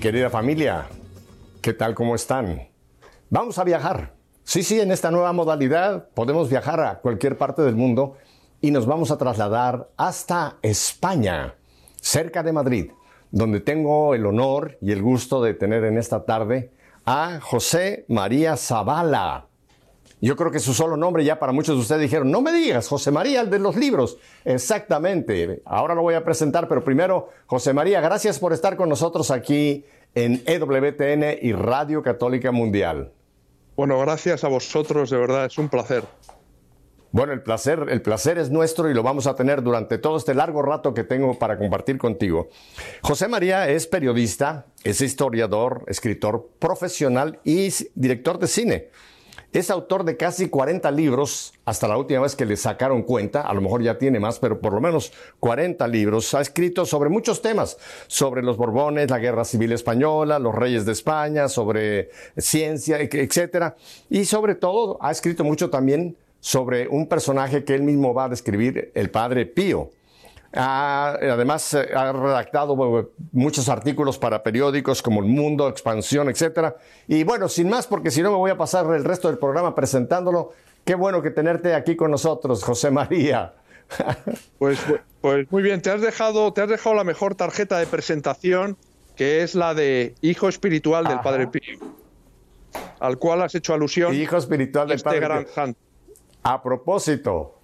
Querida 0.00 0.30
familia, 0.30 0.86
¿qué 1.60 1.74
tal? 1.74 1.94
¿Cómo 1.94 2.14
están? 2.14 2.68
Vamos 3.28 3.58
a 3.58 3.64
viajar. 3.64 4.14
Sí, 4.44 4.62
sí, 4.62 4.80
en 4.80 4.92
esta 4.92 5.10
nueva 5.10 5.34
modalidad 5.34 6.08
podemos 6.14 6.48
viajar 6.48 6.80
a 6.80 7.00
cualquier 7.00 7.36
parte 7.36 7.60
del 7.60 7.76
mundo 7.76 8.16
y 8.62 8.70
nos 8.70 8.86
vamos 8.86 9.10
a 9.10 9.18
trasladar 9.18 9.90
hasta 9.98 10.56
España, 10.62 11.56
cerca 12.00 12.42
de 12.42 12.52
Madrid, 12.54 12.92
donde 13.30 13.60
tengo 13.60 14.14
el 14.14 14.24
honor 14.24 14.78
y 14.80 14.92
el 14.92 15.02
gusto 15.02 15.42
de 15.42 15.52
tener 15.52 15.84
en 15.84 15.98
esta 15.98 16.24
tarde 16.24 16.72
a 17.04 17.38
José 17.42 18.06
María 18.08 18.56
Zavala. 18.56 19.49
Yo 20.20 20.36
creo 20.36 20.50
que 20.50 20.58
su 20.58 20.74
solo 20.74 20.96
nombre 20.96 21.24
ya 21.24 21.38
para 21.38 21.52
muchos 21.52 21.76
de 21.76 21.80
ustedes 21.80 22.02
dijeron, 22.02 22.30
no 22.30 22.42
me 22.42 22.52
digas, 22.52 22.88
José 22.88 23.10
María, 23.10 23.40
el 23.40 23.50
de 23.50 23.58
los 23.58 23.76
libros. 23.76 24.18
Exactamente. 24.44 25.62
Ahora 25.64 25.94
lo 25.94 26.02
voy 26.02 26.14
a 26.14 26.24
presentar, 26.24 26.68
pero 26.68 26.84
primero, 26.84 27.30
José 27.46 27.72
María, 27.72 28.00
gracias 28.00 28.38
por 28.38 28.52
estar 28.52 28.76
con 28.76 28.88
nosotros 28.88 29.30
aquí 29.30 29.84
en 30.14 30.42
EWTN 30.46 31.38
y 31.40 31.52
Radio 31.52 32.02
Católica 32.02 32.52
Mundial. 32.52 33.12
Bueno, 33.76 33.98
gracias 33.98 34.44
a 34.44 34.48
vosotros, 34.48 35.08
de 35.08 35.16
verdad, 35.16 35.46
es 35.46 35.56
un 35.56 35.70
placer. 35.70 36.04
Bueno, 37.12 37.32
el 37.32 37.42
placer, 37.42 37.86
el 37.88 38.02
placer 38.02 38.38
es 38.38 38.50
nuestro 38.50 38.88
y 38.88 38.94
lo 38.94 39.02
vamos 39.02 39.26
a 39.26 39.34
tener 39.34 39.62
durante 39.62 39.98
todo 39.98 40.16
este 40.16 40.34
largo 40.34 40.62
rato 40.62 40.94
que 40.94 41.02
tengo 41.02 41.38
para 41.38 41.58
compartir 41.58 41.98
contigo. 41.98 42.50
José 43.02 43.26
María 43.26 43.68
es 43.68 43.88
periodista, 43.88 44.66
es 44.84 45.00
historiador, 45.00 45.82
escritor 45.88 46.50
profesional 46.60 47.40
y 47.42 47.70
director 47.94 48.38
de 48.38 48.46
cine. 48.46 48.88
Es 49.52 49.68
autor 49.68 50.04
de 50.04 50.16
casi 50.16 50.48
40 50.48 50.88
libros, 50.92 51.52
hasta 51.64 51.88
la 51.88 51.96
última 51.96 52.20
vez 52.20 52.36
que 52.36 52.46
le 52.46 52.56
sacaron 52.56 53.02
cuenta, 53.02 53.40
a 53.40 53.52
lo 53.52 53.60
mejor 53.60 53.82
ya 53.82 53.98
tiene 53.98 54.20
más, 54.20 54.38
pero 54.38 54.60
por 54.60 54.72
lo 54.72 54.80
menos 54.80 55.12
40 55.40 55.88
libros. 55.88 56.32
Ha 56.34 56.40
escrito 56.40 56.86
sobre 56.86 57.10
muchos 57.10 57.42
temas, 57.42 57.76
sobre 58.06 58.42
los 58.42 58.56
Borbones, 58.56 59.10
la 59.10 59.18
Guerra 59.18 59.44
Civil 59.44 59.72
Española, 59.72 60.38
los 60.38 60.54
Reyes 60.54 60.86
de 60.86 60.92
España, 60.92 61.48
sobre 61.48 62.10
ciencia, 62.36 63.00
etc. 63.00 63.74
Y 64.08 64.24
sobre 64.24 64.54
todo 64.54 64.98
ha 65.00 65.10
escrito 65.10 65.42
mucho 65.42 65.68
también 65.68 66.16
sobre 66.38 66.86
un 66.86 67.08
personaje 67.08 67.64
que 67.64 67.74
él 67.74 67.82
mismo 67.82 68.14
va 68.14 68.26
a 68.26 68.28
describir, 68.28 68.92
el 68.94 69.10
Padre 69.10 69.46
Pío 69.46 69.90
además, 70.52 71.74
eh, 71.74 71.90
ha 71.94 72.12
redactado 72.12 72.76
muchos 73.32 73.68
artículos 73.68 74.18
para 74.18 74.42
periódicos 74.42 75.02
como 75.02 75.20
El 75.20 75.26
Mundo, 75.26 75.68
Expansión, 75.68 76.28
etc. 76.28 76.74
Y 77.06 77.24
bueno, 77.24 77.48
sin 77.48 77.68
más, 77.68 77.86
porque 77.86 78.10
si 78.10 78.22
no 78.22 78.30
me 78.30 78.36
voy 78.36 78.50
a 78.50 78.56
pasar 78.56 78.86
el 78.94 79.04
resto 79.04 79.28
del 79.28 79.38
programa 79.38 79.74
presentándolo. 79.74 80.52
Qué 80.84 80.94
bueno 80.94 81.22
que 81.22 81.30
tenerte 81.30 81.74
aquí 81.74 81.94
con 81.94 82.10
nosotros, 82.10 82.64
José 82.64 82.90
María. 82.90 83.54
Pues, 84.58 84.78
pues 85.20 85.50
muy 85.50 85.62
bien, 85.62 85.82
te 85.82 85.90
has, 85.90 86.00
dejado, 86.00 86.52
te 86.52 86.62
has 86.62 86.68
dejado 86.68 86.94
la 86.94 87.02
mejor 87.02 87.34
tarjeta 87.34 87.78
de 87.78 87.86
presentación, 87.86 88.76
que 89.16 89.42
es 89.42 89.56
la 89.56 89.74
de 89.74 90.14
Hijo 90.20 90.48
Espiritual 90.48 91.04
del 91.04 91.18
Padre 91.20 91.48
Pío, 91.48 91.78
al 93.00 93.18
cual 93.18 93.42
has 93.42 93.54
hecho 93.56 93.74
alusión. 93.74 94.14
Hijo 94.14 94.36
Espiritual 94.36 94.86
del 94.86 94.96
este 94.96 95.08
Padre 95.08 95.46
Pío. 95.46 95.74
A 96.42 96.62
propósito, 96.62 97.59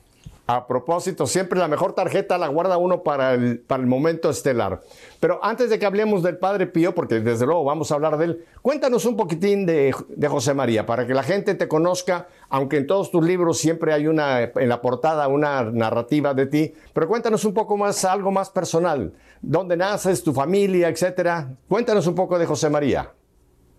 a 0.48 0.68
propósito, 0.68 1.26
siempre 1.26 1.58
la 1.58 1.66
mejor 1.66 1.92
tarjeta 1.92 2.38
la 2.38 2.46
guarda 2.46 2.78
uno 2.78 3.02
para 3.02 3.34
el, 3.34 3.58
para 3.58 3.82
el 3.82 3.88
momento 3.88 4.30
estelar. 4.30 4.80
Pero 5.18 5.40
antes 5.42 5.70
de 5.70 5.78
que 5.78 5.86
hablemos 5.86 6.22
del 6.22 6.38
Padre 6.38 6.68
Pío, 6.68 6.94
porque 6.94 7.18
desde 7.18 7.46
luego 7.46 7.64
vamos 7.64 7.90
a 7.90 7.96
hablar 7.96 8.16
de 8.16 8.26
él, 8.26 8.44
cuéntanos 8.62 9.04
un 9.06 9.16
poquitín 9.16 9.66
de, 9.66 9.92
José 10.28 10.54
María, 10.54 10.86
para 10.86 11.04
que 11.04 11.14
la 11.14 11.24
gente 11.24 11.56
te 11.56 11.66
conozca, 11.66 12.28
aunque 12.48 12.76
en 12.76 12.86
todos 12.86 13.10
tus 13.10 13.24
libros 13.24 13.58
siempre 13.58 13.92
hay 13.92 14.06
una, 14.06 14.40
en 14.42 14.68
la 14.68 14.80
portada, 14.80 15.26
una 15.26 15.64
narrativa 15.64 16.32
de 16.32 16.46
ti, 16.46 16.72
pero 16.92 17.08
cuéntanos 17.08 17.44
un 17.44 17.52
poco 17.52 17.76
más, 17.76 18.04
algo 18.04 18.30
más 18.30 18.48
personal. 18.50 19.12
¿Dónde 19.42 19.76
naces, 19.76 20.22
tu 20.22 20.32
familia, 20.32 20.88
etcétera? 20.88 21.56
Cuéntanos 21.68 22.06
un 22.06 22.14
poco 22.14 22.38
de 22.38 22.46
José 22.46 22.70
María. 22.70 23.10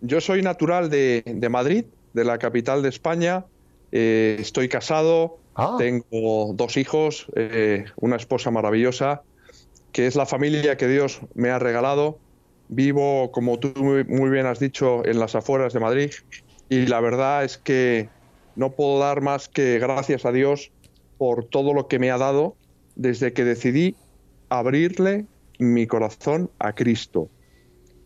Yo 0.01 0.19
soy 0.19 0.41
natural 0.41 0.89
de, 0.89 1.47
Madrid, 1.49 1.85
de 2.13 2.25
la 2.25 2.37
capital 2.37 2.83
de 2.83 2.89
España. 2.89 3.45
Eh, 3.93 4.37
estoy 4.39 4.67
casado, 4.67 5.37
Ah. 5.57 5.75
Tengo 5.79 6.53
dos 6.53 6.77
hijos, 6.77 7.25
eh, 7.35 7.85
una 7.95 8.15
esposa 8.15 8.51
maravillosa, 8.51 9.23
que 9.91 10.05
es 10.05 10.15
la 10.15 10.27
familia 10.27 10.77
que 10.77 10.87
Dios 10.87 11.19
me 11.33 11.49
ha 11.49 11.57
regalado. 11.57 12.19
Vivo, 12.69 13.31
como 13.31 13.57
tú 13.57 13.73
muy 13.75 14.29
bien 14.29 14.45
has 14.45 14.59
dicho, 14.59 15.03
en 15.03 15.19
las 15.19 15.33
afueras 15.33 15.73
de 15.73 15.79
Madrid 15.79 16.11
y 16.69 16.85
la 16.85 16.99
verdad 16.99 17.43
es 17.43 17.57
que 17.57 18.09
no 18.55 18.71
puedo 18.71 18.99
dar 18.99 19.21
más 19.21 19.47
que 19.47 19.79
gracias 19.79 20.25
a 20.25 20.31
Dios 20.31 20.71
por 21.17 21.45
todo 21.45 21.73
lo 21.73 21.87
que 21.87 21.97
me 21.97 22.11
ha 22.11 22.17
dado 22.17 22.55
desde 22.95 23.33
que 23.33 23.43
decidí 23.43 23.95
abrirle 24.49 25.25
mi 25.57 25.87
corazón 25.87 26.51
a 26.59 26.73
Cristo. 26.73 27.29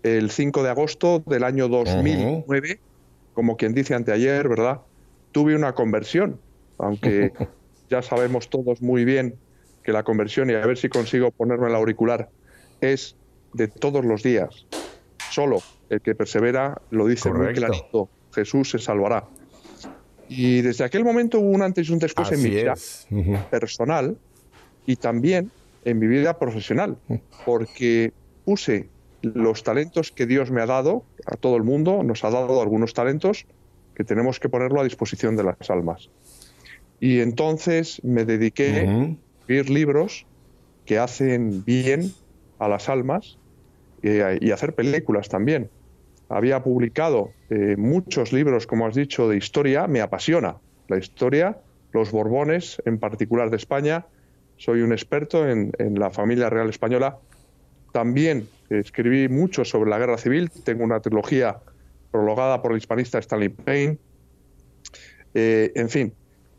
El 0.04 0.32
5 0.32 0.64
de 0.64 0.70
agosto 0.70 1.22
del 1.26 1.44
año 1.44 1.68
2009, 1.68 2.80
como 3.34 3.58
quien 3.58 3.74
dice 3.74 3.94
anteayer, 3.94 4.48
¿verdad? 4.48 4.82
Tuve 5.34 5.56
una 5.56 5.74
conversión 5.74 6.40
aunque 6.82 7.32
ya 7.90 8.02
sabemos 8.02 8.50
todos 8.50 8.82
muy 8.82 9.06
bien 9.06 9.36
que 9.84 9.92
la 9.92 10.04
conversión, 10.04 10.50
y 10.50 10.54
a 10.54 10.66
ver 10.66 10.78
si 10.78 10.90
consigo 10.90 11.32
ponerme 11.32 11.68
el 11.68 11.76
auricular, 11.76 12.30
es 12.82 13.16
de 13.54 13.68
todos 13.68 14.06
los 14.06 14.24
días. 14.24 14.66
Solo 15.30 15.62
el 15.90 16.02
que 16.02 16.16
persevera 16.16 16.82
lo 16.90 17.08
dice 17.08 17.32
muy 17.32 17.54
clarito, 17.54 18.10
Jesús 18.34 18.72
se 18.72 18.80
salvará. 18.80 19.26
Y 20.30 20.62
desde 20.62 20.86
aquel 20.86 21.04
momento 21.04 21.40
hubo 21.40 21.50
un 21.50 21.62
antes 21.62 21.90
y 21.90 21.94
un 21.94 22.00
después 22.00 22.32
en 22.32 22.42
mi 22.42 22.50
vida 22.50 22.76
personal 23.50 24.18
y 24.86 24.96
también 24.96 25.52
en 25.84 26.00
mi 26.00 26.08
vida 26.08 26.38
profesional, 26.38 26.98
porque 27.46 28.14
puse 28.46 28.88
los 29.22 29.64
talentos 29.64 30.12
que 30.12 30.26
Dios 30.26 30.52
me 30.52 30.62
ha 30.62 30.66
dado 30.66 31.04
a 31.26 31.36
todo 31.36 31.58
el 31.58 31.64
mundo, 31.64 32.04
nos 32.04 32.24
ha 32.24 32.30
dado 32.30 32.62
algunos 32.62 32.94
talentos 32.94 33.46
que 33.96 34.04
tenemos 34.04 34.40
que 34.40 34.50
ponerlo 34.50 34.82
a 34.82 34.84
disposición 34.84 35.36
de 35.36 35.44
las 35.44 35.70
almas. 35.70 36.10
Y 37.02 37.20
entonces 37.20 38.00
me 38.04 38.26
dediqué 38.26 38.88
a 38.88 39.40
escribir 39.40 39.72
libros 39.72 40.28
que 40.86 41.00
hacen 41.00 41.66
bien 41.66 42.14
a 42.60 42.68
las 42.70 42.90
almas 42.90 43.40
eh, 44.04 44.38
y 44.40 44.52
hacer 44.52 44.76
películas 44.76 45.28
también. 45.28 45.72
Había 46.30 46.64
publicado 46.64 47.32
eh, 47.50 47.76
muchos 47.76 48.32
libros, 48.32 48.68
como 48.68 48.86
has 48.86 48.94
dicho, 48.94 49.28
de 49.28 49.36
historia. 49.36 49.88
Me 49.88 50.00
apasiona 50.00 50.58
la 50.90 51.00
historia, 51.00 51.58
los 51.92 52.12
Borbones, 52.12 52.80
en 52.86 53.00
particular 53.00 53.50
de 53.50 53.58
España. 53.58 54.06
Soy 54.58 54.82
un 54.82 54.92
experto 54.92 55.50
en, 55.50 55.72
la 55.96 56.12
familia 56.12 56.52
real 56.52 56.70
española. 56.70 57.18
También 57.94 58.48
escribí 58.70 59.28
mucho 59.28 59.66
sobre 59.66 59.90
la 59.90 59.98
guerra 59.98 60.20
civil. 60.20 60.52
Tengo 60.64 60.84
una 60.84 61.00
trilogía 61.00 61.58
prologada 62.12 62.62
por 62.62 62.74
el 62.74 62.78
hispanista 62.78 63.18
Stanley 63.18 63.50
Payne. 63.50 63.98
Eh, 65.34 65.72
en 65.74 65.90
fin, 65.90 66.14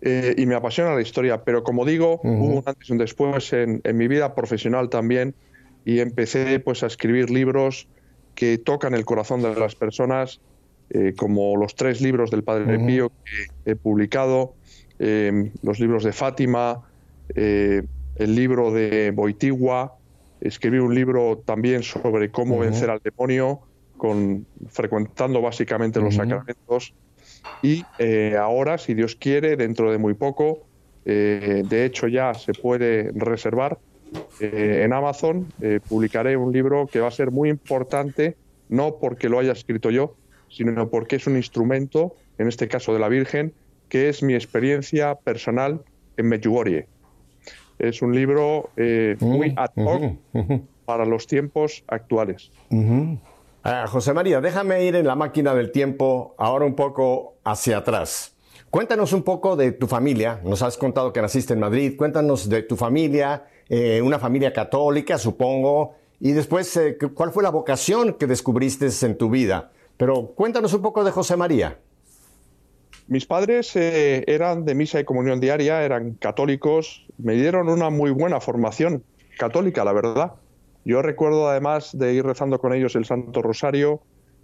eh, 0.04 0.34
y 0.36 0.46
me 0.46 0.56
apasiona 0.56 0.96
la 0.96 1.00
historia, 1.00 1.44
pero 1.44 1.62
como 1.62 1.84
digo, 1.84 2.20
hubo 2.24 2.58
un 2.58 2.62
antes 2.66 2.88
y 2.88 2.92
un 2.92 2.98
después 2.98 3.52
en, 3.52 3.80
mi 3.94 4.08
vida 4.08 4.34
profesional 4.34 4.88
también 4.88 5.32
y 5.84 6.00
empecé 6.00 6.58
pues 6.58 6.82
a 6.82 6.88
escribir 6.88 7.30
libros 7.30 7.86
que 8.34 8.58
tocan 8.58 8.94
el 8.94 9.04
corazón 9.04 9.42
de 9.42 9.54
las 9.54 9.76
personas, 9.76 10.40
eh, 10.90 11.14
como 11.16 11.56
los 11.56 11.76
tres 11.76 12.00
libros 12.00 12.32
del 12.32 12.42
Padre 12.42 12.80
Pío 12.80 13.12
que 13.24 13.70
he 13.70 13.76
publicado, 13.76 14.54
em, 14.98 15.52
los 15.62 15.78
libros 15.78 16.02
de 16.02 16.12
Fátima, 16.12 16.82
eh, 17.36 17.82
el 18.16 18.34
libro 18.34 18.72
de 18.72 19.12
Boitigua, 19.12 19.94
escribí 20.40 20.78
un 20.78 20.96
libro 20.96 21.42
también 21.44 21.84
sobre 21.84 22.32
cómo 22.32 22.58
vencer 22.58 22.90
al 22.90 23.00
demonio, 23.04 23.60
con, 23.96 24.46
frecuentando 24.68 25.40
básicamente 25.40 26.00
los 26.00 26.16
sacramentos 26.16 26.92
y 27.62 27.84
eh, 27.98 28.36
ahora, 28.38 28.78
si 28.78 28.94
Dios 28.94 29.16
quiere, 29.16 29.56
dentro 29.56 29.90
de 29.92 29.98
muy 29.98 30.14
poco, 30.14 30.60
eh, 31.04 31.62
de 31.64 31.84
hecho 31.84 32.08
ya 32.08 32.34
se 32.34 32.52
puede 32.52 33.12
reservar 33.14 33.78
eh, 34.40 34.82
en 34.84 34.92
Amazon, 34.92 35.46
publicaré 35.88 36.36
un 36.36 36.52
libro 36.52 36.86
que 36.86 37.00
va 37.00 37.08
a 37.08 37.12
ser 37.12 37.30
muy 37.30 37.48
importante, 37.48 38.36
no 38.68 38.96
porque 38.96 39.28
lo 39.28 39.38
haya 39.38 39.52
escrito 39.52 39.90
yo, 39.90 40.14
sino 40.48 40.88
porque 40.90 41.16
es 41.16 41.26
un 41.26 41.36
instrumento, 41.36 42.14
en 42.38 42.48
este 42.48 42.68
caso 42.68 42.92
de 42.92 42.98
la 42.98 43.08
Virgen, 43.08 43.52
que 43.88 44.08
es 44.08 44.22
mi 44.22 44.34
experiencia 44.34 45.14
personal 45.14 45.80
en 46.16 46.28
Medjugorje. 46.28 46.86
Es 47.78 48.02
un 48.02 48.14
libro 48.14 48.70
muy 49.20 49.50
mm, 49.50 49.54
ad 49.56 49.70
hoc 49.76 50.16
para 50.84 51.04
los 51.06 51.26
tiempos 51.26 51.84
actuales. 51.86 52.50
José 53.86 54.12
María, 54.12 54.40
déjame 54.40 54.84
ir 54.84 54.96
en 54.96 55.06
la 55.06 55.14
máquina 55.14 55.54
del 55.54 55.70
tiempo 55.70 56.34
ahora 56.36 56.64
un 56.64 56.74
poco 56.74 57.36
hacia 57.44 57.78
atrás. 57.78 58.34
Cuéntanos 58.70 59.12
un 59.12 59.22
poco 59.22 59.54
de 59.54 59.70
tu 59.72 59.86
familia. 59.86 60.40
Nos 60.42 60.62
has 60.62 60.76
contado 60.76 61.12
que 61.12 61.20
naciste 61.20 61.52
en 61.52 61.60
Madrid. 61.60 61.94
Cuéntanos 61.96 62.48
de 62.48 62.62
tu 62.62 62.74
familia, 62.74 63.44
eh, 63.68 64.00
una 64.02 64.18
familia 64.18 64.52
católica, 64.52 65.16
supongo. 65.18 65.94
Y 66.18 66.32
después, 66.32 66.76
eh, 66.76 66.96
¿cuál 67.14 67.32
fue 67.32 67.42
la 67.42 67.50
vocación 67.50 68.14
que 68.14 68.26
descubriste 68.26 68.88
en 69.02 69.18
tu 69.18 69.30
vida? 69.30 69.70
Pero 69.96 70.32
cuéntanos 70.34 70.72
un 70.72 70.82
poco 70.82 71.04
de 71.04 71.10
José 71.10 71.36
María. 71.36 71.78
Mis 73.08 73.26
padres 73.26 73.76
eh, 73.76 74.24
eran 74.26 74.64
de 74.64 74.74
misa 74.74 74.98
y 74.98 75.04
comunión 75.04 75.38
diaria, 75.38 75.82
eran 75.82 76.14
católicos, 76.14 77.04
me 77.18 77.34
dieron 77.34 77.68
una 77.68 77.90
muy 77.90 78.10
buena 78.10 78.40
formación 78.40 79.04
católica, 79.38 79.84
la 79.84 79.92
verdad. 79.92 80.32
Yo 80.84 81.02
recuerdo 81.02 81.48
además 81.48 81.96
de 81.96 82.14
ir 82.14 82.24
rezando 82.24 82.58
con 82.58 82.72
ellos 82.72 82.96
el 82.96 83.04
Santo 83.04 83.40
Rosario 83.42 84.00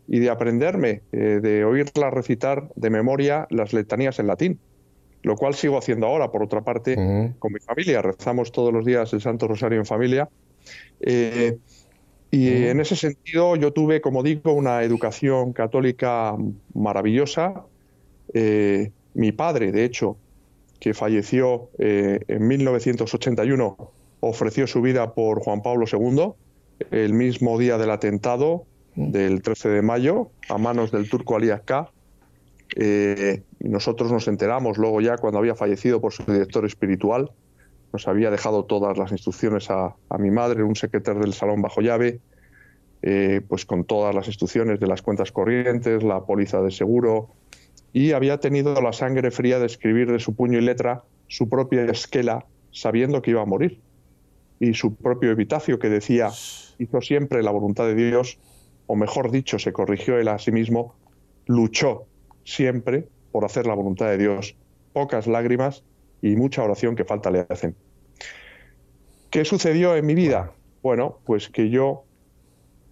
y 0.06 0.20
de 0.20 0.31
aprenderme, 0.31 1.02
eh, 1.12 1.40
de 1.43 1.64
oírla 1.64 2.11
recitar 2.11 2.70
de 2.76 2.90
memoria 2.90 3.46
las 3.50 3.73
letanías 3.73 4.19
en 4.19 4.26
latín, 4.29 4.58
lo 5.23 5.37
cual 5.37 5.55
sigo 5.55 5.76
haciendo 5.76 6.06
ahora, 6.06 6.31
por 6.31 6.43
otra 6.43 6.62
parte, 6.62 6.94
con 7.38 7.52
mi 7.52 7.61
familia. 7.61 8.02
Rezamos 8.02 8.52
todos 8.52 8.73
los 8.73 8.87
días 8.87 9.12
el 9.12 9.20
Santo 9.20 9.49
Rosario 9.49 9.79
en 9.79 9.85
familia. 9.85 10.29
Eh, 11.00 11.58
y 12.31 12.49
en 12.49 12.81
ese 12.81 12.94
sentido 12.94 13.56
yo 13.56 13.73
tuve, 13.73 14.00
como 14.00 14.23
digo, 14.23 14.52
una 14.52 14.82
educación 14.82 15.52
católica 15.52 16.37
maravillosa. 16.75 17.64
Eh, 18.32 18.93
mi 19.14 19.32
padre, 19.32 19.73
de 19.73 19.85
hecho, 19.85 20.17
que 20.79 20.94
falleció 20.94 21.70
en 21.79 22.46
1981, 22.46 23.93
ofreció 24.20 24.66
su 24.66 24.82
vida 24.82 25.14
por 25.14 25.40
Juan 25.40 25.62
Pablo 25.62 25.86
II 25.90 26.32
el 26.90 27.12
mismo 27.12 27.58
día 27.58 27.78
del 27.78 27.90
atentado 27.90 28.66
del 28.94 29.42
13 29.42 29.68
de 29.68 29.82
mayo 29.82 30.30
a 30.48 30.58
manos 30.58 30.90
del 30.90 31.08
turco 31.08 31.36
Ali 31.36 31.50
Akka. 31.50 31.90
Eh, 32.76 33.42
nosotros 33.60 34.12
nos 34.12 34.28
enteramos 34.28 34.76
luego 34.78 35.00
ya 35.00 35.16
cuando 35.16 35.38
había 35.38 35.54
fallecido 35.54 36.00
por 36.00 36.12
su 36.12 36.24
director 36.24 36.64
espiritual. 36.66 37.30
Nos 37.92 38.06
había 38.06 38.30
dejado 38.30 38.64
todas 38.64 38.98
las 38.98 39.12
instrucciones 39.12 39.70
a, 39.70 39.94
mi 40.18 40.30
madre, 40.30 40.62
un 40.62 40.76
secretario 40.76 41.22
del 41.22 41.32
salón 41.32 41.62
bajo 41.62 41.80
llave, 41.80 42.20
eh, 43.02 43.40
pues 43.48 43.64
con 43.64 43.84
todas 43.84 44.14
las 44.14 44.26
instrucciones 44.26 44.80
de 44.80 44.86
las 44.86 45.00
cuentas 45.00 45.32
corrientes, 45.32 46.02
la 46.02 46.24
póliza 46.24 46.60
de 46.60 46.70
seguro, 46.70 47.30
y 47.92 48.12
había 48.12 48.38
tenido 48.38 48.78
la 48.80 48.92
sangre 48.92 49.30
fría 49.30 49.58
de 49.58 49.66
escribir 49.66 50.12
de 50.12 50.18
su 50.18 50.34
puño 50.34 50.58
y 50.58 50.62
letra 50.62 51.04
su 51.28 51.48
propia 51.48 51.84
esquela 51.84 52.44
sabiendo 52.70 53.22
que 53.22 53.30
iba 53.30 53.42
a 53.42 53.46
morir. 53.46 53.80
Y 54.60 54.75
su 54.75 54.94
propio 54.94 55.31
epitafio 55.31 55.78
que 55.78 55.88
decía, 55.88 56.31
hizo 56.78 57.00
siempre 57.00 57.43
la 57.43 57.50
voluntad 57.50 57.87
de 57.87 57.94
Dios 57.94 58.38
o 58.88 58.96
mejor 58.96 59.31
dicho, 59.31 59.58
se 59.58 59.72
corrigió 59.72 60.19
él 60.19 60.28
a 60.28 60.38
sí 60.38 60.50
mismo, 60.50 60.94
luchó 61.46 62.06
siempre 62.44 63.06
por 63.31 63.44
hacer 63.44 63.66
la 63.66 63.75
voluntad 63.75 64.06
de 64.06 64.16
Dios. 64.16 64.56
Pocas 64.94 65.26
lágrimas 65.26 65.84
y 66.22 66.37
mucha 66.37 66.64
oración 66.64 66.96
que 66.96 67.05
falta 67.05 67.31
le 67.31 67.46
hacen. 67.49 67.76
¿Qué 69.31 69.44
sucedió 69.44 69.94
en 69.94 70.06
mi 70.06 70.14
vida? 70.14 70.55
Bueno, 70.82 71.19
pues 71.26 71.50
que 71.50 71.69
yo 71.69 72.04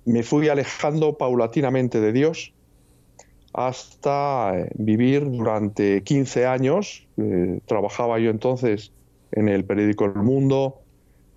me 0.04 0.22
fui 0.22 0.50
alejando 0.50 1.16
paulatinamente 1.16 1.98
de 1.98 2.12
Dios 2.12 2.52
hasta 3.54 4.52
eh, 4.54 4.70
vivir 4.74 5.24
durante 5.24 6.02
15 6.02 6.44
años. 6.44 7.08
Eh, 7.16 7.60
trabajaba 7.64 8.18
yo 8.18 8.30
entonces 8.30 8.92
en 9.32 9.48
el 9.48 9.64
periódico 9.64 10.04
El 10.04 10.16
Mundo. 10.16 10.82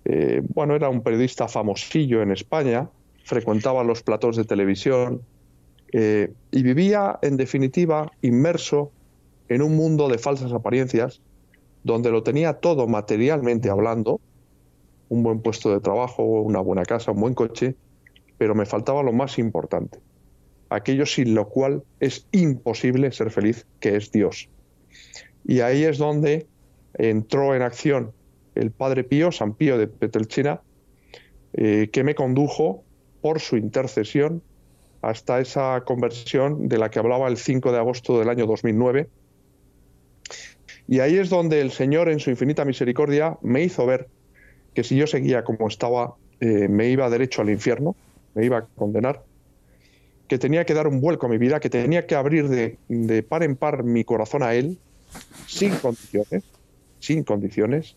Eh, 0.04 0.42
bueno, 0.54 0.74
era 0.74 0.88
un 0.88 1.02
periodista 1.02 1.48
famosillo 1.48 2.22
en 2.22 2.32
España 2.32 2.88
frecuentaba 3.30 3.84
los 3.84 4.02
platós 4.02 4.36
de 4.36 4.44
televisión 4.44 5.22
eh, 5.92 6.32
y 6.50 6.62
vivía, 6.64 7.18
en 7.22 7.36
definitiva, 7.36 8.10
inmerso 8.22 8.90
en 9.48 9.62
un 9.62 9.76
mundo 9.76 10.08
de 10.08 10.18
falsas 10.18 10.52
apariencias, 10.52 11.20
donde 11.84 12.10
lo 12.10 12.24
tenía 12.24 12.54
todo 12.54 12.88
materialmente 12.88 13.70
hablando, 13.70 14.20
un 15.08 15.22
buen 15.22 15.40
puesto 15.40 15.72
de 15.72 15.78
trabajo, 15.78 16.24
una 16.24 16.60
buena 16.60 16.84
casa, 16.84 17.12
un 17.12 17.20
buen 17.20 17.34
coche, 17.34 17.76
pero 18.36 18.54
me 18.54 18.66
faltaba 18.66 19.02
lo 19.02 19.12
más 19.12 19.38
importante, 19.38 20.00
aquello 20.68 21.06
sin 21.06 21.34
lo 21.34 21.48
cual 21.48 21.84
es 22.00 22.26
imposible 22.32 23.12
ser 23.12 23.30
feliz, 23.30 23.64
que 23.78 23.96
es 23.96 24.10
Dios. 24.10 24.48
Y 25.44 25.60
ahí 25.60 25.84
es 25.84 25.98
donde 25.98 26.46
entró 26.94 27.54
en 27.54 27.62
acción 27.62 28.12
el 28.54 28.70
Padre 28.70 29.04
Pío, 29.04 29.32
San 29.32 29.54
Pío 29.54 29.78
de 29.78 29.86
Petelchina, 29.86 30.60
eh, 31.52 31.88
que 31.92 32.04
me 32.04 32.14
condujo 32.14 32.84
por 33.20 33.40
su 33.40 33.56
intercesión 33.56 34.42
hasta 35.02 35.40
esa 35.40 35.82
conversión 35.84 36.68
de 36.68 36.78
la 36.78 36.90
que 36.90 36.98
hablaba 36.98 37.28
el 37.28 37.36
5 37.36 37.72
de 37.72 37.78
agosto 37.78 38.18
del 38.18 38.28
año 38.28 38.46
2009. 38.46 39.08
Y 40.88 41.00
ahí 41.00 41.16
es 41.16 41.30
donde 41.30 41.60
el 41.60 41.70
Señor, 41.70 42.08
en 42.08 42.18
su 42.18 42.30
infinita 42.30 42.64
misericordia, 42.64 43.38
me 43.42 43.62
hizo 43.62 43.86
ver 43.86 44.08
que 44.74 44.84
si 44.84 44.96
yo 44.96 45.06
seguía 45.06 45.44
como 45.44 45.68
estaba, 45.68 46.14
eh, 46.40 46.68
me 46.68 46.88
iba 46.88 47.08
derecho 47.10 47.42
al 47.42 47.50
infierno, 47.50 47.96
me 48.34 48.44
iba 48.44 48.58
a 48.58 48.66
condenar, 48.66 49.22
que 50.28 50.38
tenía 50.38 50.64
que 50.64 50.74
dar 50.74 50.86
un 50.86 51.00
vuelco 51.00 51.26
a 51.26 51.28
mi 51.28 51.38
vida, 51.38 51.60
que 51.60 51.70
tenía 51.70 52.06
que 52.06 52.14
abrir 52.14 52.48
de, 52.48 53.22
par 53.22 53.42
en 53.42 53.56
par 53.56 53.82
mi 53.82 54.04
corazón 54.04 54.42
a 54.42 54.54
Él, 54.54 54.78
sin 55.46 55.74
condiciones, 55.76 56.44
sin 57.00 57.24
condiciones, 57.24 57.96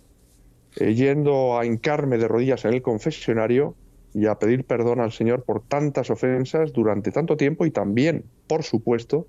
eh, 0.77 0.93
yendo 0.93 1.57
a 1.57 1.65
hincarme 1.65 2.17
de 2.17 2.27
rodillas 2.27 2.65
en 2.65 2.73
el 2.73 2.81
confesionario 2.81 3.75
y 4.13 4.27
a 4.27 4.35
pedir 4.35 4.65
perdón 4.65 4.99
al 4.99 5.11
Señor 5.11 5.43
por 5.43 5.61
tantas 5.61 6.09
ofensas 6.09 6.73
durante 6.73 7.11
tanto 7.11 7.37
tiempo 7.37 7.65
y 7.65 7.71
también, 7.71 8.25
por 8.47 8.63
supuesto, 8.63 9.27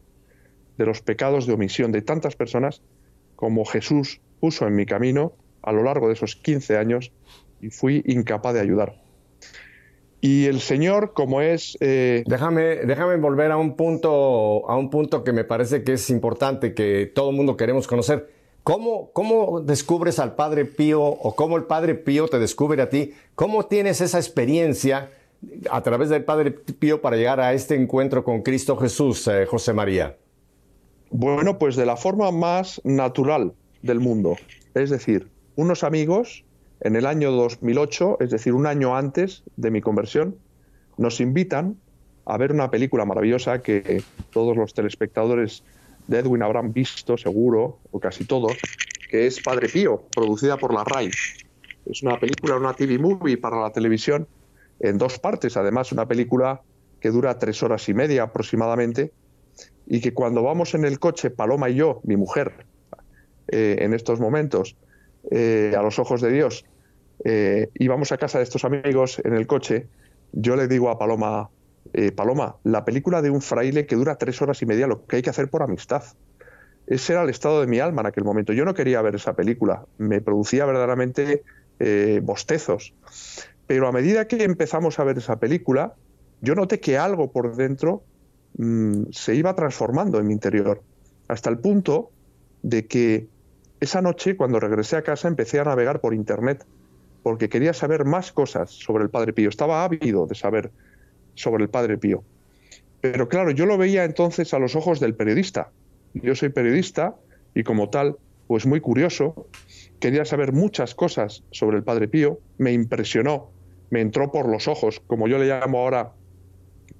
de 0.76 0.87
los 0.87 1.00
pecados 1.02 1.46
de 1.46 1.55
omisión 1.55 1.93
de 1.93 2.02
tantas 2.02 2.37
personas 2.37 2.82
como 3.37 3.64
Jesús 3.64 4.20
puso 4.41 4.67
en 4.67 4.75
mi 4.75 4.87
camino 4.87 5.32
a 5.62 5.73
lo 5.73 5.82
largo 5.82 6.08
de 6.08 6.14
esos 6.14 6.37
15 6.37 6.76
años 6.76 7.12
y 7.61 7.70
fui 7.70 8.02
incapaz 8.06 8.55
de 8.55 8.61
ayudar. 8.61 9.00
Y 10.20 10.47
el 10.47 10.61
Señor, 10.61 11.12
como 11.12 11.43
es... 11.43 11.76
Eh, 11.81 12.25
déjame, 12.26 12.76
déjame 12.76 13.17
volver 13.17 13.50
a 13.50 13.58
un, 13.58 13.76
punto, 13.76 14.69
a 14.70 14.76
un 14.76 14.88
punto 14.88 15.23
que 15.23 15.32
me 15.32 15.44
parece 15.44 15.85
que 15.85 15.94
es 15.94 16.08
importante, 16.08 16.73
que 16.73 17.11
todo 17.14 17.29
el 17.29 17.37
mundo 17.37 17.58
queremos 17.58 17.87
conocer. 17.87 18.31
¿Cómo, 18.64 19.11
¿Cómo 19.12 19.61
descubres 19.61 20.19
al 20.19 20.37
Padre 20.37 20.64
Pío 20.64 21.02
o 21.02 21.37
cómo 21.37 21.58
el 21.58 21.64
Padre 21.64 21.94
Pío 21.94 22.28
te 22.28 22.38
descubre 22.38 22.81
a 22.81 22.88
ti? 22.88 23.12
¿Cómo 23.34 23.66
tienes 23.66 24.00
esa 24.00 24.16
experiencia 24.16 25.11
a 25.70 25.82
través 25.82 26.08
del 26.08 26.25
Padre 26.25 26.50
Pío 26.50 27.02
para 27.02 27.16
llegar 27.16 27.40
a 27.40 27.52
este 27.52 27.75
encuentro 27.75 28.25
con 28.25 28.40
Cristo 28.40 28.78
Jesús, 28.78 29.28
eh, 29.28 29.44
José 29.44 29.75
María? 29.75 30.16
Bueno, 31.11 31.58
pues 31.58 31.76
de 31.76 31.84
la 31.84 31.99
forma 31.99 32.31
más 32.31 32.81
natural 32.84 33.52
del 33.82 34.00
mundo. 34.00 34.37
Es 34.72 34.88
decir, 34.88 35.28
unos 35.56 35.85
amigos 35.85 36.47
en 36.80 36.97
el 36.97 37.04
año 37.04 37.33
2008, 37.33 38.16
es 38.21 38.30
decir, 38.30 38.54
un 38.54 38.66
año 38.66 38.97
antes 38.97 39.42
de 39.56 39.71
mi 39.71 39.83
conversión, 39.83 40.38
nos 40.97 41.21
invitan 41.21 41.76
a 42.25 42.38
ver 42.38 42.50
una 42.50 42.71
película 42.71 43.04
maravillosa 43.04 43.61
que 43.61 44.02
todos 44.30 44.56
los 44.56 44.73
telespectadores 44.73 45.64
de 46.06 46.18
Edwin 46.18 46.42
habrán 46.42 46.73
visto, 46.73 47.16
seguro, 47.16 47.78
o 47.90 48.00
casi 48.00 48.25
todos, 48.25 48.56
que 49.11 49.26
es 49.26 49.40
Padre 49.40 49.68
Pío, 49.68 50.04
producida 50.14 50.56
por 50.56 50.75
la 50.75 50.84
RAI. 50.84 51.11
Es 51.87 52.02
una 52.02 52.18
película, 52.18 52.56
una 52.56 52.75
TV 52.75 52.99
movie 52.99 53.37
para 53.37 53.61
la 53.61 53.70
televisión, 53.70 54.26
en 54.80 54.99
dos 54.99 55.18
partes, 55.18 55.56
además, 55.56 55.92
una 55.92 56.06
película 56.06 56.61
que 57.00 57.11
dura 57.11 57.38
tres 57.38 57.62
horas 57.62 57.88
y 57.88 57.94
media 57.94 58.25
aproximadamente, 58.25 59.12
y 59.87 60.00
que 60.00 60.14
cuando 60.14 60.42
vamos 60.42 60.75
en 60.75 60.84
el 60.84 60.99
coche, 60.99 61.30
Paloma 61.30 61.68
y 61.68 61.76
yo, 61.76 62.00
mi 62.04 62.16
mujer, 62.16 62.66
eh, 63.49 63.76
en 63.80 63.92
estos 63.92 64.20
momentos, 64.20 64.76
eh, 65.30 65.75
a 65.76 65.82
los 65.82 65.99
ojos 65.99 66.20
de 66.20 66.32
Dios, 66.32 66.64
eh, 67.25 67.68
y 67.75 67.88
vamos 67.88 68.12
a 68.12 68.18
casa 68.18 68.38
de 68.38 68.44
estos 68.44 68.64
amigos 68.64 69.20
en 69.25 69.34
el 69.34 69.46
coche, 69.46 69.87
yo 70.32 70.56
le 70.56 70.66
digo 70.66 70.90
a 70.90 70.99
Paloma, 70.99 71.49
eh, 71.93 72.12
Paloma, 72.12 72.57
la 72.64 72.85
película 72.85 73.23
de 73.23 73.31
un 73.31 73.43
fraile 73.43 73.87
que 73.87 73.97
dura 73.97 74.17
tres 74.17 74.41
horas 74.43 74.61
y 74.62 74.67
media, 74.67 74.87
lo 74.87 75.07
que 75.07 75.17
hay 75.17 75.23
que 75.23 75.31
hacer 75.31 75.49
por 75.49 75.62
amistad. 75.62 76.03
Ese 76.87 77.12
era 77.12 77.23
el 77.23 77.31
estado 77.31 77.61
de 77.61 77.67
mi 77.67 77.81
alma 77.81 78.03
en 78.03 78.07
aquel 78.07 78.25
momento. 78.25 78.53
Yo 78.53 78.64
no 78.64 78.75
quería 78.75 79.00
ver 79.03 79.14
esa 79.14 79.35
película, 79.35 79.85
me 79.99 80.21
producía 80.21 80.67
verdaderamente 80.67 81.43
eh, 81.79 82.21
bostezos. 82.23 82.95
Pero 83.67 83.88
a 83.88 83.93
medida 83.93 84.26
que 84.26 84.43
empezamos 84.45 84.99
a 84.99 85.05
ver 85.05 85.19
esa 85.19 85.37
película, 85.37 85.95
yo 86.41 86.55
noté 86.55 86.81
que 86.81 86.99
algo 86.99 87.33
por 87.33 87.57
dentro 87.57 88.03
mm, 88.59 89.05
se 89.12 89.35
iba 89.35 89.55
transformando 89.55 90.19
en 90.19 90.26
mi 90.26 90.35
interior, 90.35 90.83
hasta 91.29 91.49
el 91.49 91.59
punto 91.59 92.11
de 92.62 92.87
que 92.87 93.29
esa 93.81 94.03
noche, 94.03 94.37
cuando 94.37 94.61
regresé 94.61 94.97
a 94.97 95.03
casa, 95.03 95.29
empecé 95.29 95.61
a 95.61 95.64
navegar 95.64 96.00
por 96.00 96.14
Internet, 96.14 96.64
porque 97.23 97.49
quería 97.49 97.73
saber 97.73 98.05
más 98.05 98.33
cosas 98.33 98.71
sobre 98.71 99.05
el 99.05 99.11
Padre 99.11 99.33
Pío. 99.33 99.49
Estaba 99.49 99.85
ávido 99.85 100.26
de 100.26 100.35
saber 100.35 100.71
sobre 101.35 101.64
el 101.64 101.71
Padre 101.71 101.99
Pío. 101.99 102.23
Pero 103.00 103.29
claro, 103.29 103.50
yo 103.50 103.67
lo 103.67 103.76
veía 103.76 104.05
entonces 104.05 104.55
a 104.55 104.59
los 104.59 104.76
ojos 104.76 104.99
del 104.99 105.14
periodista. 105.14 105.71
Yo 106.14 106.35
soy 106.35 106.49
periodista 106.49 107.14
y 107.55 107.62
como 107.62 107.91
tal, 107.91 108.17
pues 108.47 108.67
muy 108.67 108.81
curioso, 108.81 109.47
quería 110.00 110.25
saber 110.25 110.53
muchas 110.53 110.95
cosas 110.95 111.43
sobre 111.50 111.76
el 111.76 111.83
Padre 111.83 112.09
Pío, 112.09 112.41
me 112.59 112.73
impresionó, 112.73 113.50
me 113.91 114.00
entró 114.00 114.33
por 114.33 114.49
los 114.49 114.69
ojos, 114.69 115.00
como 115.07 115.29
yo 115.29 115.38
le 115.38 115.47
llamo 115.47 115.79
ahora 115.79 116.12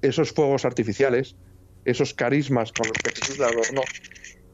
esos 0.01 0.31
fuegos 0.31 0.65
artificiales, 0.65 1.35
esos 1.85 2.13
carismas 2.13 2.71
con 2.71 2.87
los 2.87 2.97
que 2.97 3.11
Jesús 3.11 3.39
le 3.39 3.45
adornó, 3.45 3.81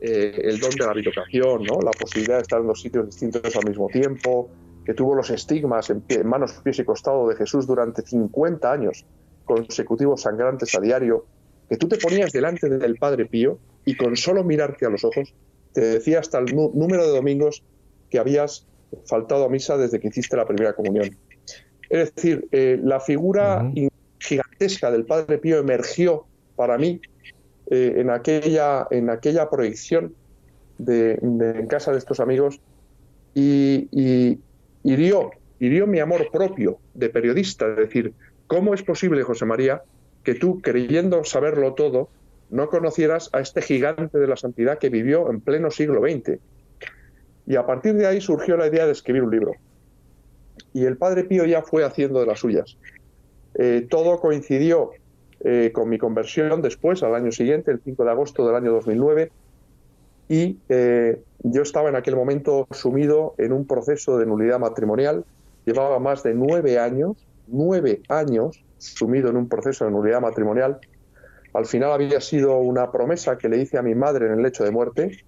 eh, 0.02 0.42
el 0.44 0.60
don 0.60 0.72
de 0.72 0.86
la 0.86 0.92
habitación, 0.92 1.64
¿no? 1.64 1.80
la 1.82 1.92
posibilidad 1.92 2.38
de 2.38 2.42
estar 2.44 2.62
en 2.62 2.68
dos 2.68 2.82
sitios 2.82 3.06
distintos 3.06 3.56
al 3.56 3.66
mismo 3.68 3.88
tiempo, 3.88 4.50
que 4.86 4.94
tuvo 4.94 5.16
los 5.16 5.30
estigmas 5.30 5.90
en, 5.90 6.04
en 6.10 6.28
manos, 6.28 6.54
pies 6.64 6.80
y 6.80 6.84
costado 6.84 7.28
de 7.30 7.36
Jesús 7.36 7.68
durante 7.68 8.02
50 8.02 8.72
años, 8.72 9.06
consecutivos 9.56 10.22
sangrantes 10.22 10.74
a 10.76 10.80
diario, 10.80 11.26
que 11.70 11.78
tú 11.78 11.88
te 11.88 11.98
ponías 11.98 12.32
delante 12.32 12.70
del 12.70 12.96
Padre 12.98 13.26
Pío 13.26 13.60
y 13.86 13.96
con 13.96 14.16
solo 14.16 14.44
mirarte 14.44 14.86
a 14.86 14.90
los 14.90 15.04
ojos 15.04 15.34
te 15.74 15.82
decía 15.82 16.20
hasta 16.20 16.40
el 16.40 16.54
número 16.56 17.06
de 17.06 17.12
domingos 17.12 17.64
que 18.10 18.20
habías 18.20 18.68
faltado 19.06 19.46
a 19.46 19.50
misa 19.50 19.78
desde 19.78 20.00
que 20.00 20.10
hiciste 20.10 20.36
la 20.36 20.46
primera 20.46 20.74
comunión. 20.74 21.16
Es 21.90 22.14
decir, 22.14 22.48
eh, 22.52 22.80
la 22.82 23.00
figura 23.00 23.72
gigantesca 24.20 24.92
del 24.92 25.06
Padre 25.06 25.38
Pío 25.38 25.60
emergió 25.60 26.26
para 26.56 26.78
mí 26.78 27.02
eh, 27.70 27.96
en, 27.98 28.10
aquella, 28.10 28.88
en 28.92 29.10
aquella 29.10 29.50
proyección 29.50 30.14
de, 30.78 31.14
en 31.22 31.68
casa 31.68 31.92
de 31.92 32.00
estos 32.00 32.20
amigos 32.20 32.60
y, 33.34 33.88
y 33.92 34.40
hirió, 34.84 35.32
hirió 35.60 35.88
mi 35.88 36.00
amor 36.00 36.30
propio 36.32 36.80
de 36.94 37.10
periodista. 37.10 37.70
Es 37.70 37.78
decir, 37.78 38.14
¿cómo 38.52 38.74
es 38.74 38.84
posible, 38.84 39.24
José 39.24 39.46
María, 39.46 39.82
que 40.26 40.36
tú, 40.36 40.60
creyendo 40.62 41.24
saberlo 41.24 41.74
todo, 41.74 42.10
no 42.50 42.68
conocieras 42.68 43.30
a 43.32 43.40
este 43.40 43.62
gigante 43.62 44.18
de 44.18 44.28
la 44.28 44.36
santidad 44.36 44.78
que 44.78 44.90
vivió 44.90 45.32
en 45.32 45.40
pleno 45.40 45.72
siglo 45.72 46.02
XX? 46.02 46.38
Y 47.48 47.56
a 47.56 47.66
partir 47.66 47.94
de 47.94 48.08
ahí 48.08 48.20
surgió 48.20 48.58
la 48.58 48.68
idea 48.68 48.86
de 48.86 48.92
escribir 48.92 49.24
un 49.24 49.32
libro. 49.32 49.54
Y 50.74 50.84
el 50.84 50.98
padre 50.98 51.24
Pío 51.24 51.46
ya 51.46 51.62
fue 51.62 51.86
haciendo 51.86 52.20
de 52.20 52.26
las 52.26 52.40
suyas. 52.40 52.78
Eh, 53.56 53.88
todo 53.90 54.20
coincidió 54.20 54.92
eh, 55.40 55.72
con 55.74 55.88
mi 55.88 55.98
conversión 55.98 56.62
después, 56.62 57.04
al 57.04 57.16
año 57.16 57.32
siguiente, 57.32 57.72
el 57.72 57.80
5 57.82 58.04
de 58.04 58.12
agosto 58.12 58.46
del 58.46 58.58
año 58.58 58.74
2009, 58.74 59.32
y 60.28 60.58
eh, 60.68 61.22
yo 61.44 61.62
estaba 61.62 61.88
en 61.88 61.96
aquel 61.96 62.18
momento 62.18 62.68
sumido 62.72 63.34
en 63.38 63.54
un 63.54 63.66
proceso 63.66 64.18
de 64.18 64.26
nulidad 64.26 64.60
matrimonial. 64.60 65.24
Llevaba 65.66 66.00
más 66.00 66.24
de 66.24 66.34
nueve 66.34 66.80
años, 66.80 67.16
nueve 67.48 68.02
años 68.10 68.64
sumido 68.78 69.30
en 69.30 69.38
un 69.38 69.48
proceso 69.48 69.86
de 69.86 69.92
nulidad 69.92 70.22
matrimonial. 70.22 70.80
Al 71.54 71.66
final 71.66 71.92
había 71.92 72.22
sido 72.22 72.58
una 72.58 72.92
promesa 72.92 73.38
que 73.38 73.50
le 73.50 73.58
hice 73.58 73.78
a 73.78 73.82
mi 73.82 73.96
madre 73.96 74.28
en 74.28 74.34
el 74.34 74.42
lecho 74.42 74.64
de 74.64 74.72
muerte. 74.72 75.24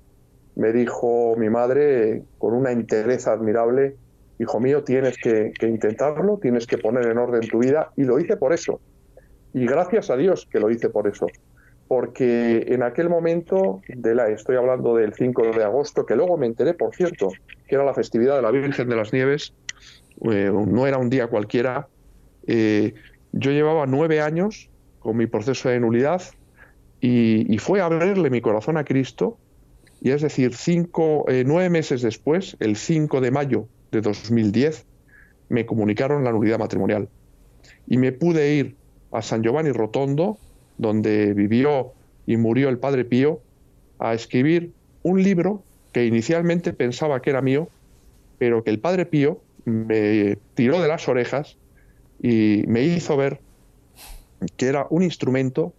Me 0.56 0.72
dijo 0.72 1.36
mi 1.38 1.50
madre 1.50 2.24
con 2.38 2.54
una 2.54 2.72
interés 2.72 3.28
admirable, 3.28 3.96
hijo 4.40 4.60
mío, 4.60 4.84
tienes 4.84 5.18
que, 5.18 5.52
intentarlo, 5.62 6.40
tienes 6.42 6.66
que 6.66 6.78
poner 6.78 7.08
en 7.08 7.18
orden 7.18 7.48
tu 7.48 7.60
vida. 7.60 7.92
Y 7.96 8.04
lo 8.04 8.20
hice 8.20 8.38
por 8.38 8.54
eso. 8.54 8.80
Y 9.54 9.66
gracias 9.66 10.10
a 10.10 10.18
Dios 10.18 10.48
que 10.50 10.60
lo 10.60 10.70
hice 10.72 10.90
por 10.90 11.08
eso. 11.08 11.28
Porque 11.88 12.66
en 12.70 12.82
aquel 12.82 13.10
momento, 13.10 13.82
de 13.88 14.16
la, 14.16 14.30
estoy 14.30 14.56
hablando 14.56 14.96
del 14.96 15.14
5 15.14 15.52
de 15.52 15.64
agosto, 15.64 16.06
que 16.06 16.16
luego 16.16 16.38
me 16.38 16.48
enteré, 16.48 16.74
por 16.74 16.96
cierto, 16.96 17.30
que 17.68 17.76
era 17.76 17.84
la 17.84 17.94
festividad 17.94 18.38
de 18.38 18.42
la 18.42 18.52
Virgen 18.52 18.88
de 18.88 18.96
las 18.96 19.12
Nieves, 19.12 19.54
eh, 20.32 20.52
no 20.52 20.88
era 20.88 20.98
un 20.98 21.10
día 21.10 21.28
cualquiera. 21.28 21.88
Eh, 22.48 22.94
yo 23.32 23.52
llevaba 23.52 23.86
nueve 23.86 24.22
años 24.22 24.70
con 25.00 25.18
mi 25.18 25.28
proceso 25.28 25.70
de 25.70 25.80
nulidad 25.80 26.22
y, 27.02 27.58
fue 27.58 27.82
abrirle 27.82 28.30
mi 28.30 28.42
corazón 28.42 28.78
a 28.78 28.86
Cristo. 28.86 29.38
Y 30.02 30.12
es 30.12 30.22
decir, 30.22 30.56
cinco, 30.56 31.26
eh, 31.30 31.44
nueve 31.46 31.70
meses 31.70 32.02
después, 32.02 32.56
el 32.60 32.76
5 32.76 33.22
de 33.22 33.32
mayo 33.32 33.68
de 33.92 34.02
2010 34.02 34.86
me 35.50 35.66
comunicaron 35.66 36.24
la 36.24 36.32
nulidad 36.32 36.60
matrimonial. 36.60 37.10
Y 37.88 37.98
me 37.98 38.12
pude 38.12 38.54
ir 38.54 38.76
a 39.12 39.22
San 39.22 39.44
Giovanni 39.44 39.72
Rotondo, 39.72 40.38
donde 40.78 41.34
vivió 41.34 41.94
y 42.26 42.38
murió 42.38 42.70
el 42.70 42.80
Padre 42.80 43.06
Pío, 43.06 43.42
a 44.00 44.14
escribir 44.14 44.72
un 45.04 45.22
libro 45.22 45.64
que 45.92 46.06
inicialmente 46.06 46.74
pensaba 46.74 47.22
que 47.22 47.30
era 47.30 47.42
mío, 47.42 47.70
pero 48.40 48.64
que 48.64 48.72
el 48.72 48.80
Padre 48.80 49.06
Pío 49.06 49.42
me 49.66 50.38
tiró 50.56 50.82
de 50.82 50.88
las 50.88 51.08
orejas 51.08 51.58
y 52.22 52.64
me 52.68 52.84
hizo 52.84 53.18
ver 53.18 53.42
que 54.58 54.68
era 54.68 54.88
un 54.90 55.04
instrumento 55.04 55.74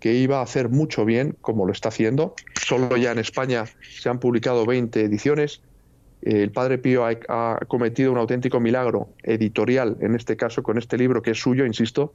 que 0.00 0.14
iba 0.14 0.40
a 0.40 0.42
hacer 0.42 0.68
mucho 0.68 1.04
bien, 1.04 1.36
como 1.40 1.66
lo 1.66 1.72
está 1.72 1.88
haciendo. 1.88 2.34
Solo 2.66 2.96
ya 2.96 3.12
en 3.12 3.18
España 3.18 3.64
se 3.80 4.08
han 4.08 4.20
publicado 4.20 4.66
20 4.66 5.00
ediciones 5.00 5.62
el 6.24 6.52
Padre 6.52 6.78
Pío 6.78 7.04
ha, 7.04 7.58
cometido 7.68 8.10
un 8.10 8.16
auténtico 8.16 8.58
milagro 8.58 9.10
editorial, 9.22 9.98
en 10.00 10.14
este 10.14 10.36
caso 10.36 10.62
con 10.62 10.78
este 10.78 10.96
libro 10.96 11.20
que 11.20 11.32
es 11.32 11.38
suyo, 11.38 11.66
insisto, 11.66 12.14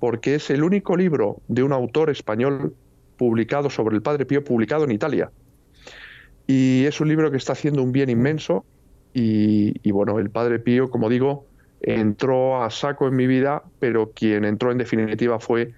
porque 0.00 0.36
es 0.36 0.48
el 0.48 0.64
único 0.64 0.96
libro 0.96 1.42
de 1.48 1.62
un 1.62 1.74
autor 1.74 2.08
español 2.08 2.74
publicado 3.18 3.68
sobre 3.68 3.96
el 3.96 4.02
Padre 4.02 4.24
Pío, 4.24 4.42
publicado 4.42 4.84
en 4.84 4.92
Italia. 4.92 5.30
Y 6.46 6.84
es 6.86 7.02
un 7.02 7.08
libro 7.08 7.30
que 7.30 7.36
está 7.36 7.52
haciendo 7.52 7.82
un 7.82 7.92
bien 7.92 8.08
inmenso 8.08 8.64
y, 9.12 9.74
y 9.86 9.90
bueno, 9.90 10.18
el 10.18 10.30
Padre 10.30 10.58
Pío, 10.58 10.88
como 10.88 11.10
digo, 11.10 11.46
entró 11.86 12.62
a 12.62 12.70
saco 12.70 13.06
en 13.06 13.14
mi 13.14 13.26
vida, 13.26 13.62
pero 13.78 14.12
quien 14.12 14.44
entró 14.44 14.72
en 14.72 14.78
definitiva 14.78 15.38
fue 15.38 15.72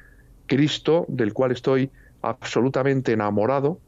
Cristo, 0.46 1.04
del 1.08 1.32
cual 1.32 1.50
estoy 1.50 1.90
absolutamente 2.22 3.12
enamorado 3.12 3.80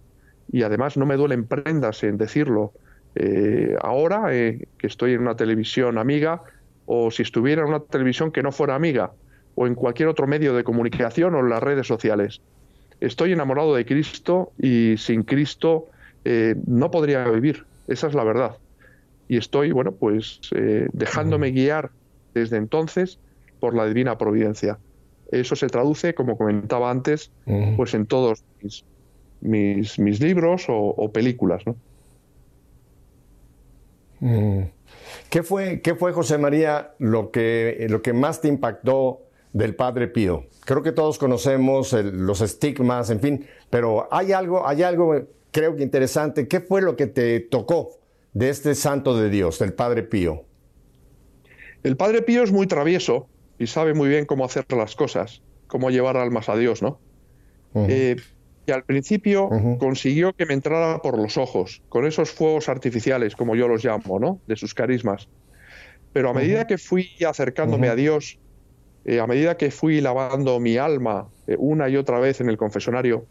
y 0.50 0.62
además 0.62 0.96
no 0.96 1.06
me 1.06 1.16
duelen 1.16 1.46
prendas 1.46 2.02
en 2.02 2.18
decirlo, 2.18 2.72
eh, 3.14 3.76
ahora 3.82 4.34
eh, 4.34 4.66
que 4.78 4.86
estoy 4.86 5.12
en 5.12 5.20
una 5.20 5.36
televisión 5.36 5.96
amiga 5.96 6.42
o 6.86 7.10
si 7.10 7.22
estuviera 7.22 7.62
en 7.62 7.68
una 7.68 7.80
televisión 7.80 8.32
que 8.32 8.42
no 8.42 8.50
fuera 8.50 8.74
amiga 8.74 9.12
o 9.54 9.66
en 9.66 9.74
cualquier 9.74 10.08
otro 10.08 10.26
medio 10.26 10.54
de 10.54 10.64
comunicación 10.64 11.34
o 11.34 11.40
en 11.40 11.50
las 11.50 11.62
redes 11.62 11.86
sociales. 11.86 12.40
Estoy 13.00 13.32
enamorado 13.32 13.74
de 13.74 13.84
Cristo 13.84 14.50
y 14.58 14.96
sin 14.96 15.22
Cristo 15.22 15.86
eh, 16.24 16.56
no 16.66 16.90
podría 16.90 17.28
vivir, 17.28 17.64
esa 17.86 18.08
es 18.08 18.14
la 18.14 18.24
verdad. 18.24 18.56
Y 19.28 19.36
estoy, 19.36 19.72
bueno, 19.72 19.92
pues 19.92 20.40
dejándome 20.94 21.50
guiar 21.50 21.90
desde 22.38 22.56
entonces 22.56 23.18
por 23.60 23.74
la 23.74 23.86
divina 23.86 24.18
providencia. 24.18 24.78
Eso 25.30 25.56
se 25.56 25.66
traduce, 25.66 26.14
como 26.14 26.38
comentaba 26.38 26.90
antes, 26.90 27.30
pues 27.76 27.92
en 27.94 28.06
todos 28.06 28.44
mis, 29.42 29.98
mis, 29.98 30.20
libros 30.20 30.68
o, 30.68 30.74
o 30.74 31.12
películas, 31.12 31.62
¿no? 31.66 31.76
¿Qué 35.30 35.42
fue, 35.42 35.80
¿Qué 35.80 35.94
fue, 35.94 36.12
José 36.12 36.38
María, 36.38 36.94
lo 36.98 37.30
que, 37.30 37.86
lo 37.88 38.02
que 38.02 38.12
más 38.12 38.40
te 38.40 38.48
impactó 38.48 39.22
del 39.52 39.74
Padre 39.74 40.08
Pío? 40.08 40.46
Creo 40.64 40.82
que 40.82 40.92
todos 40.92 41.18
conocemos 41.18 41.92
los 41.92 42.40
estigmas, 42.40 43.10
en 43.10 43.20
fin, 43.20 43.46
pero 43.70 44.08
hay 44.10 44.32
algo, 44.32 44.66
hay 44.66 44.82
algo, 44.82 45.14
creo 45.50 45.76
que 45.76 45.82
interesante. 45.82 46.48
¿Qué 46.48 46.60
fue 46.60 46.82
lo 46.82 46.96
que 46.96 47.06
te 47.06 47.40
tocó 47.40 47.98
de 48.32 48.48
este 48.50 48.74
santo 48.74 49.16
de 49.16 49.30
Dios, 49.30 49.58
del 49.58 49.72
Padre 49.72 50.02
Pío? 50.02 50.44
El 51.82 51.96
Padre 51.96 52.22
Pío 52.22 52.42
es 52.42 52.52
muy 52.52 52.66
travieso 52.66 53.28
y 53.58 53.66
sabe 53.66 53.94
muy 53.94 54.08
bien 54.08 54.26
cómo 54.26 54.44
hacer 54.44 54.64
las 54.70 54.96
cosas, 54.96 55.42
cómo 55.66 55.90
llevar 55.90 56.16
almas 56.16 56.48
a 56.48 56.56
Dios, 56.56 56.82
¿no? 56.82 56.98
que 58.68 58.74
al 58.74 58.84
principio 58.84 59.48
consiguió 59.78 60.34
que 60.34 60.44
me 60.44 60.52
entrara 60.52 60.98
por 60.98 61.16
los 61.16 61.38
ojos, 61.38 61.80
con 61.88 62.04
esos 62.04 62.30
fuegos 62.30 62.68
artificiales, 62.68 63.34
como 63.34 63.56
yo 63.56 63.66
los 63.66 63.82
llamo, 63.82 64.18
¿no? 64.18 64.40
De 64.46 64.56
sus 64.56 64.74
carismas. 64.74 65.26
Pero 66.12 66.28
a 66.28 66.34
medida 66.34 66.66
que 66.66 66.76
fui 66.76 67.08
acercándome 67.26 67.88
a 67.88 67.94
Dios, 67.94 68.38
eh, 69.06 69.20
a 69.20 69.26
medida 69.26 69.56
que 69.56 69.70
fui 69.70 70.02
lavando 70.02 70.60
mi 70.60 70.76
alma 70.76 71.28
eh, 71.46 71.56
una 71.58 71.88
y 71.88 71.96
otra 71.96 72.18
vez 72.18 72.42
en 72.42 72.50
el 72.50 72.58
confesonario, 72.58 73.24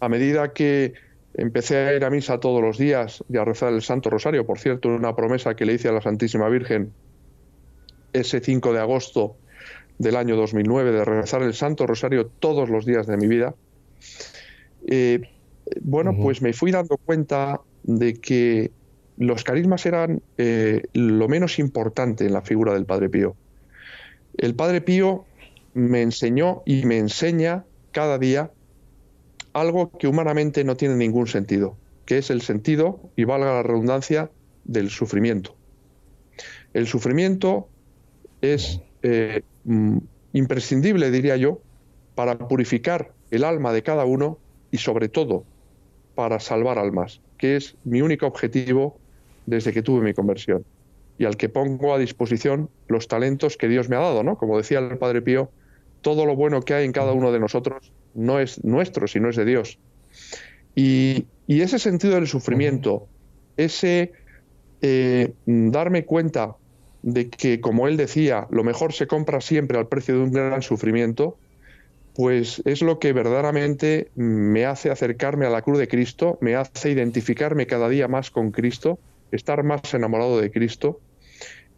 a 0.00 0.08
medida 0.08 0.54
que 0.54 0.94
empecé 1.34 1.76
a 1.76 1.94
ir 1.94 2.04
a 2.04 2.10
misa 2.10 2.40
todos 2.40 2.62
los 2.62 2.78
días 2.78 3.24
y 3.28 3.36
a 3.36 3.44
rezar 3.44 3.72
el 3.72 3.82
Santo 3.82 4.10
Rosario, 4.10 4.46
por 4.46 4.58
cierto, 4.58 4.88
una 4.88 5.14
promesa 5.14 5.54
que 5.54 5.64
le 5.64 5.74
hice 5.74 5.88
a 5.88 5.92
la 5.92 6.00
Santísima 6.00 6.48
Virgen 6.48 6.92
ese 8.12 8.40
5 8.40 8.72
de 8.72 8.80
agosto 8.80 9.36
del 9.98 10.16
año 10.16 10.34
2009 10.36 10.92
de 10.92 11.04
rezar 11.04 11.42
el 11.42 11.54
Santo 11.54 11.86
Rosario 11.86 12.26
todos 12.26 12.70
los 12.70 12.86
días 12.86 13.06
de 13.06 13.16
mi 13.16 13.26
vida, 13.26 13.54
eh, 14.86 15.20
bueno, 15.82 16.16
pues 16.16 16.42
me 16.42 16.52
fui 16.52 16.72
dando 16.72 16.96
cuenta 16.96 17.60
de 17.82 18.14
que 18.14 18.70
los 19.18 19.44
carismas 19.44 19.84
eran 19.86 20.22
eh, 20.38 20.82
lo 20.94 21.28
menos 21.28 21.58
importante 21.58 22.24
en 22.24 22.32
la 22.32 22.40
figura 22.40 22.72
del 22.72 22.86
Padre 22.86 23.08
Pío. 23.10 23.36
El 24.38 24.54
Padre 24.54 24.80
Pío 24.80 25.26
me 25.74 26.02
enseñó 26.02 26.62
y 26.64 26.86
me 26.86 26.98
enseña 26.98 27.64
cada 27.92 28.18
día 28.18 28.50
algo 29.52 29.90
que 29.98 30.08
humanamente 30.08 30.64
no 30.64 30.76
tiene 30.76 30.96
ningún 30.96 31.26
sentido, 31.26 31.76
que 32.06 32.18
es 32.18 32.30
el 32.30 32.42
sentido, 32.42 33.00
y 33.16 33.24
valga 33.24 33.54
la 33.54 33.62
redundancia, 33.62 34.30
del 34.64 34.90
sufrimiento. 34.90 35.56
El 36.74 36.86
sufrimiento 36.86 37.68
es 38.40 38.80
eh, 39.02 39.42
mm, 39.64 39.98
imprescindible, 40.34 41.10
diría 41.10 41.36
yo, 41.36 41.60
para 42.14 42.38
purificar 42.38 43.12
el 43.30 43.44
alma 43.44 43.72
de 43.72 43.82
cada 43.82 44.04
uno 44.04 44.38
y 44.70 44.78
sobre 44.78 45.08
todo 45.08 45.44
para 46.14 46.40
salvar 46.40 46.78
almas, 46.78 47.20
que 47.38 47.56
es 47.56 47.76
mi 47.84 48.02
único 48.02 48.26
objetivo 48.26 48.98
desde 49.46 49.72
que 49.72 49.82
tuve 49.82 50.02
mi 50.02 50.14
conversión 50.14 50.64
y 51.18 51.24
al 51.24 51.36
que 51.36 51.48
pongo 51.48 51.94
a 51.94 51.98
disposición 51.98 52.70
los 52.88 53.08
talentos 53.08 53.56
que 53.56 53.68
Dios 53.68 53.88
me 53.88 53.96
ha 53.96 54.00
dado, 54.00 54.22
¿no? 54.22 54.36
Como 54.36 54.56
decía 54.56 54.78
el 54.78 54.98
Padre 54.98 55.22
Pío, 55.22 55.50
todo 56.00 56.24
lo 56.24 56.36
bueno 56.36 56.62
que 56.62 56.74
hay 56.74 56.84
en 56.84 56.92
cada 56.92 57.12
uno 57.12 57.32
de 57.32 57.40
nosotros 57.40 57.92
no 58.14 58.40
es 58.40 58.62
nuestro, 58.64 59.06
sino 59.06 59.28
es 59.28 59.36
de 59.36 59.44
Dios. 59.44 59.78
Y, 60.74 61.26
ese 61.46 61.80
sentido 61.80 62.14
del 62.14 62.28
sufrimiento, 62.28 63.08
ese 63.56 64.12
eh, 64.82 65.32
darme 65.46 66.04
cuenta 66.04 66.54
de 67.02 67.28
que, 67.28 67.60
como 67.60 67.88
él 67.88 67.96
decía, 67.96 68.46
lo 68.50 68.62
mejor 68.62 68.92
se 68.92 69.06
compra 69.06 69.40
siempre 69.40 69.78
al 69.78 69.88
precio 69.88 70.14
de 70.14 70.20
un 70.20 70.32
gran 70.32 70.62
sufrimiento, 70.62 71.36
pues 72.14 72.62
es 72.64 72.82
lo 72.82 72.98
que 72.98 73.12
verdaderamente 73.12 74.10
me 74.14 74.66
hace 74.66 74.90
acercarme 74.90 75.46
a 75.46 75.50
la 75.50 75.62
cruz 75.62 75.78
de 75.78 75.88
Cristo, 75.88 76.38
me 76.40 76.54
hace 76.54 76.90
identificarme 76.90 77.66
cada 77.66 77.88
día 77.88 78.08
más 78.08 78.30
con 78.30 78.50
Cristo, 78.50 78.98
estar 79.32 79.62
más 79.62 79.94
enamorado 79.94 80.40
de 80.40 80.50
Cristo 80.50 81.00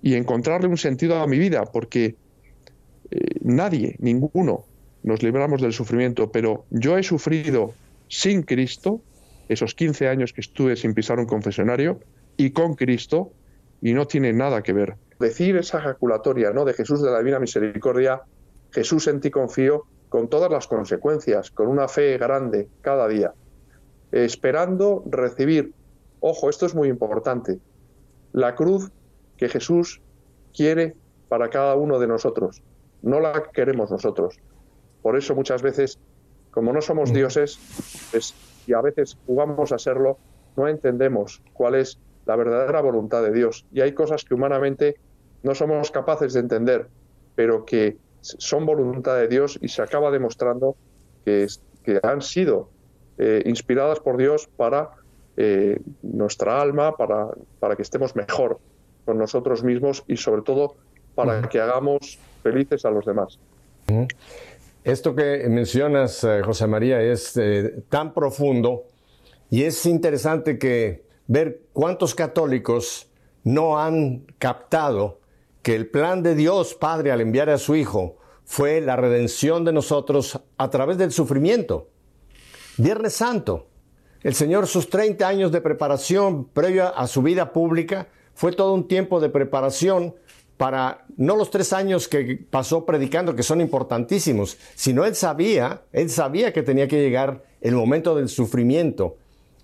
y 0.03 0.15
encontrarle 0.15 0.69
un 0.69 0.79
sentido 0.79 1.21
a 1.21 1.27
mi 1.27 1.39
vida, 1.39 1.65
porque 1.65 2.17
eh, 3.11 3.19
nadie, 3.43 3.97
ninguno, 4.01 4.65
nos 5.03 5.23
libramos 5.23 5.61
del 5.61 5.73
sufrimiento, 5.73 6.31
pero 6.31 6.65
yo 6.71 6.97
he 6.97 7.03
sufrido 7.03 7.75
sin 8.09 8.43
Cristo, 8.43 9.01
esos 9.49 9.75
15 9.75 10.09
años 10.09 10.33
que 10.33 10.41
estuve 10.41 10.77
sin 10.77 10.95
pisar 10.95 11.19
un 11.19 11.27
confesionario, 11.27 12.01
y 12.37 12.51
con 12.51 12.75
Cristo, 12.75 13.33
y 13.81 13.95
no 13.95 14.07
tiene 14.07 14.33
nada 14.33 14.63
que 14.63 14.73
ver. 14.73 14.97
Decir 15.19 15.57
esa 15.57 15.79
ejaculatoria 15.79 16.53
¿no? 16.53 16.65
de 16.65 16.75
Jesús 16.75 17.03
de 17.03 17.11
la 17.11 17.19
Divina 17.19 17.39
Misericordia, 17.39 18.23
Jesús 18.71 19.09
en 19.09 19.21
ti 19.21 19.31
confío, 19.31 19.85
con 20.09 20.29
todas 20.29 20.51
las 20.51 20.67
consecuencias, 20.67 21.51
con 21.51 21.69
una 21.69 21.89
fe 21.89 22.19
grande 22.19 22.69
cada 22.83 23.09
día, 23.09 23.33
esperando 24.13 25.03
recibir, 25.07 25.73
ojo, 26.21 26.51
esto 26.51 26.67
es 26.67 26.75
muy 26.75 26.89
importante, 26.89 27.59
la 28.33 28.55
cruz 28.55 28.91
que 29.39 29.49
Jesús 29.49 30.03
quiere 30.55 30.95
para 31.29 31.49
cada 31.49 31.77
uno 31.77 31.99
de 31.99 32.07
nosotros, 32.09 32.63
no 33.01 33.21
la 33.21 33.43
queremos 33.55 33.91
nosotros. 33.91 34.39
Por 35.03 35.17
eso 35.17 35.35
muchas 35.35 35.63
veces, 35.63 35.99
como 36.51 36.73
no 36.73 36.81
somos 36.81 37.11
mm. 37.11 37.15
dioses, 37.15 37.59
y 38.67 38.73
a 38.73 38.81
veces 38.81 39.17
jugamos 39.27 39.73
a 39.73 39.79
serlo, 39.79 40.19
no 40.57 40.69
entendemos 40.69 41.43
cuál 41.53 41.75
es 41.75 41.99
la 42.27 42.37
verdadera 42.37 42.81
voluntad 42.81 43.23
de 43.23 43.33
Dios. 43.33 43.67
Y 43.73 43.81
hay 43.81 43.93
cosas 43.93 44.25
que 44.25 44.35
humanamente 44.35 44.97
no 45.43 45.55
somos 45.55 45.91
capaces 45.91 46.33
de 46.35 46.41
entender, 46.41 46.87
pero 47.35 47.65
que 47.65 47.97
son 48.21 48.65
voluntad 48.65 49.17
de 49.17 49.29
Dios 49.29 49.59
y 49.61 49.69
se 49.69 49.83
acaba 49.83 50.11
demostrando 50.11 50.77
que, 51.25 51.47
que 51.83 52.01
han 52.03 52.23
sido 52.23 52.69
eh, 53.19 53.43
inspiradas 53.47 53.99
por 54.01 54.17
Dios 54.17 54.49
para 54.57 54.91
eh, 55.37 55.81
nuestra 56.03 56.61
alma, 56.61 56.97
para, 56.97 57.29
para 57.59 57.75
que 57.75 57.83
estemos 57.83 58.15
mejor 58.15 58.61
con 59.05 59.19
nosotros 59.19 59.65
mismos 59.65 60.05
y 60.07 60.17
sobre 60.17 60.43
todo 60.43 60.77
para 61.15 61.49
que 61.49 61.61
hagamos 61.61 62.19
felices 62.43 62.85
a 62.85 62.91
los 62.91 63.05
demás. 63.05 63.39
Esto 64.85 65.15
que 65.15 65.47
mencionas, 65.49 66.25
eh, 66.25 66.43
José 66.45 66.67
María, 66.67 67.01
es 67.01 67.37
eh, 67.37 67.85
tan 67.89 68.13
profundo 68.13 68.89
y 69.49 69.63
es 69.63 69.87
interesante 69.87 70.59
que 70.59 71.07
ver 71.29 71.63
cuántos 71.73 72.17
católicos 72.17 73.09
no 73.45 73.79
han 73.79 74.25
captado 74.39 75.21
que 75.63 75.77
el 75.77 75.89
plan 75.89 76.25
de 76.25 76.35
Dios 76.35 76.75
Padre 76.75 77.13
al 77.13 77.21
enviar 77.21 77.49
a 77.49 77.59
su 77.59 77.77
Hijo 77.77 78.17
fue 78.45 78.81
la 78.81 78.97
redención 78.97 79.65
de 79.65 79.73
nosotros 79.73 80.41
a 80.57 80.71
través 80.71 80.99
del 80.99 81.13
sufrimiento. 81.13 81.89
Viernes 82.77 83.13
Santo, 83.13 83.69
el 84.25 84.35
Señor 84.35 84.67
sus 84.67 84.91
30 84.91 85.29
años 85.29 85.53
de 85.53 85.61
preparación 85.61 86.47
previa 86.47 86.89
a 86.89 87.07
su 87.07 87.23
vida 87.23 87.53
pública 87.53 88.09
fue 88.35 88.51
todo 88.51 88.75
un 88.75 88.89
tiempo 88.89 89.21
de 89.21 89.29
preparación 89.29 90.17
para 90.63 91.07
no 91.17 91.35
los 91.35 91.51
tres 91.51 91.73
años 91.73 92.07
que 92.07 92.39
pasó 92.49 92.87
predicando, 92.87 93.35
que 93.35 93.43
son 93.43 93.61
importantísimos, 93.61 94.59
sino 94.77 95.05
él 95.05 95.17
sabía, 95.17 95.83
él 95.91 96.09
sabía 96.09 96.53
que 96.53 96.63
tenía 96.63 96.87
que 96.87 97.03
llegar 97.03 97.43
el 97.61 97.75
momento 97.75 98.15
del 98.15 98.29
sufrimiento. 98.29 99.17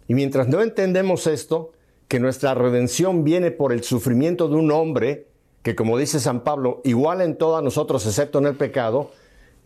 Y 0.08 0.14
mientras 0.14 0.48
no 0.48 0.60
entendemos 0.60 1.28
esto, 1.28 1.70
que 2.08 2.18
nuestra 2.18 2.52
redención 2.54 3.22
viene 3.22 3.52
por 3.52 3.72
el 3.72 3.84
sufrimiento 3.84 4.48
de 4.48 4.56
un 4.56 4.72
hombre, 4.72 5.28
que 5.62 5.76
como 5.76 5.96
dice 5.96 6.18
San 6.18 6.42
Pablo, 6.42 6.80
igual 6.82 7.20
en 7.20 7.38
todos 7.38 7.62
nosotros 7.62 8.04
excepto 8.04 8.40
en 8.40 8.46
el 8.46 8.56
pecado, 8.56 9.12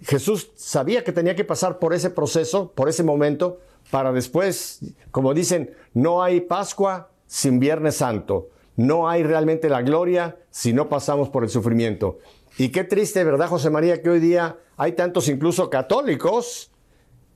Jesús 0.03 0.51
sabía 0.55 1.03
que 1.03 1.13
tenía 1.13 1.35
que 1.35 1.45
pasar 1.45 1.79
por 1.79 1.95
ese 1.95 2.11
proceso, 2.11 2.73
por 2.73 2.91
ese 2.91 3.05
momento, 3.05 3.59
para 3.91 4.13
después, 4.13 4.81
como 5.11 5.33
dicen, 5.33 5.71
no 5.95 6.23
hay 6.23 6.43
Pascua 6.43 7.09
sin 7.27 7.59
Viernes 7.59 7.97
Santo. 7.97 8.51
No 8.83 9.09
hay 9.09 9.23
realmente 9.23 9.69
la 9.69 9.83
gloria 9.83 10.39
si 10.51 10.73
no 10.73 10.89
pasamos 10.89 11.29
por 11.29 11.45
el 11.45 11.51
sufrimiento. 11.51 12.19
Y 12.59 12.71
qué 12.71 12.83
triste, 12.83 13.23
¿verdad, 13.23 13.47
José 13.47 13.71
María, 13.71 14.03
que 14.03 14.11
hoy 14.11 14.19
día 14.19 14.57
hay 14.77 14.93
tantos 14.93 15.29
incluso 15.29 15.71
católicos 15.71 16.73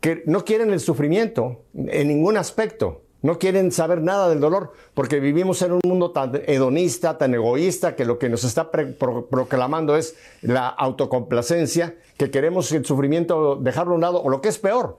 que 0.01 0.25
no 0.27 0.45
quieren 0.45 0.73
el 0.73 0.81
sufrimiento 0.81 1.63
en 1.73 2.09
ningún 2.09 2.37
aspecto. 2.37 3.03
No 3.23 3.39
quieren 3.39 3.71
saber 3.71 4.03
nada 4.03 4.29
del 4.29 4.41
dolor 4.41 4.73
porque 4.93 5.21
vivimos 5.21 5.63
en 5.63 5.71
un 5.71 5.81
mundo 5.85 6.11
tan 6.11 6.33
hedonista, 6.35 7.17
tan 7.17 7.33
egoísta, 7.33 7.95
que 7.95 8.05
lo 8.05 8.19
que 8.19 8.29
nos 8.29 8.43
está 8.43 8.73
proclamando 8.73 9.97
es 9.97 10.17
la 10.43 10.67
autocomplacencia, 10.67 11.95
que 12.17 12.33
queremos 12.33 12.73
el 12.73 12.85
sufrimiento 12.85 13.55
dejarlo 13.55 13.93
a 13.93 13.95
un 13.95 14.01
lado, 14.01 14.21
o 14.21 14.31
lo 14.31 14.41
que 14.41 14.49
es 14.49 14.59
peor, 14.59 14.99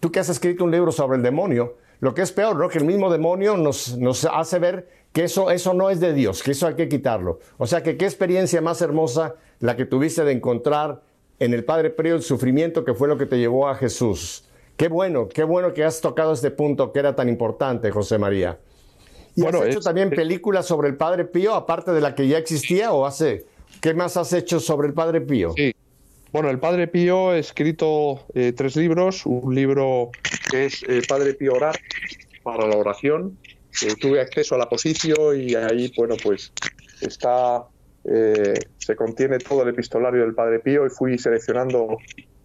tú 0.00 0.12
que 0.12 0.20
has 0.20 0.28
escrito 0.28 0.62
un 0.62 0.72
libro 0.72 0.92
sobre 0.92 1.16
el 1.16 1.22
demonio, 1.22 1.76
lo 2.00 2.14
que 2.14 2.22
es 2.22 2.32
peor, 2.32 2.56
¿no? 2.56 2.68
que 2.68 2.78
el 2.78 2.84
mismo 2.84 3.10
demonio 3.10 3.56
nos, 3.56 3.96
nos 3.96 4.26
hace 4.26 4.58
ver 4.58 4.88
que 5.16 5.24
eso, 5.24 5.50
eso 5.50 5.72
no 5.72 5.88
es 5.88 5.98
de 5.98 6.12
Dios, 6.12 6.42
que 6.42 6.50
eso 6.50 6.66
hay 6.66 6.74
que 6.74 6.90
quitarlo. 6.90 7.40
O 7.56 7.66
sea 7.66 7.82
que 7.82 7.96
qué 7.96 8.04
experiencia 8.04 8.60
más 8.60 8.82
hermosa 8.82 9.36
la 9.60 9.74
que 9.74 9.86
tuviste 9.86 10.24
de 10.24 10.32
encontrar 10.32 11.00
en 11.38 11.54
el 11.54 11.64
Padre 11.64 11.88
Pío 11.88 12.16
el 12.16 12.22
sufrimiento 12.22 12.84
que 12.84 12.92
fue 12.92 13.08
lo 13.08 13.16
que 13.16 13.24
te 13.24 13.38
llevó 13.38 13.66
a 13.66 13.76
Jesús. 13.76 14.44
Qué 14.76 14.88
bueno, 14.88 15.26
qué 15.26 15.42
bueno 15.42 15.72
que 15.72 15.84
has 15.84 16.02
tocado 16.02 16.34
este 16.34 16.50
punto 16.50 16.92
que 16.92 16.98
era 16.98 17.16
tan 17.16 17.30
importante, 17.30 17.90
José 17.90 18.18
María. 18.18 18.58
¿Y 19.34 19.46
has 19.46 19.54
hecho 19.54 19.80
también 19.80 20.10
películas 20.10 20.66
sobre 20.66 20.88
el 20.88 20.98
Padre 20.98 21.24
Pío, 21.24 21.54
aparte 21.54 21.92
de 21.92 22.02
la 22.02 22.14
que 22.14 22.28
ya 22.28 22.36
existía, 22.36 22.92
o 22.92 23.06
hace, 23.06 23.46
qué 23.80 23.94
más 23.94 24.18
has 24.18 24.34
hecho 24.34 24.60
sobre 24.60 24.86
el 24.86 24.92
Padre 24.92 25.22
Pío? 25.22 25.54
Sí. 25.56 25.74
Bueno, 26.30 26.50
el 26.50 26.58
Padre 26.58 26.88
Pío 26.88 27.30
ha 27.30 27.38
escrito 27.38 28.26
eh, 28.34 28.52
tres 28.54 28.76
libros, 28.76 29.24
un 29.24 29.54
libro 29.54 30.10
que 30.50 30.66
es 30.66 30.82
el 30.82 31.06
Padre 31.06 31.32
Pío 31.32 31.54
Orar 31.54 31.76
para 32.42 32.66
la 32.68 32.76
oración, 32.76 33.38
eh, 33.42 33.45
tuve 34.00 34.20
acceso 34.20 34.54
a 34.54 34.58
la 34.58 34.68
posición 34.68 35.40
y 35.40 35.54
ahí, 35.54 35.92
bueno, 35.96 36.14
pues 36.22 36.52
está, 37.00 37.64
eh, 38.04 38.54
se 38.78 38.96
contiene 38.96 39.38
todo 39.38 39.62
el 39.62 39.68
epistolario 39.68 40.22
del 40.22 40.34
Padre 40.34 40.60
Pío 40.60 40.86
y 40.86 40.90
fui 40.90 41.18
seleccionando 41.18 41.98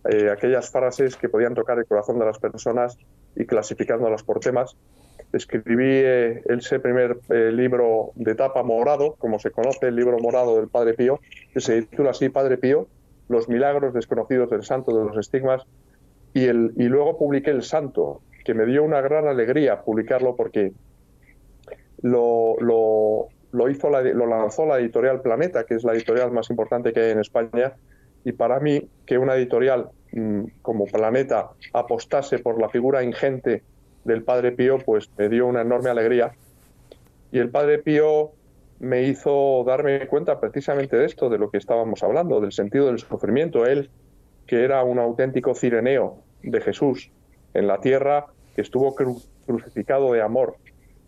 eh, 0.09 0.29
aquellas 0.29 0.69
frases 0.69 1.15
que 1.15 1.29
podían 1.29 1.53
tocar 1.53 1.77
el 1.77 1.85
corazón 1.85 2.19
de 2.19 2.25
las 2.25 2.39
personas 2.39 2.97
y 3.35 3.45
clasificándolas 3.45 4.23
por 4.23 4.39
temas. 4.39 4.75
Escribí 5.31 6.01
ese 6.49 6.79
primer 6.79 7.17
libro 7.29 8.11
de 8.15 8.35
tapa 8.35 8.63
morado, 8.63 9.15
como 9.17 9.39
se 9.39 9.51
conoce 9.51 9.87
el 9.87 9.95
libro 9.95 10.17
morado 10.19 10.57
del 10.57 10.67
Padre 10.67 10.93
Pío, 10.93 11.21
que 11.53 11.61
se 11.61 11.83
titula 11.83 12.11
así 12.11 12.27
Padre 12.27 12.57
Pío, 12.57 12.87
los 13.29 13.47
milagros 13.47 13.93
desconocidos 13.93 14.49
del 14.49 14.63
santo 14.63 14.97
de 14.97 15.05
los 15.05 15.17
estigmas, 15.17 15.63
y, 16.33 16.45
el, 16.45 16.73
y 16.77 16.83
luego 16.83 17.17
publiqué 17.17 17.51
El 17.51 17.63
Santo, 17.63 18.21
que 18.45 18.53
me 18.53 18.65
dio 18.65 18.83
una 18.83 19.01
gran 19.01 19.27
alegría 19.27 19.81
publicarlo 19.81 20.35
porque 20.35 20.73
lo, 22.01 22.55
lo, 23.51 23.69
hizo 23.69 23.89
lo 23.89 24.25
lanzó 24.25 24.65
la 24.65 24.79
editorial 24.79 25.21
Planeta, 25.21 25.65
que 25.65 25.75
es 25.75 25.83
la 25.83 25.93
editorial 25.93 26.31
más 26.31 26.49
importante 26.49 26.93
que 26.93 26.99
hay 27.01 27.11
en 27.11 27.19
España, 27.19 27.73
y 28.23 28.31
para 28.33 28.59
mí 28.59 28.87
que 29.05 29.17
una 29.17 29.35
editorial 29.35 29.89
mm, 30.11 30.43
como 30.61 30.85
Planeta 30.85 31.49
apostase 31.73 32.39
por 32.39 32.59
la 32.59 32.69
figura 32.69 33.03
ingente 33.03 33.63
del 34.03 34.23
Padre 34.23 34.51
Pío, 34.51 34.77
pues 34.79 35.09
me 35.17 35.29
dio 35.29 35.47
una 35.47 35.61
enorme 35.61 35.89
alegría. 35.89 36.31
Y 37.31 37.39
el 37.39 37.49
Padre 37.49 37.79
Pío 37.79 38.31
me 38.79 39.03
hizo 39.03 39.63
darme 39.65 40.07
cuenta 40.07 40.39
precisamente 40.39 40.97
de 40.97 41.05
esto, 41.05 41.29
de 41.29 41.37
lo 41.37 41.51
que 41.51 41.57
estábamos 41.57 42.01
hablando, 42.03 42.41
del 42.41 42.51
sentido 42.51 42.87
del 42.87 42.99
sufrimiento. 42.99 43.65
Él, 43.65 43.89
que 44.47 44.63
era 44.63 44.83
un 44.83 44.99
auténtico 44.99 45.53
cireneo 45.53 46.17
de 46.41 46.61
Jesús 46.61 47.11
en 47.53 47.67
la 47.67 47.79
tierra, 47.79 48.25
que 48.55 48.61
estuvo 48.61 48.95
crucificado 49.45 50.11
de 50.13 50.21
amor, 50.21 50.55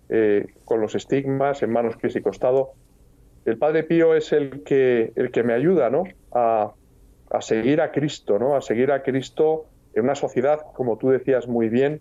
eh, 0.09 0.47
con 0.65 0.81
los 0.81 0.95
estigmas 0.95 1.63
en 1.63 1.71
manos, 1.71 1.97
pies 1.97 2.15
y 2.15 2.21
costado. 2.21 2.73
El 3.45 3.57
Padre 3.57 3.83
Pío 3.83 4.15
es 4.15 4.31
el 4.31 4.63
que, 4.63 5.11
el 5.15 5.31
que 5.31 5.43
me 5.43 5.53
ayuda 5.53 5.89
¿no? 5.89 6.03
a, 6.31 6.73
seguir 7.41 7.81
a 7.81 7.91
Cristo, 7.91 8.39
¿no? 8.39 8.55
a 8.55 8.61
seguir 8.61 8.91
a 8.91 9.03
Cristo 9.03 9.65
en 9.93 10.05
una 10.05 10.15
sociedad, 10.15 10.61
como 10.73 10.97
tú 10.97 11.09
decías 11.09 11.47
muy 11.47 11.69
bien, 11.69 11.99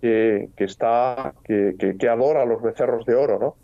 que, 0.00 0.48
está, 0.56 1.32
que, 1.44 1.76
que, 1.96 2.08
adora 2.08 2.42
a 2.42 2.44
los 2.44 2.60
becerros 2.60 3.06
de 3.06 3.14
oro, 3.14 3.38
¿no? 3.38 3.56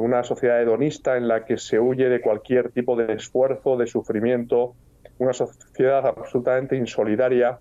Una 0.00 0.24
sociedad 0.24 0.62
hedonista 0.62 1.18
en 1.18 1.28
la 1.28 1.44
que 1.44 1.58
se 1.58 1.78
huye 1.78 2.08
de 2.08 2.22
cualquier 2.22 2.70
tipo 2.72 2.96
de 2.96 3.12
esfuerzo, 3.12 3.76
de 3.76 3.86
sufrimiento, 3.86 4.74
una 5.18 5.34
sociedad 5.34 6.06
absolutamente 6.06 6.76
insolidaria, 6.76 7.58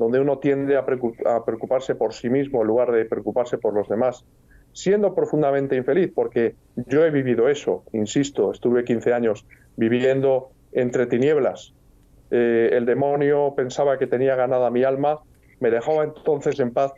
donde 0.00 0.18
uno 0.18 0.38
tiende 0.38 0.78
a, 0.78 0.86
preocuparse 0.86 1.94
por 1.94 2.14
sí 2.14 2.30
mismo 2.30 2.62
en 2.62 2.68
lugar 2.68 2.90
de 2.90 3.04
preocuparse 3.04 3.58
por 3.58 3.74
los 3.74 3.86
demás, 3.86 4.24
siendo 4.72 5.14
profundamente 5.14 5.76
infeliz, 5.76 6.10
porque 6.14 6.54
yo 6.74 7.04
he 7.04 7.10
vivido 7.10 7.50
eso, 7.50 7.84
insisto, 7.92 8.50
estuve 8.50 8.82
15 8.82 9.12
años 9.12 9.46
viviendo 9.76 10.52
entre 10.72 11.04
tinieblas. 11.04 11.74
Eh, 12.30 12.70
el 12.72 12.86
demonio 12.86 13.52
pensaba 13.54 13.98
que 13.98 14.06
tenía 14.06 14.36
ganada 14.36 14.70
mi 14.70 14.84
alma, 14.84 15.18
me 15.60 15.70
dejaba 15.70 16.04
entonces 16.04 16.58
en 16.60 16.72
paz 16.72 16.92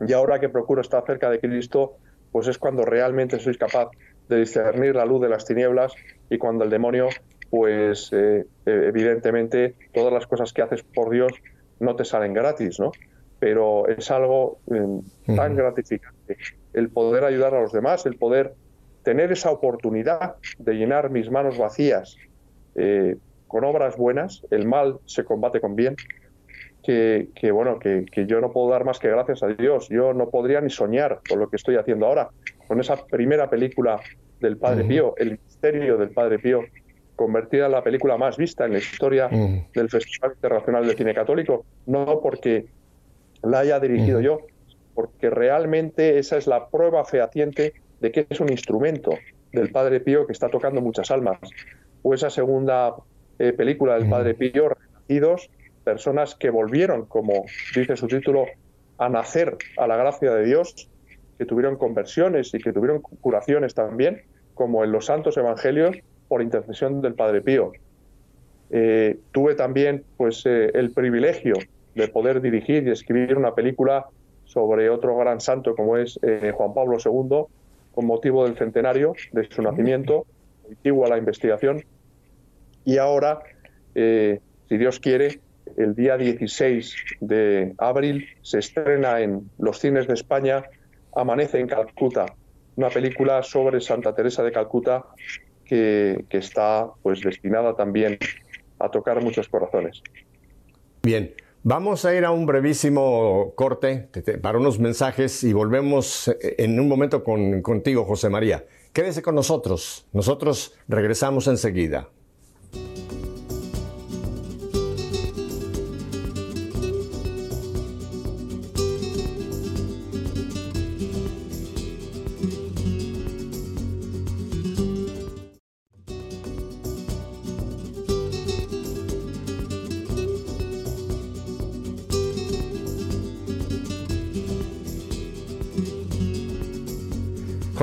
y 0.00 0.10
ahora 0.14 0.40
que 0.40 0.48
procuro 0.48 0.80
estar 0.80 1.04
cerca 1.04 1.28
de 1.28 1.38
Cristo, 1.38 1.98
pues 2.32 2.48
es 2.48 2.56
cuando 2.56 2.86
realmente 2.86 3.38
soy 3.40 3.58
capaz 3.58 3.90
de 4.30 4.38
discernir 4.38 4.94
la 4.94 5.04
luz 5.04 5.20
de 5.20 5.28
las 5.28 5.44
tinieblas 5.44 5.92
y 6.30 6.38
cuando 6.38 6.64
el 6.64 6.70
demonio, 6.70 7.08
pues 7.50 8.08
eh, 8.14 8.46
evidentemente 8.64 9.74
todas 9.92 10.14
las 10.14 10.26
cosas 10.26 10.54
que 10.54 10.62
haces 10.62 10.82
por 10.82 11.10
Dios 11.10 11.34
no 11.80 11.96
te 11.96 12.04
salen 12.04 12.32
gratis, 12.32 12.80
¿no? 12.80 12.92
Pero 13.38 13.86
es 13.88 14.10
algo 14.10 14.58
eh, 14.72 15.34
tan 15.34 15.56
gratificante 15.56 16.36
el 16.72 16.90
poder 16.90 17.24
ayudar 17.24 17.54
a 17.54 17.60
los 17.60 17.72
demás, 17.72 18.04
el 18.06 18.16
poder 18.16 18.54
tener 19.02 19.32
esa 19.32 19.50
oportunidad 19.50 20.36
de 20.58 20.74
llenar 20.74 21.10
mis 21.10 21.30
manos 21.30 21.58
vacías 21.58 22.16
eh, 22.74 23.16
con 23.46 23.64
obras 23.64 23.96
buenas, 23.96 24.42
el 24.50 24.66
mal 24.66 24.98
se 25.06 25.24
combate 25.24 25.60
con 25.60 25.74
bien, 25.74 25.96
que, 26.82 27.50
bueno, 27.52 27.78
que, 27.80 28.26
yo 28.26 28.40
no 28.40 28.52
puedo 28.52 28.70
dar 28.70 28.84
más 28.84 29.00
que 29.00 29.08
gracias 29.08 29.42
a 29.42 29.48
Dios. 29.48 29.88
Yo 29.88 30.14
no 30.14 30.30
podría 30.30 30.60
ni 30.60 30.70
soñar 30.70 31.20
con 31.28 31.40
lo 31.40 31.48
que 31.48 31.56
estoy 31.56 31.76
haciendo 31.76 32.06
ahora, 32.06 32.28
con 32.68 32.78
esa 32.78 32.96
primera 33.06 33.50
película 33.50 34.00
del 34.38 34.56
Padre 34.56 34.84
Pío, 34.84 35.14
El 35.16 35.32
misterio 35.32 35.96
del 35.96 36.10
Padre 36.10 36.38
Pío, 36.38 36.60
convertida 37.16 37.66
en 37.66 37.72
la 37.72 37.82
película 37.82 38.16
más 38.16 38.36
vista 38.36 38.66
en 38.66 38.72
la 38.72 38.78
historia 38.78 39.28
del 39.28 39.88
Festival 39.88 40.32
Internacional 40.34 40.86
de 40.86 40.94
Cine 40.94 41.14
Católico, 41.14 41.64
no 41.86 42.20
porque 42.20 42.66
la 43.42 43.60
haya 43.60 43.80
dirigido 43.80 44.20
yo, 44.20 44.40
porque 44.94 45.30
realmente 45.30 46.18
esa 46.18 46.36
es 46.36 46.46
la 46.46 46.68
prueba 46.68 47.04
fehaciente 47.04 47.74
de 48.00 48.12
que 48.12 48.26
es 48.28 48.40
un 48.40 48.50
instrumento 48.50 49.10
del 49.52 49.70
Padre 49.70 50.00
Pío 50.00 50.26
que 50.26 50.32
está 50.32 50.48
tocando 50.48 50.80
muchas 50.80 51.10
almas. 51.10 51.38
O 52.02 52.14
esa 52.14 52.30
segunda 52.30 52.94
eh, 53.38 53.52
película 53.52 53.98
del 53.98 54.08
Padre 54.08 54.34
Pío, 54.34 54.68
Renacidos, 54.68 55.50
personas 55.84 56.34
que 56.34 56.50
volvieron, 56.50 57.06
como 57.06 57.44
dice 57.74 57.96
su 57.96 58.06
título, 58.08 58.44
a 58.98 59.08
nacer 59.08 59.56
a 59.78 59.86
la 59.86 59.96
gracia 59.96 60.32
de 60.34 60.44
Dios, 60.44 60.90
que 61.38 61.46
tuvieron 61.46 61.76
conversiones 61.76 62.52
y 62.54 62.58
que 62.58 62.72
tuvieron 62.72 63.00
curaciones 63.00 63.74
también, 63.74 64.22
como 64.54 64.84
en 64.84 64.92
los 64.92 65.06
santos 65.06 65.36
evangelios, 65.36 65.96
por 66.28 66.42
intercesión 66.42 67.00
del 67.00 67.14
Padre 67.14 67.40
Pío. 67.40 67.72
Eh, 68.70 69.18
tuve 69.32 69.54
también 69.54 70.04
pues, 70.16 70.44
eh, 70.44 70.70
el 70.74 70.90
privilegio 70.90 71.54
de 71.94 72.08
poder 72.08 72.40
dirigir 72.40 72.86
y 72.86 72.90
escribir 72.90 73.36
una 73.36 73.54
película 73.54 74.06
sobre 74.44 74.90
otro 74.90 75.16
gran 75.16 75.40
santo 75.40 75.74
como 75.74 75.96
es 75.96 76.18
eh, 76.22 76.52
Juan 76.54 76.74
Pablo 76.74 76.98
II, 77.04 77.44
con 77.94 78.06
motivo 78.06 78.44
del 78.44 78.56
centenario 78.56 79.14
de 79.32 79.48
su 79.48 79.62
nacimiento, 79.62 80.26
antigua 80.68 81.08
la 81.08 81.18
investigación. 81.18 81.84
Y 82.84 82.98
ahora, 82.98 83.40
si 83.94 84.76
Dios 84.76 85.00
quiere, 85.00 85.40
el 85.76 85.94
día 85.94 86.16
16 86.16 86.94
de 87.20 87.74
abril 87.78 88.28
se 88.42 88.58
estrena 88.58 89.20
en 89.20 89.50
los 89.58 89.80
cines 89.80 90.06
de 90.06 90.14
España 90.14 90.64
Amanece 91.14 91.58
en 91.58 91.66
Calcuta, 91.66 92.26
una 92.76 92.90
película 92.90 93.42
sobre 93.42 93.80
Santa 93.80 94.14
Teresa 94.14 94.42
de 94.42 94.52
Calcuta 94.52 95.06
que, 95.66 96.24
está 96.30 96.90
pues 97.02 97.20
destinada 97.20 97.74
también 97.76 98.18
a 98.78 98.90
tocar 98.90 99.22
muchos 99.22 99.48
corazones. 99.48 100.02
Bien, 101.02 101.34
vamos 101.62 102.04
a 102.04 102.14
ir 102.14 102.24
a 102.24 102.30
un 102.30 102.46
brevísimo 102.46 103.52
corte 103.54 104.08
para 104.42 104.58
unos 104.58 104.78
mensajes 104.78 105.44
y 105.44 105.52
volvemos 105.52 106.28
eh, 106.28 106.56
en 106.58 106.78
un 106.78 106.88
momento 106.88 107.22
con, 107.24 107.62
contigo, 107.62 108.04
José 108.04 108.28
María. 108.28 108.64
Quédese 108.92 109.22
con 109.22 109.34
nosotros, 109.34 110.06
nosotros 110.12 110.74
regresamos 110.88 111.48
enseguida. 111.48 112.08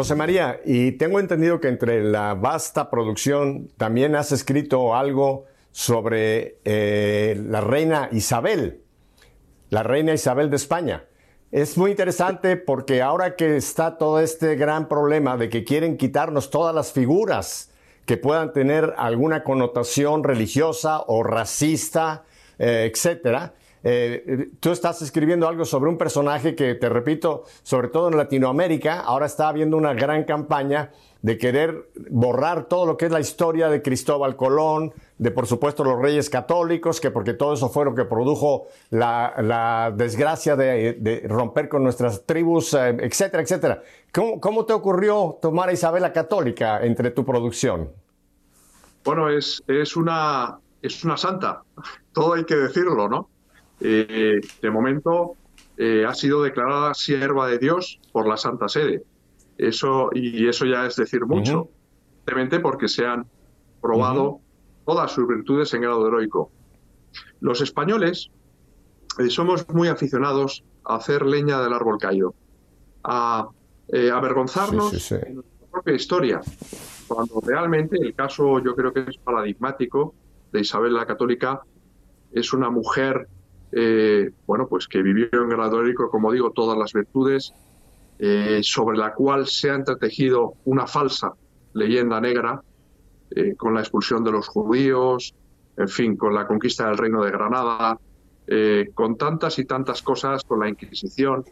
José 0.04 0.16
María, 0.16 0.60
y 0.66 0.92
tengo 0.92 1.18
entendido 1.22 1.62
que 1.62 1.70
entre 1.70 2.04
la 2.04 2.34
vasta 2.34 2.89
producción 2.89 3.70
también 3.78 4.16
has 4.16 4.34
escrito 4.34 4.94
algo 4.98 5.46
sobre 5.72 6.58
eh, 6.66 7.42
la 7.48 7.62
reina 7.62 8.10
Isabel, 8.12 8.82
la 9.70 9.82
reina 9.82 10.13
Isabel 10.13 10.50
de 10.50 10.58
España. 10.58 11.06
Es 11.54 11.78
muy 11.78 11.92
interesante 11.92 12.58
porque 12.58 13.02
ahora 13.02 13.38
que 13.38 13.56
está 13.56 13.98
todo 13.98 14.20
este 14.20 14.58
gran 14.58 14.89
problema 14.89 15.38
de 15.38 15.48
que 15.48 15.63
quieren 15.63 15.96
quitarnos 15.96 16.50
todas 16.50 16.76
las 16.76 16.92
figuras 16.92 17.72
que 18.06 18.18
puedan 18.18 18.52
tener 18.52 18.96
alguna 18.98 19.46
connotación 19.46 20.26
religiosa 20.26 21.00
o 21.08 21.24
racista, 21.24 22.26
eh, 22.60 22.92
etcétera, 22.94 23.54
eh, 23.84 24.50
tú 24.62 24.72
estás 24.72 25.02
escribiendo 25.02 25.48
algo 25.48 25.65
sobre 25.65 25.89
un 25.89 25.98
personaje 25.98 26.56
que, 26.56 26.76
te 26.76 26.88
repito, 26.88 27.43
sobre 27.63 27.89
todo 27.89 28.08
en 28.08 28.15
Latinoamérica, 28.15 29.02
ahora 29.02 29.26
está 29.26 29.50
habiendo 29.50 29.76
una 29.76 29.93
gran 29.93 30.24
campaña 30.24 30.91
de 31.22 31.38
querer 31.38 31.89
borrar 32.10 32.65
todo 32.65 32.86
lo 32.86 32.98
que 32.98 33.06
es 33.06 33.12
la 33.12 33.19
historia 33.19 33.69
de 33.69 33.82
Cristóbal 33.82 34.36
Colón, 34.36 34.93
de 35.17 35.32
por 35.32 35.48
supuesto 35.48 35.84
los 35.84 36.00
reyes 36.00 36.30
católicos, 36.30 37.00
que 37.00 37.12
porque 37.12 37.34
todo 37.34 37.54
eso 37.54 37.69
fue 37.69 37.86
lo 37.86 37.96
que 37.96 38.06
produjo 38.06 38.67
la, 38.89 39.93
desgracia 39.96 40.56
de, 40.56 41.26
romper 41.28 41.67
con 41.67 41.84
nuestras 41.84 42.26
tribus, 42.26 42.74
eh, 42.74 42.98
etcétera, 43.00 43.43
etcétera. 43.43 43.84
¿Cómo, 44.13 44.39
¿Cómo, 44.39 44.65
te 44.65 44.74
ocurrió 44.74 45.39
tomar 45.41 45.69
a 45.69 45.74
Isabel 45.74 46.02
la 46.02 46.13
Católica 46.13 46.84
entre 46.84 47.12
tu 47.12 47.26
producción? 47.26 47.89
Bueno, 49.06 49.30
es, 49.30 49.62
es, 49.67 49.96
una, 49.96 50.60
es 50.82 51.04
una 51.04 51.17
santa, 51.17 51.63
todo 52.13 52.34
hay 52.34 52.46
que 52.46 52.56
decirlo, 52.56 53.10
¿no? 53.10 53.30
Eh, 53.86 54.39
de 54.62 54.72
momento 54.72 55.36
eh, 55.76 56.06
ha 56.08 56.13
sido 56.13 56.41
declarada 56.41 56.93
sierva 56.93 57.50
de 57.50 57.60
Dios 57.60 58.00
por 58.13 58.28
la 58.28 58.38
Santa 58.38 58.69
Sede. 58.69 59.04
Eso, 59.58 60.10
y 60.13 60.48
eso 60.48 60.65
ya 60.65 60.86
es 60.86 60.96
decir 60.96 61.26
mucho, 61.26 61.69
simplemente 62.15 62.62
porque 62.62 62.88
se 62.88 63.06
han 63.06 63.28
probado 63.82 64.39
todas 64.86 65.12
sus 65.12 65.28
virtudes 65.28 65.74
en 65.74 65.82
grado 65.82 66.08
heroico. 66.08 66.50
Los 67.41 67.60
españoles 67.60 68.32
eh, 69.19 69.30
somos 69.30 69.67
muy 69.67 69.89
aficionados 69.89 70.63
a 70.86 70.96
hacer 70.96 71.26
leña 71.26 71.62
del 71.62 71.74
árbol 71.74 71.98
caído, 72.00 72.34
a 73.04 73.50
avergonzarnos 74.13 75.10
de 75.10 75.34
nuestra 75.34 75.67
propia 75.69 75.93
historia, 75.93 76.41
cuando 77.06 77.41
realmente 77.46 77.98
el 77.98 78.15
caso 78.15 78.60
yo 78.60 78.76
creo 78.76 78.93
que 78.93 79.02
es 79.02 79.17
paradigmático 79.17 80.15
de 80.54 80.62
Isabel 80.62 80.93
la 80.93 81.06
Católica, 81.06 81.62
es 82.32 82.54
una 82.54 82.69
mujer 82.69 83.28
eh, 83.75 84.31
bueno, 84.45 84.67
pues 84.67 84.88
que 84.88 85.01
vivió 85.01 85.27
en 85.31 85.49
grado 85.49 85.81
como 86.12 86.31
digo, 86.31 86.51
todas 86.51 86.77
las 86.77 86.93
virtudes, 86.93 87.53
eh, 88.19 88.59
sobre 88.62 88.97
la 88.97 89.13
cual 89.13 89.47
se 89.47 89.71
ha 89.71 89.75
entretejido 89.75 90.53
una 90.65 90.86
falsa 90.86 91.33
leyenda 91.73 92.21
negra 92.21 92.62
eh, 93.31 93.55
con 93.55 93.73
la 93.73 93.79
expulsión 93.79 94.23
de 94.23 94.31
los 94.31 94.47
judíos, 94.47 95.33
en 95.75 95.88
fin, 95.88 96.15
con 96.15 96.36
la 96.36 96.45
conquista 96.45 96.88
del 96.88 96.97
reino 96.97 97.23
de 97.23 97.31
Granada, 97.31 97.97
con 98.93 99.17
tantas 99.17 99.57
y 99.57 99.65
tantas 99.65 100.01
cosas, 100.01 100.43
con 100.43 100.59
la 100.59 100.67
Inquisición, 100.67 101.45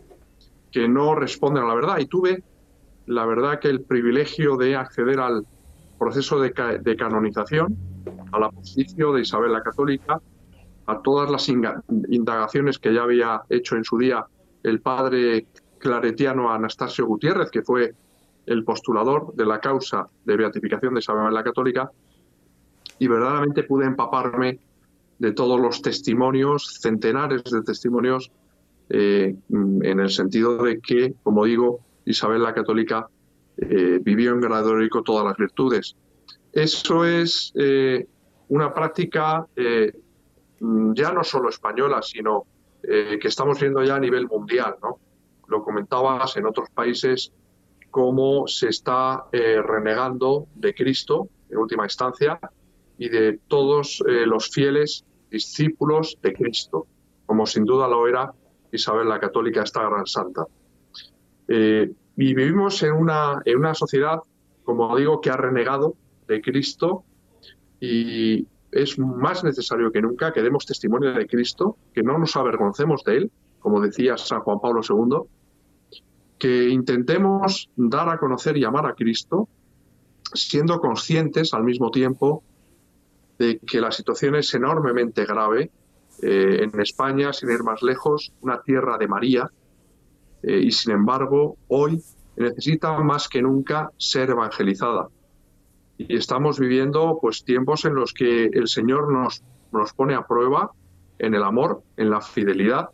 que 0.72 0.88
no 0.88 1.16
responden 1.16 1.64
a 1.64 1.68
la 1.68 1.74
verdad. 1.74 1.98
Y 2.00 2.06
tuve, 2.06 2.44
la 3.08 3.26
verdad, 3.26 3.60
que 3.60 3.70
el 3.70 3.82
privilegio 3.82 4.58
de 4.58 4.76
acceder 4.76 5.20
al 5.22 5.46
proceso 5.98 6.40
de, 6.40 6.54
de 6.82 6.96
canonización, 6.98 7.76
al 8.32 8.44
apostilio 8.44 9.14
de 9.14 9.22
Isabel 9.22 9.54
la 9.54 9.64
Católica, 9.64 10.20
a 10.86 11.02
todas 11.02 11.30
las 11.30 11.48
indagaciones 11.50 12.80
que 12.80 12.94
ya 12.94 13.04
había 13.04 13.42
hecho 13.50 13.76
en 13.76 13.84
su 13.84 13.98
día 13.98 14.26
el 14.64 14.82
padre 14.82 15.48
claretiano 15.78 16.52
Anastasio 16.52 17.06
Gutiérrez, 17.06 17.50
que 17.50 17.62
fue 17.62 17.94
el 18.46 18.64
postulador 18.64 19.34
de 19.36 19.46
la 19.46 19.60
causa 19.60 20.08
de 20.26 20.38
beatificación 20.38 20.94
de 20.94 21.00
Isabel 21.00 21.34
la 21.34 21.44
Católica, 21.44 21.92
y 23.00 23.08
verdaderamente 23.08 23.64
pude 23.64 23.86
empaparme 23.86 24.60
de 25.20 25.32
todos 25.34 25.60
los 25.60 25.82
testimonios, 25.82 26.80
centenares 26.82 27.44
de 27.44 27.62
testimonios, 27.62 28.32
eh, 28.90 29.36
en 29.50 30.00
el 30.00 30.10
sentido 30.10 30.64
de 30.64 30.80
que, 30.80 31.14
como 31.24 31.46
digo, 31.46 31.80
Isabel 32.06 32.44
la 32.44 32.54
Católica 32.54 33.08
eh, 33.58 34.00
vivió 34.02 34.34
en 34.34 34.42
grado 34.42 34.74
todas 35.06 35.26
las 35.26 35.38
virtudes. 35.38 35.96
Eso 36.52 37.06
es 37.06 37.54
eh, 37.56 38.08
una 38.50 38.74
práctica 38.74 39.46
ya 40.94 41.12
no 41.12 41.24
solo 41.24 41.50
española, 41.50 42.02
sino 42.02 42.46
eh, 42.84 43.18
que 43.20 43.28
estamos 43.28 43.60
viendo 43.60 43.84
ya 43.84 43.96
a 43.96 44.00
nivel 44.00 44.28
mundial. 44.28 44.76
¿no? 44.82 45.00
Lo 45.48 45.64
comentabas 45.64 46.38
en 46.38 46.46
otros 46.46 46.70
países, 46.70 47.32
cómo 47.90 48.48
se 48.48 48.70
está 48.70 49.26
eh, 49.32 49.62
renegando 49.62 50.48
de 50.56 50.74
Cristo, 50.74 51.30
en 51.50 51.58
última 51.58 51.86
instancia, 51.86 52.40
y 52.98 53.10
de 53.10 53.40
todos 53.48 54.04
eh, 54.08 54.26
los 54.26 54.50
fieles 54.50 55.04
discípulos 55.30 56.18
de 56.22 56.34
Cristo, 56.34 56.86
como 57.26 57.46
sin 57.46 57.66
duda 57.66 57.88
lo 57.88 58.08
era 58.08 58.32
Isabel 58.72 59.10
la 59.10 59.20
Católica, 59.20 59.64
esta 59.64 59.88
gran 59.88 60.06
santa. 60.06 60.46
y 61.48 62.34
vivimos 62.34 62.82
en 62.84 62.94
una, 62.94 63.42
en 63.44 63.58
una 63.58 63.74
sociedad, 63.74 64.20
como 64.64 64.96
digo, 64.96 65.20
que 65.20 65.30
ha 65.30 65.38
renegado 65.38 65.96
de 66.28 66.42
Cristo 66.42 67.04
y, 67.82 68.48
es 68.72 68.98
más 68.98 69.44
necesario 69.44 69.92
que 69.92 70.02
nunca 70.02 70.32
que 70.32 70.42
demos 70.42 70.66
testimonio 70.66 71.14
de 71.14 71.28
Cristo, 71.28 71.78
que 71.94 72.04
no 72.04 72.18
nos 72.18 72.36
avergoncemos 72.36 73.04
de 73.04 73.18
Él, 73.18 73.32
como 73.60 73.82
decía 73.82 74.18
San 74.18 74.42
Juan 74.42 74.60
Pablo 74.62 74.82
II, 74.88 75.28
que 76.40 76.70
intentemos 76.70 77.70
dar 77.76 78.10
a 78.10 78.18
conocer 78.18 78.58
y 78.58 78.64
amar 78.64 78.86
a 78.88 78.96
Cristo 78.96 79.48
siendo 80.34 80.80
conscientes 80.80 81.54
al 81.54 81.64
mismo 81.64 81.92
tiempo 81.92 82.44
de 83.38 83.60
que 83.60 83.82
la 83.82 83.92
situación 83.92 84.36
es 84.36 84.54
enormemente 84.54 85.26
grave. 85.26 85.72
Eh, 86.22 86.64
en 86.64 86.80
España, 86.80 87.34
sin 87.34 87.50
ir 87.50 87.64
más 87.64 87.82
lejos, 87.82 88.32
una 88.42 88.62
tierra 88.62 88.98
de 88.98 89.08
María, 89.08 89.50
eh, 90.44 90.60
y 90.64 90.72
sin 90.72 90.94
embargo, 90.94 91.58
hoy 91.68 92.02
necesita 92.36 92.98
más 93.00 93.28
que 93.28 93.42
nunca 93.42 93.92
ser 93.98 94.30
evangelizada. 94.30 95.08
Y 96.08 96.16
estamos 96.16 96.60
viviendo 96.60 97.20
pues 97.22 97.44
tiempos 97.44 97.86
en 97.86 97.96
los 97.96 98.14
que 98.14 98.46
el 98.46 98.68
Señor 98.68 99.12
nos, 99.12 99.44
nos 99.72 99.94
pone 99.94 100.16
a 100.16 100.26
prueba 100.26 100.72
en 101.20 101.36
el 101.36 101.44
amor, 101.44 101.84
en 101.98 102.10
la 102.10 102.22
fidelidad, 102.22 102.90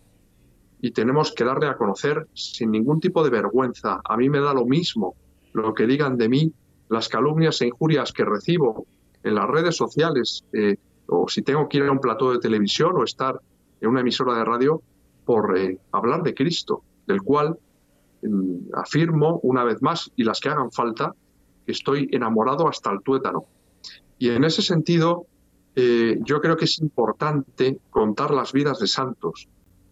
y 0.82 0.92
tenemos 0.92 1.32
que 1.32 1.44
darle 1.44 1.68
a 1.68 1.78
conocer 1.78 2.28
sin 2.34 2.72
ningún 2.72 3.00
tipo 3.00 3.24
de 3.24 3.30
vergüenza. 3.30 4.02
A 4.04 4.18
mí 4.18 4.30
me 4.30 4.40
da 4.40 4.54
lo 4.54 4.66
mismo 4.66 5.16
lo 5.54 5.74
que 5.74 5.88
digan 5.88 6.18
de 6.18 6.30
mí, 6.30 6.54
las 6.90 7.08
calumnias 7.08 7.62
e 7.62 7.68
injurias 7.68 8.12
que 8.12 8.26
recibo 8.26 8.86
en 9.24 9.36
las 9.36 9.48
redes 9.48 9.76
sociales, 9.76 10.44
eh, 10.54 10.76
o 11.08 11.28
si 11.28 11.42
tengo 11.42 11.68
que 11.68 11.78
ir 11.78 11.84
a 11.84 11.92
un 11.92 12.00
plató 12.00 12.32
de 12.32 12.40
televisión 12.40 12.96
o 12.96 13.04
estar 13.04 13.40
en 13.82 13.90
una 13.90 14.02
emisora 14.02 14.36
de 14.36 14.46
radio 14.46 14.82
por 15.26 15.58
eh, 15.58 15.80
hablar 15.92 16.24
de 16.24 16.34
Cristo, 16.34 16.84
del 17.08 17.22
cual 17.22 17.58
mm, 18.22 18.74
afirmo 18.74 19.40
una 19.44 19.64
vez 19.64 19.82
más, 19.82 20.12
y 20.16 20.24
las 20.24 20.40
que 20.40 20.50
hagan 20.50 20.72
falta, 20.72 21.14
estoy 21.72 22.10
enamorado 22.12 22.68
hasta 22.68 22.92
el 22.92 23.02
tuétano. 23.02 23.46
Y 24.18 24.30
en 24.30 24.44
ese 24.44 24.62
sentido, 24.62 25.28
eh, 25.76 26.18
yo 26.24 26.42
creo 26.42 26.58
que 26.58 26.66
es 26.66 26.80
importante 26.80 27.80
contar 27.90 28.32
las 28.32 28.52
vidas 28.54 28.80
de 28.80 28.88
santos, 28.88 29.48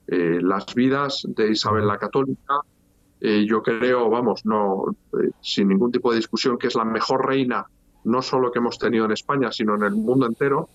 las 0.08 0.76
vidas 0.76 1.26
de 1.28 1.52
Isabel 1.52 1.88
la 1.88 1.98
Católica, 1.98 2.62
eh, 3.22 3.46
yo 3.48 3.64
creo, 3.64 4.10
vamos, 4.10 4.46
no, 4.46 4.96
eh, 5.14 5.32
sin 5.42 5.70
ningún 5.70 5.92
tipo 5.92 6.12
de 6.12 6.18
discusión, 6.18 6.58
que 6.58 6.68
es 6.68 6.76
la 6.76 6.86
mejor 6.86 7.26
reina, 7.26 7.66
no 8.04 8.22
solo 8.22 8.52
que 8.52 8.60
hemos 8.60 8.78
tenido 8.78 9.06
en 9.06 9.12
España, 9.12 9.52
sino 9.52 9.76
en 9.76 9.84
el 9.84 9.96
mundo 9.96 10.26
entero. 10.26 10.70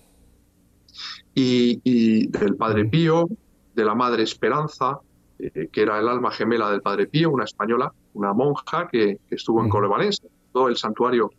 Y, 1.33 2.27
del 2.27 2.57
Padre 2.57 2.85
Pío, 2.85 3.29
de 3.73 3.85
la 3.85 3.95
Madre 3.95 4.23
Esperanza, 4.23 4.99
eh, 5.39 5.69
que 5.71 5.81
era 5.81 5.97
el 5.97 6.09
alma 6.09 6.31
gemela 6.31 6.69
del 6.69 6.81
Padre 6.81 7.07
Pío, 7.07 7.31
una 7.31 7.45
española, 7.45 7.93
una 8.15 8.33
monja 8.33 8.89
que, 8.91 9.19
estuvo 9.29 9.63
en 9.63 9.69
Colevalenza, 9.69 10.23
todo 10.23 10.40
el 10.53 10.75
santuario 10.75 11.31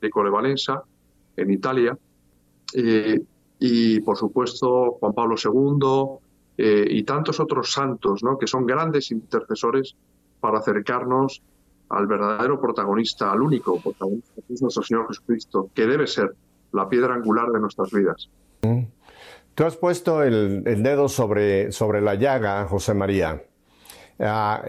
de 0.00 0.10
Colevalenza, 0.10 0.82
en 1.36 1.50
Italia. 1.50 1.96
y 3.58 4.00
por 4.00 4.16
supuesto, 4.16 4.92
Juan 5.00 5.12
Pablo 5.12 5.36
II 5.42 6.18
y 6.56 7.02
tantos 7.04 7.40
otros 7.40 7.72
santos, 7.72 8.22
¿no? 8.22 8.38
que 8.38 8.46
son 8.46 8.66
grandes 8.66 9.10
intercesores 9.10 9.96
para 10.40 10.58
acercarnos 10.58 11.42
al 11.88 12.06
verdadero 12.06 12.60
protagonista, 12.60 13.32
al 13.32 13.42
único 13.42 13.80
protagonista, 13.80 14.42
que 14.46 14.54
es 14.54 14.62
nuestro 14.62 14.82
Señor 14.82 15.08
Jesucristo, 15.08 15.70
que 15.74 15.86
debe 15.86 16.06
ser 16.06 16.34
la 16.72 16.88
piedra 16.88 17.14
angular 17.14 17.48
de 17.50 17.60
nuestras 17.60 17.90
vidas. 17.90 18.28
Tú 19.54 19.64
has 19.64 19.76
puesto 19.76 20.22
el, 20.22 20.64
dedo 20.64 21.08
sobre, 21.08 21.70
sobre, 21.70 22.00
la 22.00 22.14
llaga, 22.14 22.66
José 22.66 22.94
María. 22.94 23.42
Ah, 24.18 24.64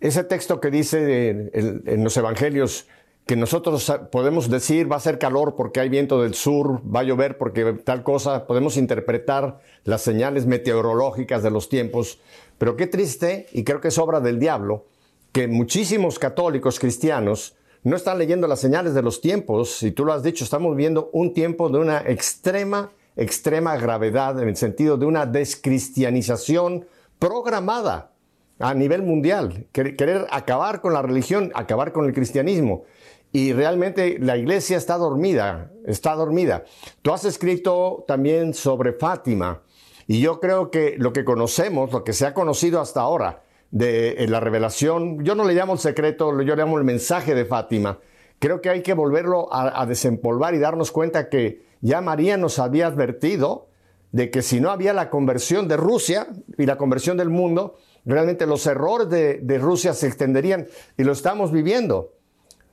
ese 0.00 0.24
texto 0.24 0.60
que 0.60 0.70
dice 0.70 1.50
en, 1.52 2.04
los 2.04 2.16
evangelios 2.16 2.88
que 3.30 3.36
nosotros 3.36 3.92
podemos 4.10 4.50
decir 4.50 4.90
va 4.90 4.96
a 4.96 4.98
ser 4.98 5.16
calor 5.16 5.54
porque 5.54 5.78
hay 5.78 5.88
viento 5.88 6.20
del 6.20 6.34
sur, 6.34 6.80
va 6.84 6.98
a 6.98 7.04
llover 7.04 7.38
porque 7.38 7.74
tal 7.74 8.02
cosa, 8.02 8.48
podemos 8.48 8.76
interpretar 8.76 9.60
las 9.84 10.02
señales 10.02 10.46
meteorológicas 10.46 11.44
de 11.44 11.52
los 11.52 11.68
tiempos, 11.68 12.18
pero 12.58 12.74
qué 12.74 12.88
triste, 12.88 13.46
y 13.52 13.62
creo 13.62 13.80
que 13.80 13.86
es 13.86 13.98
obra 13.98 14.18
del 14.18 14.40
diablo, 14.40 14.86
que 15.30 15.46
muchísimos 15.46 16.18
católicos 16.18 16.80
cristianos 16.80 17.54
no 17.84 17.94
están 17.94 18.18
leyendo 18.18 18.48
las 18.48 18.58
señales 18.58 18.94
de 18.94 19.02
los 19.02 19.20
tiempos, 19.20 19.80
y 19.84 19.92
tú 19.92 20.04
lo 20.04 20.12
has 20.12 20.24
dicho, 20.24 20.42
estamos 20.42 20.74
viviendo 20.74 21.08
un 21.12 21.32
tiempo 21.32 21.68
de 21.68 21.78
una 21.78 21.98
extrema, 22.00 22.90
extrema 23.14 23.76
gravedad 23.76 24.42
en 24.42 24.48
el 24.48 24.56
sentido 24.56 24.96
de 24.96 25.06
una 25.06 25.24
descristianización 25.24 26.84
programada 27.20 28.10
a 28.58 28.74
nivel 28.74 29.04
mundial, 29.04 29.68
querer 29.70 30.26
acabar 30.32 30.80
con 30.80 30.92
la 30.94 31.02
religión, 31.02 31.52
acabar 31.54 31.92
con 31.92 32.06
el 32.06 32.12
cristianismo. 32.12 32.86
Y 33.32 33.52
realmente 33.52 34.18
la 34.18 34.36
iglesia 34.36 34.76
está 34.76 34.96
dormida, 34.96 35.70
está 35.86 36.14
dormida. 36.14 36.64
Tú 37.02 37.12
has 37.12 37.24
escrito 37.24 38.04
también 38.08 38.54
sobre 38.54 38.92
Fátima, 38.92 39.62
y 40.06 40.20
yo 40.20 40.40
creo 40.40 40.72
que 40.72 40.96
lo 40.98 41.12
que 41.12 41.24
conocemos, 41.24 41.92
lo 41.92 42.02
que 42.02 42.12
se 42.12 42.26
ha 42.26 42.34
conocido 42.34 42.80
hasta 42.80 43.00
ahora, 43.00 43.44
de 43.70 44.26
la 44.28 44.40
revelación, 44.40 45.22
yo 45.24 45.34
no 45.34 45.44
le 45.44 45.54
llamo 45.54 45.74
el 45.74 45.78
secreto, 45.78 46.32
yo 46.42 46.56
le 46.56 46.62
llamo 46.62 46.78
el 46.78 46.84
mensaje 46.84 47.34
de 47.34 47.44
Fátima. 47.44 48.00
Creo 48.40 48.60
que 48.60 48.70
hay 48.70 48.82
que 48.82 48.94
volverlo 48.94 49.48
a, 49.52 49.86
desempolvar 49.86 50.54
y 50.54 50.58
darnos 50.58 50.90
cuenta 50.90 51.28
que 51.28 51.62
ya 51.80 52.00
María 52.00 52.36
nos 52.36 52.58
había 52.58 52.86
advertido 52.86 53.68
de 54.12 54.30
que 54.30 54.42
si 54.42 54.60
no 54.60 54.70
había 54.70 54.92
la 54.92 55.10
conversión 55.10 55.68
de 55.68 55.76
Rusia 55.76 56.26
y 56.58 56.66
la 56.66 56.76
conversión 56.76 57.16
del 57.16 57.28
mundo, 57.28 57.76
realmente 58.04 58.46
los 58.46 58.66
errores 58.66 59.08
de, 59.08 59.38
de 59.40 59.58
Rusia 59.58 59.94
se 59.94 60.08
extenderían 60.08 60.66
y 60.96 61.04
lo 61.04 61.12
estamos 61.12 61.52
viviendo. 61.52 62.14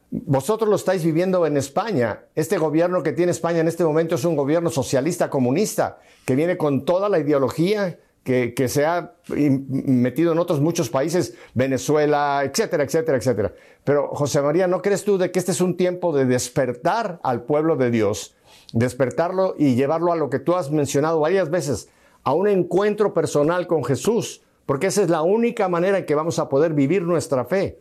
Vosotros 0.10 0.70
lo 0.70 0.78
estáis 0.78 1.04
viviendo 1.04 1.46
en 1.46 1.58
España. 1.58 2.24
Este 2.34 2.58
gobierno 2.58 3.04
que 3.04 3.12
tiene 3.12 3.32
España 3.32 3.60
en 3.60 3.68
este 3.68 3.84
momento 3.84 4.16
es 4.16 4.24
un 4.24 4.38
gobierno 4.38 4.70
socialista 4.70 5.30
comunista 5.30 6.00
que 6.26 6.36
viene 6.36 6.58
con 6.58 6.86
toda 6.86 7.10
la 7.10 7.20
ideología 7.20 8.00
que, 8.28 8.68
se 8.68 8.86
ha 8.86 9.14
metido 9.30 10.34
en 10.34 10.40
otros 10.40 10.60
muchos 10.60 10.90
países, 10.90 11.36
Venezuela, 11.54 12.42
etcétera, 12.44 12.84
etcétera, 12.84 13.18
etcétera. 13.18 13.54
Pero 13.86 14.10
José 14.10 14.42
María, 14.42 14.68
¿no 14.68 14.82
crees 14.82 15.06
tú 15.06 15.18
de 15.18 15.32
que 15.32 15.40
este 15.40 15.54
es 15.54 15.62
un 15.62 15.78
tiempo 15.78 16.12
de 16.12 16.26
despertar 16.26 17.22
al 17.24 17.44
pueblo 17.44 17.78
de 17.78 17.90
Dios, 17.90 18.36
despertarlo 18.74 19.56
y 19.58 19.76
llevarlo 19.76 20.12
a 20.12 20.18
lo 20.18 20.30
que 20.30 20.40
tú 20.40 20.56
has 20.56 20.72
mencionado 20.72 21.22
varias 21.22 21.50
veces, 21.50 21.88
a 22.24 22.34
un 22.34 22.50
encuentro 22.50 23.14
personal 23.14 23.66
con 23.66 23.86
Jesús? 23.86 24.42
Porque 24.66 24.88
esa 24.88 25.04
es 25.04 25.10
la 25.10 25.22
única 25.22 25.70
manera 25.70 26.00
en 26.00 26.06
que 26.06 26.16
vamos 26.16 26.38
a 26.38 26.50
poder 26.50 26.74
vivir 26.74 27.04
nuestra 27.04 27.46
fe. 27.46 27.80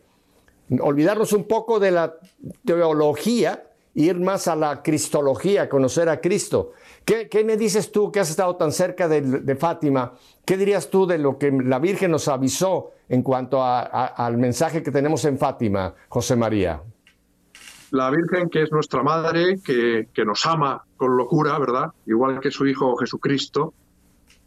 Olvidarnos 0.81 1.33
un 1.33 1.45
poco 1.45 1.79
de 1.79 1.91
la 1.91 2.17
teología, 2.65 3.65
ir 3.95 4.21
más 4.21 4.49
a 4.49 4.57
la 4.57 4.83
cristología, 4.83 5.69
conocer 5.69 6.09
a 6.09 6.21
Cristo. 6.21 6.73
¿Qué, 7.05 7.45
me 7.45 7.57
dices 7.57 7.93
tú 7.93 8.11
que 8.11 8.21
has 8.21 8.31
estado 8.31 8.57
tan 8.57 8.73
cerca 8.73 9.09
de, 9.09 9.57
Fátima? 9.57 10.13
¿Qué 10.45 10.57
dirías 10.57 10.91
tú 10.91 11.07
de 11.07 11.19
lo 11.19 11.39
que 11.39 11.51
la 11.53 11.79
Virgen 11.79 12.11
nos 12.11 12.29
avisó 12.29 12.91
en 13.09 13.23
cuanto 13.23 13.63
al 13.65 14.37
mensaje 14.39 14.83
que 14.83 14.91
tenemos 14.91 15.25
en 15.25 15.39
Fátima, 15.39 15.95
José 16.09 16.35
María? 16.37 16.83
La 17.93 18.11
Virgen, 18.11 18.51
que 18.51 18.63
es 18.63 18.73
nuestra 18.73 19.03
madre, 19.03 19.61
que, 19.65 20.09
nos 20.27 20.45
ama 20.45 20.85
con 20.97 21.17
locura, 21.17 21.59
¿verdad? 21.59 21.93
Igual 22.07 22.41
que 22.41 22.51
su 22.51 22.67
Hijo 22.67 22.97
Jesucristo, 22.97 23.73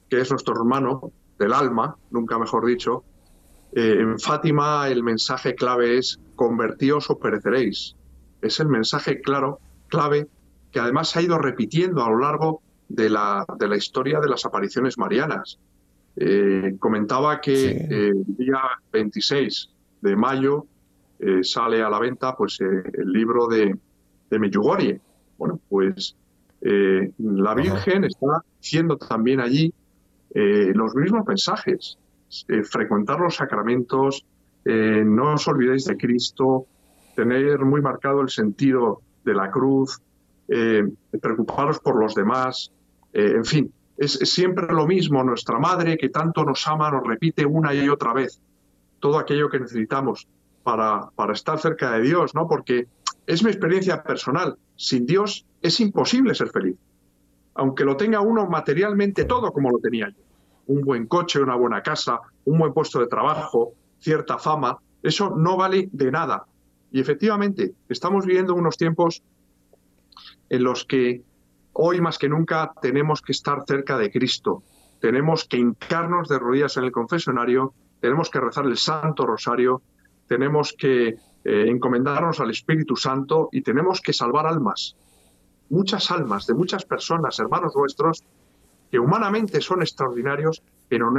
que 0.09 0.19
es 0.19 0.29
nuestro 0.29 0.55
hermano 0.55 1.11
del 1.39 1.53
alma, 1.53 1.95
nunca 2.11 2.37
mejor 2.37 2.65
dicho. 2.65 3.03
Eh, 3.73 3.97
en 3.99 4.19
Fátima 4.19 4.87
el 4.87 5.03
mensaje 5.03 5.55
clave 5.55 5.97
es 5.97 6.19
convertíos 6.35 7.09
o 7.09 7.19
pereceréis. 7.19 7.95
Es 8.41 8.59
el 8.59 8.67
mensaje 8.67 9.21
claro, 9.21 9.59
clave 9.87 10.27
que 10.71 10.79
además 10.79 11.09
se 11.09 11.19
ha 11.19 11.21
ido 11.21 11.37
repitiendo 11.37 12.03
a 12.03 12.09
lo 12.09 12.19
largo 12.19 12.61
de 12.87 13.09
la, 13.09 13.45
de 13.57 13.67
la 13.67 13.77
historia 13.77 14.19
de 14.19 14.29
las 14.29 14.45
apariciones 14.45 14.97
marianas. 14.97 15.59
Eh, 16.15 16.75
comentaba 16.79 17.39
que 17.39 17.69
eh, 17.71 18.09
el 18.09 18.35
día 18.37 18.61
26 18.91 19.69
de 20.01 20.15
mayo 20.15 20.65
sale 21.41 21.83
a 21.83 21.89
la 21.89 21.99
venta 21.99 22.33
pues, 22.33 22.61
el 22.61 23.11
libro 23.11 23.47
de, 23.47 23.75
de 24.29 24.39
Medjugorje. 24.39 25.01
Bueno, 25.37 25.59
pues 25.67 26.15
la 26.61 27.53
Virgen 27.55 28.05
está 28.05 28.41
diciendo 28.61 28.95
también 28.95 29.41
allí 29.41 29.73
los 30.33 30.95
mismos 30.95 31.27
mensajes. 31.27 31.97
Frecuentar 32.69 33.19
los 33.19 33.35
sacramentos, 33.35 34.25
no 34.65 35.33
os 35.33 35.47
olvidéis 35.47 35.85
de 35.85 35.97
Cristo, 35.97 36.65
tener 37.15 37.59
muy 37.59 37.81
marcado 37.81 38.21
el 38.21 38.29
sentido 38.29 39.01
de 39.25 39.33
la 39.33 39.51
cruz, 39.51 40.01
eh, 40.47 40.83
preocuparos 41.21 41.79
por 41.79 41.99
los 41.99 42.15
demás, 42.15 42.71
eh, 43.13 43.33
en 43.35 43.45
fin, 43.45 43.73
es, 43.97 44.13
siempre 44.13 44.67
lo 44.67 44.87
mismo. 44.87 45.23
Nuestra 45.23 45.59
madre, 45.59 45.97
que 45.97 46.09
tanto 46.09 46.43
nos 46.43 46.65
ama, 46.67 46.89
nos 46.89 47.05
repite 47.05 47.45
una 47.45 47.73
y 47.73 47.89
otra 47.89 48.13
vez 48.13 48.39
todo 48.99 49.19
aquello 49.19 49.49
que 49.49 49.59
necesitamos 49.59 50.27
para, 50.63 51.09
para 51.15 51.33
estar 51.33 51.59
cerca 51.59 51.91
de 51.91 52.01
Dios, 52.01 52.33
¿no? 52.33 52.47
Porque 52.47 52.87
es 53.27 53.43
mi 53.43 53.49
experiencia 53.49 54.01
personal. 54.01 54.57
Sin 54.75 55.05
Dios 55.05 55.45
es 55.61 55.79
imposible 55.79 56.33
ser 56.33 56.49
feliz. 56.49 56.77
Aunque 57.53 57.83
lo 57.83 57.97
tenga 57.97 58.21
uno 58.21 58.47
materialmente 58.47 59.25
todo 59.25 59.51
como 59.51 59.69
lo 59.69 59.79
tenía 59.79 60.09
yo. 60.09 60.23
Un 60.69 60.81
buen 60.81 61.07
coche, 61.07 61.41
una 61.41 61.55
buena 61.55 61.81
casa, 61.81 62.19
un 62.45 62.59
buen 62.59 62.73
puesto 62.73 62.99
de 62.99 63.07
trabajo, 63.07 63.73
cierta 63.99 64.37
fama, 64.37 64.77
eso 65.01 65.31
no 65.35 65.57
vale 65.57 65.89
de 65.91 66.11
nada. 66.11 66.45
Y 66.91 66.99
efectivamente, 66.99 67.73
estamos 67.89 68.25
viviendo 68.25 68.53
unos 68.53 68.77
tiempos 68.77 69.23
en 70.47 70.63
los 70.63 70.85
que 70.85 71.23
hoy 71.73 72.01
más 72.01 72.19
que 72.19 72.29
nunca 72.29 72.71
tenemos 72.81 73.21
que 73.21 73.31
estar 73.31 73.63
cerca 73.65 73.97
de 73.97 74.11
Cristo, 74.11 74.61
tenemos 74.99 75.45
que 75.45 75.57
hincarnos 75.57 76.27
de 76.27 76.37
rodillas 76.37 76.77
en 76.77 76.83
el 76.83 76.91
confesionario, 76.91 77.73
tenemos 77.99 78.29
que 78.29 78.39
rezar 78.39 78.65
el 78.65 78.77
Santo 78.77 79.25
Rosario, 79.25 79.81
tenemos 80.27 80.75
que 80.77 81.15
encomendarnos 81.43 82.39
al 82.41 82.51
Espíritu 82.51 82.95
Santo 82.95 83.49
y 83.51 83.63
tenemos 83.63 84.01
que 84.01 84.13
salvar 84.13 84.45
almas. 84.45 84.95
Muchas 85.69 86.11
almas 86.11 86.45
de 86.45 86.53
muchas 86.53 86.85
personas, 86.85 87.39
hermanos 87.39 87.73
nuestros, 87.75 88.23
que 88.91 88.99
humanamente 88.99 89.61
son 89.61 89.81
extraordinarios, 89.81 90.63
pero 90.87 91.11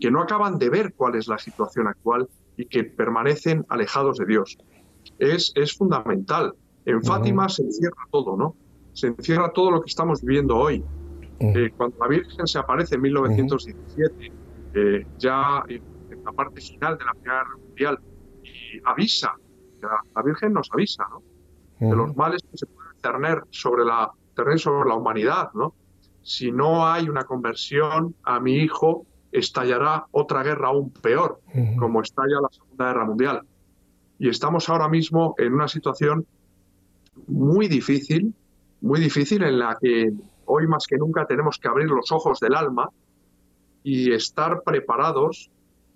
que 0.00 0.10
no 0.10 0.22
acaban 0.22 0.58
de 0.58 0.70
ver 0.70 0.94
cuál 0.94 1.14
es 1.14 1.28
la 1.28 1.38
situación 1.38 1.86
actual 1.86 2.28
y 2.56 2.66
que 2.66 2.84
permanecen 2.84 3.64
alejados 3.68 4.18
de 4.18 4.26
Dios. 4.26 4.58
Es, 5.18 5.52
es 5.54 5.76
fundamental. 5.76 6.54
En 6.84 7.02
Fátima 7.02 7.48
se 7.48 7.62
encierra 7.62 8.08
todo, 8.10 8.36
¿no? 8.36 8.56
Se 8.92 9.08
encierra 9.08 9.52
todo 9.52 9.70
lo 9.70 9.80
que 9.80 9.88
estamos 9.88 10.22
viviendo 10.22 10.56
hoy. 10.56 10.84
Eh, 11.38 11.72
cuando 11.76 11.96
la 11.98 12.08
Virgen 12.08 12.46
se 12.46 12.58
aparece 12.58 12.96
en 12.96 13.02
1917, 13.02 14.32
eh, 14.74 15.06
ya 15.18 15.64
en, 15.68 15.82
la 16.24 16.32
parte 16.32 16.60
final 16.60 16.96
de 16.98 17.04
la 17.04 17.12
Primera 17.12 17.42
Guerra 17.42 17.56
Mundial, 17.66 17.98
y 18.44 18.80
avisa, 18.84 19.34
la, 19.80 20.22
Virgen 20.22 20.52
nos 20.52 20.70
avisa, 20.72 21.04
¿no? 21.10 21.22
De 21.80 21.96
los 21.96 22.16
males 22.16 22.42
que 22.48 22.56
se 22.58 22.66
pueden 22.66 22.92
cerner 23.00 23.42
sobre 23.50 23.84
la, 23.84 24.12
sobre 24.56 24.88
la 24.88 24.94
humanidad, 24.94 25.50
¿no? 25.54 25.74
Si 26.22 26.52
no 26.52 26.86
hay 26.86 27.08
una 27.08 27.24
conversión 27.24 28.14
a 28.22 28.40
mi 28.40 28.56
hijo, 28.56 29.06
estallará 29.32 30.06
otra 30.10 30.42
guerra 30.42 30.68
aún 30.68 30.90
peor, 30.90 31.40
como 31.78 32.02
estalla 32.02 32.40
la 32.40 32.48
Segunda 32.50 32.86
Guerra 32.86 33.04
Mundial. 33.04 33.40
Y 34.18 34.28
estamos 34.28 34.68
ahora 34.68 34.88
mismo 34.88 35.34
en 35.38 35.54
una 35.54 35.68
situación 35.68 36.26
muy 37.26 37.66
difícil, 37.66 38.34
muy 38.80 39.00
difícil 39.00 39.42
en 39.42 39.58
la 39.58 39.76
que 39.80 40.12
hoy 40.46 40.66
más 40.66 40.86
que 40.86 40.96
nunca 40.96 41.26
tenemos 41.26 41.58
que 41.58 41.68
abrir 41.68 41.88
los 41.88 42.12
ojos 42.12 42.38
del 42.40 42.54
alma 42.54 42.88
y 43.82 44.12
estar 44.12 44.62
preparados 44.62 45.50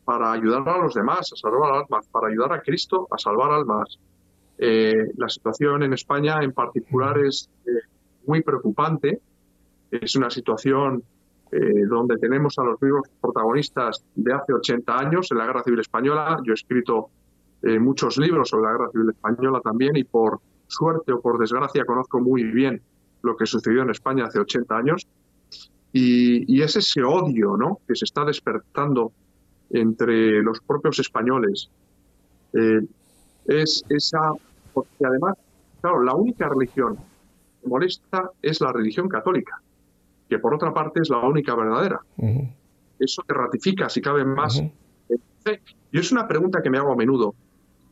para 0.04 0.32
ayudar 0.32 0.68
a 0.68 0.78
los 0.78 0.94
demás, 0.94 1.32
a 1.32 1.36
salvar 1.36 1.72
almas, 1.72 2.06
para 2.08 2.28
ayudar 2.28 2.52
a 2.52 2.62
Cristo 2.62 3.08
a 3.10 3.18
salvar 3.18 3.52
almas. 3.52 3.98
Eh, 4.58 5.12
la 5.16 5.28
situación 5.28 5.82
en 5.82 5.92
España 5.92 6.38
en 6.42 6.52
particular 6.52 7.18
es 7.18 7.50
eh, 7.66 7.70
muy 8.26 8.42
preocupante. 8.42 9.20
Es 9.90 10.16
una 10.16 10.30
situación 10.30 11.02
eh, 11.52 11.86
donde 11.88 12.16
tenemos 12.16 12.58
a 12.58 12.64
los 12.64 12.80
vivos 12.80 13.08
protagonistas 13.20 14.04
de 14.16 14.32
hace 14.32 14.52
80 14.52 14.98
años 14.98 15.30
en 15.30 15.38
la 15.38 15.46
Guerra 15.46 15.62
Civil 15.62 15.78
Española. 15.78 16.38
Yo 16.44 16.52
he 16.52 16.54
escrito 16.54 17.10
eh, 17.62 17.78
muchos 17.78 18.18
libros 18.18 18.48
sobre 18.48 18.64
la 18.64 18.72
Guerra 18.72 18.90
Civil 18.90 19.10
Española 19.10 19.60
también 19.62 19.96
y 19.96 20.02
por 20.02 20.40
suerte 20.66 21.12
o 21.12 21.20
por 21.20 21.38
desgracia 21.38 21.84
conozco 21.84 22.20
muy 22.20 22.42
bien 22.42 22.82
lo 23.22 23.36
que 23.36 23.46
sucedió 23.46 23.82
en 23.82 23.90
España 23.90 24.24
hace 24.24 24.40
80 24.40 24.76
años. 24.76 25.06
Y, 25.92 26.60
es 26.60 26.74
ese 26.76 27.04
odio 27.04 27.56
¿no? 27.56 27.78
que 27.86 27.94
se 27.94 28.04
está 28.04 28.24
despertando 28.24 29.12
entre 29.70 30.42
los 30.42 30.60
propios 30.60 30.98
españoles. 30.98 31.70
Eh, 32.52 32.80
es 33.46 33.84
esa, 33.88 34.32
porque 34.74 35.06
además, 35.06 35.36
claro, 35.80 36.02
la 36.02 36.14
única 36.14 36.48
religión 36.48 36.96
que 37.62 37.68
molesta 37.68 38.30
es 38.42 38.60
la 38.60 38.72
religión 38.72 39.08
católica 39.08 39.62
que 40.28 40.38
por 40.38 40.54
otra 40.54 40.72
parte 40.72 41.00
es 41.02 41.10
la 41.10 41.18
única 41.20 41.54
verdadera. 41.54 42.00
Eso 42.98 43.22
te 43.26 43.34
ratifica, 43.34 43.88
si 43.88 44.00
cabe 44.00 44.24
más, 44.24 44.62
Y 45.92 45.98
es 45.98 46.12
una 46.12 46.26
pregunta 46.26 46.60
que 46.62 46.70
me 46.70 46.78
hago 46.78 46.92
a 46.92 46.96
menudo. 46.96 47.34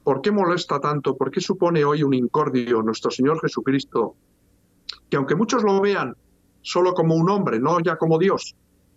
¿Por 0.02 0.20
qué 0.20 0.30
molesta 0.30 0.80
tanto? 0.80 1.16
¿Por 1.16 1.30
qué 1.30 1.40
supone 1.40 1.84
hoy 1.84 2.02
un 2.02 2.12
incordio 2.12 2.82
nuestro 2.82 3.10
Señor 3.10 3.40
Jesucristo? 3.40 4.16
Que 5.08 5.16
aunque 5.16 5.34
muchos 5.34 5.62
lo 5.62 5.80
vean 5.80 6.14
solo 6.60 6.92
como 6.94 7.14
un 7.14 7.30
hombre, 7.30 7.60
no 7.60 7.78
ya 7.80 7.96
como 7.96 8.18
Dios, 8.18 8.54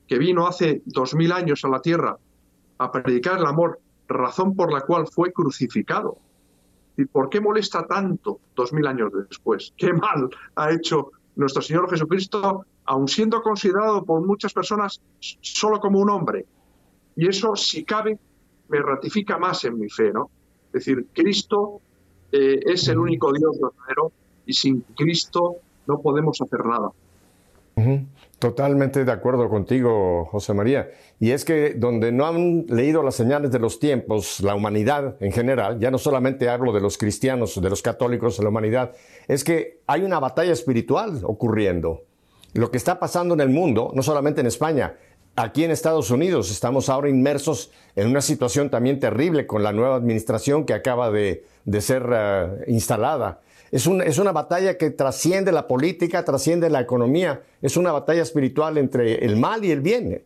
que 0.07 0.17
vino 0.17 0.47
hace 0.47 0.81
dos 0.85 1.13
mil 1.15 1.31
años 1.31 1.63
a 1.63 1.69
la 1.69 1.81
tierra 1.81 2.17
a 2.79 2.91
predicar 2.91 3.39
el 3.39 3.45
amor, 3.45 3.79
razón 4.07 4.55
por 4.55 4.71
la 4.71 4.81
cual 4.81 5.07
fue 5.07 5.31
crucificado. 5.31 6.17
¿Y 6.97 7.05
por 7.05 7.29
qué 7.29 7.39
molesta 7.39 7.85
tanto 7.85 8.39
dos 8.55 8.73
mil 8.73 8.87
años 8.87 9.11
después? 9.29 9.73
¿Qué 9.77 9.93
mal 9.93 10.29
ha 10.55 10.71
hecho 10.71 11.11
nuestro 11.37 11.61
Señor 11.61 11.89
Jesucristo 11.89 12.65
aun 12.85 13.07
siendo 13.07 13.41
considerado 13.41 14.03
por 14.03 14.25
muchas 14.25 14.53
personas 14.53 15.01
solo 15.19 15.79
como 15.79 15.99
un 15.99 16.09
hombre. 16.09 16.45
Y 17.15 17.27
eso, 17.27 17.55
si 17.55 17.83
cabe, 17.83 18.17
me 18.69 18.79
ratifica 18.79 19.37
más 19.37 19.63
en 19.65 19.79
mi 19.79 19.89
fe, 19.89 20.11
¿no? 20.11 20.29
Es 20.67 20.85
decir, 20.85 21.07
Cristo 21.13 21.81
eh, 22.31 22.59
es 22.65 22.87
el 22.87 22.97
único 22.97 23.31
Dios 23.31 23.57
verdadero 23.59 24.11
y 24.45 24.53
sin 24.53 24.81
Cristo 24.95 25.57
no 25.85 25.99
podemos 25.99 26.41
hacer 26.41 26.65
nada. 26.65 26.89
Totalmente 28.39 29.03
de 29.03 29.11
acuerdo 29.11 29.49
contigo, 29.49 30.25
José 30.25 30.53
María. 30.53 30.91
Y 31.19 31.31
es 31.31 31.43
que 31.43 31.73
donde 31.73 32.11
no 32.11 32.27
han 32.27 32.65
leído 32.67 33.01
las 33.01 33.15
señales 33.15 33.49
de 33.51 33.57
los 33.57 33.79
tiempos, 33.79 34.41
la 34.41 34.53
humanidad 34.53 35.15
en 35.21 35.31
general, 35.31 35.79
ya 35.79 35.89
no 35.89 35.97
solamente 35.97 36.47
hablo 36.47 36.71
de 36.71 36.79
los 36.79 36.99
cristianos, 36.99 37.59
de 37.59 37.69
los 37.69 37.81
católicos, 37.81 38.37
de 38.37 38.43
la 38.43 38.49
humanidad, 38.49 38.93
es 39.27 39.43
que 39.43 39.79
hay 39.87 40.03
una 40.03 40.19
batalla 40.19 40.53
espiritual 40.53 41.21
ocurriendo 41.23 42.03
lo 42.53 42.71
que 42.71 42.77
está 42.77 42.99
pasando 42.99 43.33
en 43.33 43.41
el 43.41 43.49
mundo, 43.49 43.91
no 43.93 44.03
solamente 44.03 44.41
en 44.41 44.47
España, 44.47 44.95
aquí 45.35 45.63
en 45.63 45.71
Estados 45.71 46.11
Unidos 46.11 46.51
estamos 46.51 46.89
ahora 46.89 47.09
inmersos 47.09 47.71
en 47.95 48.07
una 48.07 48.21
situación 48.21 48.69
también 48.69 48.99
terrible 48.99 49.45
con 49.45 49.63
la 49.63 49.71
nueva 49.71 49.95
administración 49.95 50.65
que 50.65 50.73
acaba 50.73 51.11
de, 51.11 51.45
ser 51.79 52.09
eh, 52.11 52.65
instalada. 52.67 53.41
Es, 53.71 53.87
es, 53.87 54.17
una 54.17 54.31
batalla 54.31 54.77
que 54.77 54.91
trasciende 54.91 55.51
la 55.51 55.67
política, 55.67 56.23
trasciende 56.23 56.69
la 56.69 56.81
economía, 56.81 57.41
es 57.61 57.77
una 57.77 57.91
batalla 57.91 58.21
espiritual 58.21 58.77
entre 58.77 59.25
el 59.25 59.35
mal 59.35 59.65
y 59.65 59.71
el 59.71 59.81
bien, 59.81 60.23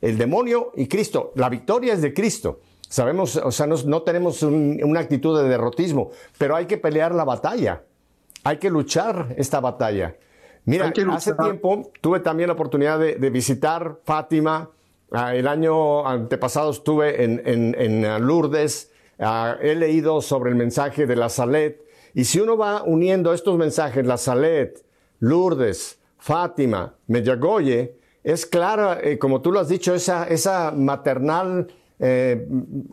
el 0.00 0.18
demonio 0.18 0.72
y 0.74 0.88
Cristo. 0.88 1.32
La 1.36 1.48
victoria 1.48 1.92
es 1.92 2.02
de 2.02 2.12
Cristo. 2.12 2.60
Sabemos, 2.90 3.36
o 3.36 3.52
sea, 3.52 3.68
no, 3.68 4.02
tenemos 4.02 4.42
una 4.42 4.98
actitud 4.98 5.40
de 5.40 5.48
derrotismo, 5.48 6.10
pero 6.38 6.56
hay 6.56 6.66
que 6.66 6.76
pelear 6.76 7.14
la 7.14 7.22
batalla, 7.22 7.84
hay 8.42 8.56
que 8.56 8.68
luchar 8.68 9.32
esta 9.38 9.60
batalla. 9.60 10.16
Mira, 10.64 10.92
hace 11.12 11.34
tiempo 11.34 11.92
tuve 12.00 12.18
también 12.18 12.48
la 12.48 12.54
oportunidad 12.54 12.98
de, 12.98 13.30
visitar 13.30 14.00
Fátima. 14.04 14.70
Ah, 15.12 15.34
el 15.36 15.46
año 15.46 16.06
antepasado 16.06 16.72
estuve 16.72 17.22
en, 17.22 18.04
ah, 18.04 18.18
Lourdes. 18.18 18.90
Ah, 19.20 19.56
he 19.60 19.76
leído 19.76 20.20
sobre 20.20 20.50
el 20.50 20.56
mensaje 20.56 21.06
de 21.06 21.14
la 21.14 21.28
Salet. 21.28 21.80
Y 22.14 22.24
si 22.24 22.40
uno 22.40 22.56
va 22.56 22.82
uniendo 22.82 23.32
estos 23.32 23.56
mensajes, 23.56 24.06
la 24.06 24.16
Salet, 24.16 24.84
Lourdes, 25.20 25.98
Fátima, 26.18 26.94
Medjugorje, 27.06 27.96
es 28.22 28.44
clara, 28.44 28.98
eh, 29.02 29.18
como 29.18 29.40
tú 29.40 29.52
lo 29.52 29.60
has 29.60 29.68
dicho, 29.68 29.94
esa, 29.94 30.72
maternal 30.76 31.68
eh, 31.98 32.46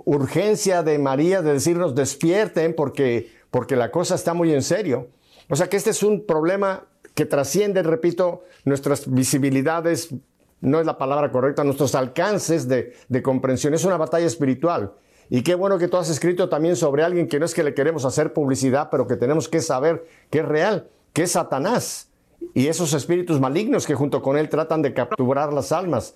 urgencia 0.06 0.84
de 0.84 1.00
María 1.00 1.42
de 1.42 1.54
decirnos 1.54 1.96
despierten 1.96 2.74
porque, 2.76 3.30
porque 3.52 3.76
la 3.76 3.92
cosa 3.92 4.16
está 4.16 4.34
muy 4.34 4.54
en 4.54 4.62
serio. 4.62 5.10
O 5.50 5.56
sea 5.56 5.68
que 5.68 5.78
este 5.78 5.92
es 5.92 6.04
un 6.04 6.26
problema 6.26 6.86
que 7.14 7.26
trasciende, 7.26 7.84
repito, 7.84 8.44
nuestras 8.64 9.12
visibilidades, 9.12 10.14
no 10.62 10.80
es 10.80 10.86
la 10.86 10.98
palabra 10.98 11.32
correcta, 11.32 11.64
nuestros 11.64 11.96
alcances 11.96 12.68
de, 12.68 12.94
comprensión. 13.24 13.74
Es 13.74 13.86
una 13.86 13.98
batalla 13.98 14.28
espiritual. 14.28 14.94
Y 15.30 15.42
qué 15.44 15.56
bueno 15.56 15.78
que 15.78 15.88
tú 15.88 15.98
has 15.98 16.10
escrito 16.10 16.48
también 16.50 16.76
sobre 16.76 17.04
alguien 17.04 17.28
que 17.28 17.40
no 17.40 17.46
es 17.46 17.54
que 17.54 17.63
le 17.63 17.74
queremos 17.74 18.06
hacer 18.06 18.34
publicidad, 18.34 18.90
pero 18.90 19.08
que 19.08 19.18
tenemos 19.18 19.50
que 19.50 19.62
saber 19.62 20.06
que 20.30 20.40
es 20.40 20.46
real, 20.46 20.88
que 21.13 21.24
es 21.24 21.32
Satanás 21.32 22.10
y 22.54 22.68
esos 22.68 22.94
espíritus 22.94 23.40
malignos 23.40 23.86
que 23.86 23.96
junto 23.96 24.22
con 24.22 24.38
él 24.38 24.50
tratan 24.50 24.82
de 24.82 24.94
capturar 24.94 25.54
las 25.54 25.72
almas. 25.72 26.16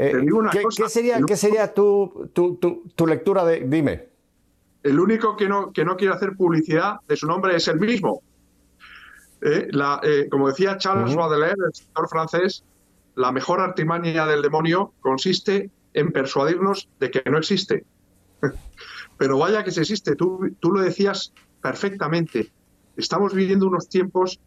Eh, 0.00 0.24
¿qué, 0.52 0.88
sería, 0.88 1.20
¿qué 1.26 1.36
sería 1.36 1.72
tu, 1.72 2.30
tu, 2.32 3.06
lectura 3.06 3.44
de, 3.44 3.60
dime? 3.60 4.08
El 4.82 4.98
único 4.98 5.36
que 5.36 5.48
no, 5.48 5.72
que 5.72 5.84
no 5.84 5.96
quiere 5.96 6.14
hacer 6.14 6.34
publicidad 6.36 7.00
de 7.06 7.16
su 7.16 7.26
nombre 7.26 7.56
es 7.56 7.68
el 7.68 7.78
mismo. 7.78 8.22
Eh, 9.42 9.68
eh, 10.02 10.28
como 10.30 10.48
decía 10.48 10.78
Charles 10.78 11.14
Baudelaire, 11.14 11.56
el 11.58 11.70
escritor 11.72 12.08
francés, 12.08 12.64
la 13.16 13.32
mejor 13.32 13.60
artimaña 13.60 14.26
del 14.26 14.42
demonio 14.42 14.92
consiste 15.00 15.70
en 15.92 16.12
persuadirnos 16.12 16.88
de 17.00 17.10
que 17.10 17.22
no 17.30 17.38
existe. 17.38 17.84
Pero 19.18 19.38
vaya 19.38 19.64
que 19.64 19.70
se 19.70 19.80
existe, 19.80 20.14
tú, 20.14 20.54
tú 20.60 20.72
lo 20.72 20.80
decías 20.80 21.32
perfectamente. 21.62 22.52
Estamos 22.96 23.34
viviendo 23.34 23.66
unos 23.66 23.88
tiempos 23.88 24.40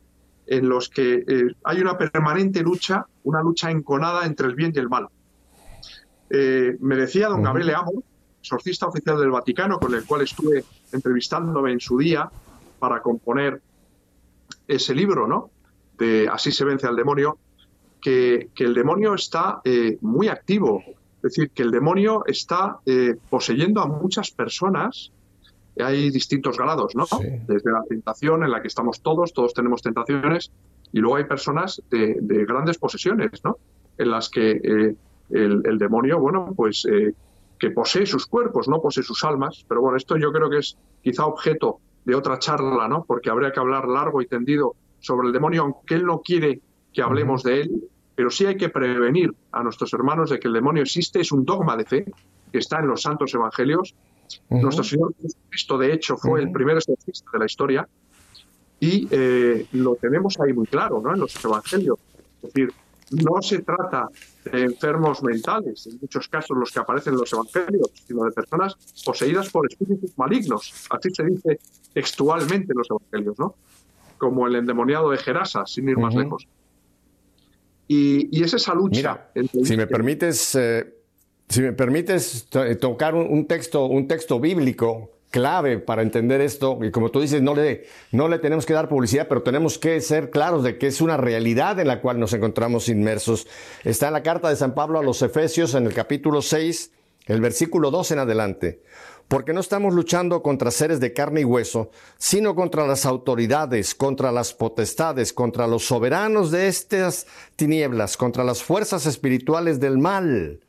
en 0.47 0.69
los 0.69 0.89
que 0.89 1.23
eh, 1.27 1.53
hay 1.63 1.79
una 1.81 1.97
permanente 1.97 2.61
lucha, 2.61 3.05
una 3.23 3.41
lucha 3.41 3.69
enconada 3.69 4.25
entre 4.25 4.47
el 4.47 4.55
bien 4.55 4.71
y 4.75 4.79
el 4.79 4.89
mal. 4.89 5.07
me 6.29 6.95
decía 6.95 7.27
don 7.27 7.43
Gabriele 7.43 7.75
Amo, 7.75 8.03
exorcista 8.41 8.87
oficial 8.87 9.19
del 9.19 9.31
Vaticano, 9.31 9.79
con 9.79 9.93
el 9.93 10.05
cual 10.05 10.21
estuve 10.21 10.63
entrevistándome 10.91 11.71
en 11.71 11.79
su 11.79 11.97
día 11.97 12.29
para 12.79 13.01
componer 13.01 13.61
ese 14.67 14.95
libro, 14.95 15.27
¿no? 15.27 15.51
De 15.97 16.29
Así 16.31 16.51
se 16.51 16.65
vence 16.65 16.87
al 16.87 16.95
demonio, 16.95 17.37
que, 18.01 18.49
el 18.57 18.73
demonio 18.73 19.13
está 19.13 19.61
eh, 19.63 19.97
muy 20.01 20.29
activo. 20.29 20.83
Es 21.23 21.35
decir, 21.35 21.51
que 21.51 21.63
el 21.63 21.71
demonio 21.71 22.23
está 22.25 22.79
eh, 22.85 23.15
poseyendo 23.29 23.81
a 23.81 23.87
muchas 23.87 24.31
personas. 24.31 25.11
Hay 25.77 26.09
distintos 26.11 26.57
grados, 26.57 26.95
¿no? 26.95 27.05
Desde 27.47 27.71
la 27.71 27.83
tentación 27.87 28.43
en 28.43 28.51
la 28.51 28.61
que 28.61 28.67
estamos 28.67 29.01
todos, 29.01 29.33
todos 29.33 29.53
tenemos 29.53 29.81
tentaciones, 29.81 30.51
y 30.91 30.99
luego 30.99 31.17
hay 31.17 31.25
personas 31.25 31.81
de, 31.89 32.17
grandes 32.45 32.77
posesiones, 32.77 33.43
¿no? 33.43 33.57
En 33.97 34.11
las 34.11 34.29
que 34.29 34.51
eh, 34.51 34.95
el, 35.29 35.77
demonio, 35.77 36.19
bueno, 36.19 36.53
pues 36.55 36.85
que 37.59 37.71
posee 37.71 38.05
sus 38.05 38.25
cuerpos, 38.25 38.67
no 38.67 38.81
posee 38.81 39.03
sus 39.03 39.23
almas. 39.23 39.65
Pero 39.67 39.81
bueno, 39.81 39.97
esto 39.97 40.17
yo 40.17 40.31
creo 40.31 40.49
que 40.49 40.59
es 40.59 40.77
quizá 41.03 41.25
objeto 41.25 41.79
de 42.05 42.15
otra 42.15 42.39
charla, 42.39 42.87
¿no? 42.87 43.03
Porque 43.03 43.29
habría 43.29 43.51
que 43.51 43.59
hablar 43.59 43.87
largo 43.87 44.21
y 44.21 44.27
tendido 44.27 44.75
sobre 44.99 45.27
el 45.27 45.33
demonio, 45.33 45.63
aunque 45.63 45.95
él 45.95 46.05
no 46.05 46.21
quiere 46.21 46.61
que 46.93 47.01
hablemos 47.01 47.43
de 47.43 47.61
él, 47.61 47.89
pero 48.19 48.29
sí 48.29 48.45
hay 48.45 48.57
que 48.57 48.67
prevenir 48.67 49.33
a 49.53 49.63
nuestros 49.63 49.93
hermanos 49.93 50.29
de 50.29 50.41
que 50.41 50.49
el 50.49 50.53
demonio 50.53 50.83
existe, 50.83 51.21
es 51.21 51.31
un 51.31 51.45
dogma 51.45 51.77
de 51.77 51.85
fe 51.85 52.05
que 52.51 52.57
está 52.57 52.79
en 52.79 52.87
los 52.87 53.01
santos 53.01 53.33
evangelios. 53.33 53.95
Nuestro 54.49 54.83
Señor 54.83 55.15
Jesucristo, 55.21 55.77
de 55.77 55.93
hecho, 55.93 56.17
fue 56.17 56.41
el 56.41 56.51
primer 56.51 56.75
exorcista 56.75 57.29
de 57.31 57.39
la 57.39 57.45
historia 57.45 57.87
y 58.77 59.07
eh, 59.09 59.67
lo 59.71 59.95
tenemos 59.95 60.37
ahí 60.41 60.51
muy 60.51 60.67
claro, 60.67 60.99
¿no? 61.01 61.13
En 61.13 61.21
los 61.21 61.45
evangelios. 61.45 61.97
Es 62.43 62.53
decir, 62.53 62.73
no 63.11 63.41
se 63.41 63.59
trata 63.59 64.09
de 64.43 64.63
enfermos 64.63 65.23
mentales, 65.23 65.87
en 65.87 65.99
muchos 66.01 66.27
casos 66.27 66.57
los 66.57 66.73
que 66.73 66.79
aparecen 66.81 67.13
en 67.13 67.19
los 67.21 67.31
evangelios, 67.31 67.89
sino 68.05 68.25
de 68.25 68.31
personas 68.31 68.75
poseídas 69.05 69.49
por 69.49 69.65
espíritus 69.65 70.11
malignos. 70.17 70.73
Así 70.89 71.09
se 71.09 71.23
dice 71.23 71.57
textualmente 71.93 72.73
en 72.73 72.79
los 72.79 72.89
evangelios, 72.89 73.39
¿no? 73.39 73.55
Como 74.17 74.45
el 74.45 74.57
endemoniado 74.57 75.09
de 75.09 75.17
Gerasa, 75.19 75.65
sin 75.65 75.87
ir 75.87 75.97
más 75.97 76.13
lejos. 76.13 76.45
Y, 77.91 78.43
es 78.43 78.53
esa 78.53 78.75
lucha. 78.75 79.31
si 79.63 79.75
me 79.75 79.87
permites, 79.87 80.53
eh, 80.53 80.93
si 81.49 81.61
me 81.61 81.73
permites 81.73 82.47
tocar 82.79 83.15
un, 83.15 83.47
texto, 83.47 83.87
un 83.87 84.07
texto 84.07 84.39
bíblico 84.39 85.09
clave 85.31 85.79
para 85.79 86.03
entender 86.03 86.39
esto, 86.39 86.77
y 86.83 86.91
como 86.91 87.09
tú 87.09 87.19
dices, 87.19 87.41
no 87.41 87.55
le, 87.55 87.87
no 88.11 88.27
le 88.27 88.37
tenemos 88.37 88.67
que 88.67 88.73
dar 88.73 88.89
publicidad, 88.89 89.27
pero 89.27 89.41
tenemos 89.41 89.79
que 89.79 89.99
ser 90.01 90.29
claros 90.29 90.63
de 90.63 90.77
que 90.77 90.85
es 90.85 91.01
una 91.01 91.17
realidad 91.17 91.79
en 91.79 91.87
la 91.87 91.99
cual 91.99 92.19
nos 92.19 92.31
encontramos 92.33 92.89
inmersos. 92.89 93.47
Está 93.83 94.07
en 94.07 94.13
la 94.13 94.21
carta 94.21 94.49
de 94.49 94.55
San 94.55 94.75
Pablo 94.75 94.99
a 94.99 95.03
los 95.03 95.23
Efesios, 95.23 95.73
en 95.73 95.87
el 95.87 95.93
capítulo 95.95 96.43
6, 96.43 96.91
el 97.25 97.41
versículo 97.41 97.89
2 97.89 98.11
en 98.11 98.19
adelante. 98.19 98.83
Porque 99.29 99.53
no 99.53 99.59
estamos 99.59 99.93
luchando 99.93 100.41
contra 100.41 100.71
seres 100.71 100.99
de 100.99 101.13
carne 101.13 101.41
y 101.41 101.45
hueso, 101.45 101.91
sino 102.17 102.55
contra 102.55 102.87
las 102.87 103.05
autoridades, 103.05 103.93
contra 103.93 104.31
las 104.31 104.55
potestades, 104.55 105.33
contra 105.33 105.67
los 105.67 105.85
soberanos 105.85 106.49
de 106.49 106.67
estas 106.67 107.27
tinieblas, 107.55 108.17
contra 108.17 108.43
las 108.43 108.63
fuerzas 108.63 109.05
espirituales 109.05 109.79
del 109.79 109.99
mal. 109.99 110.61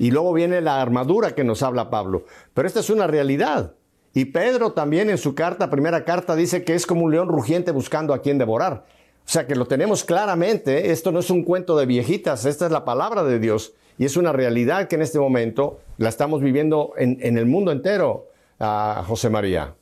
Y 0.00 0.10
luego 0.10 0.32
viene 0.32 0.60
la 0.60 0.82
armadura 0.82 1.36
que 1.36 1.44
nos 1.44 1.62
habla 1.62 1.90
Pablo. 1.90 2.24
Pero 2.54 2.66
esta 2.66 2.80
es 2.80 2.90
una 2.90 3.06
realidad. 3.06 3.76
Y 4.12 4.24
Pedro 4.24 4.72
también 4.72 5.10
en 5.10 5.18
su 5.18 5.36
carta, 5.36 5.70
primera 5.70 6.04
carta, 6.04 6.34
dice 6.34 6.64
que 6.64 6.74
es 6.74 6.86
como 6.86 7.04
un 7.04 7.12
león 7.12 7.28
rugiente 7.28 7.70
buscando 7.70 8.12
a 8.12 8.20
quien 8.20 8.36
devorar. 8.36 8.84
O 9.24 9.30
sea 9.30 9.46
que 9.46 9.54
lo 9.54 9.66
tenemos 9.66 10.02
claramente, 10.02 10.78
¿eh? 10.78 10.90
esto 10.90 11.12
no 11.12 11.20
es 11.20 11.30
un 11.30 11.44
cuento 11.44 11.78
de 11.78 11.86
viejitas, 11.86 12.46
esta 12.46 12.66
es 12.66 12.72
la 12.72 12.84
palabra 12.84 13.22
de 13.22 13.38
Dios 13.38 13.74
y 13.98 14.04
es 14.04 14.16
una 14.16 14.32
realidad 14.32 14.88
que 14.88 14.94
en 14.94 15.02
este 15.02 15.18
momento 15.18 15.80
la 15.98 16.08
estamos 16.08 16.40
viviendo 16.40 16.92
en, 16.96 17.36
el 17.36 17.46
mundo 17.46 17.72
entero, 17.72 18.26
a 18.60 19.04
José 19.06 19.28
María. 19.28 19.74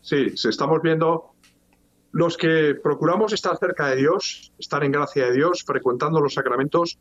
Sí, 0.00 0.36
se 0.36 0.48
estamos 0.48 0.80
viendo 0.82 1.30
los 2.12 2.36
que 2.36 2.74
procuramos 2.82 3.32
estar 3.32 3.56
cerca 3.58 3.88
de 3.88 3.96
Dios, 3.96 4.52
estar 4.58 4.82
en 4.84 4.92
gracia 4.92 5.26
de 5.26 5.32
Dios, 5.32 5.62
frecuentando 5.64 6.20
los 6.20 6.34
sacramentos. 6.34 6.98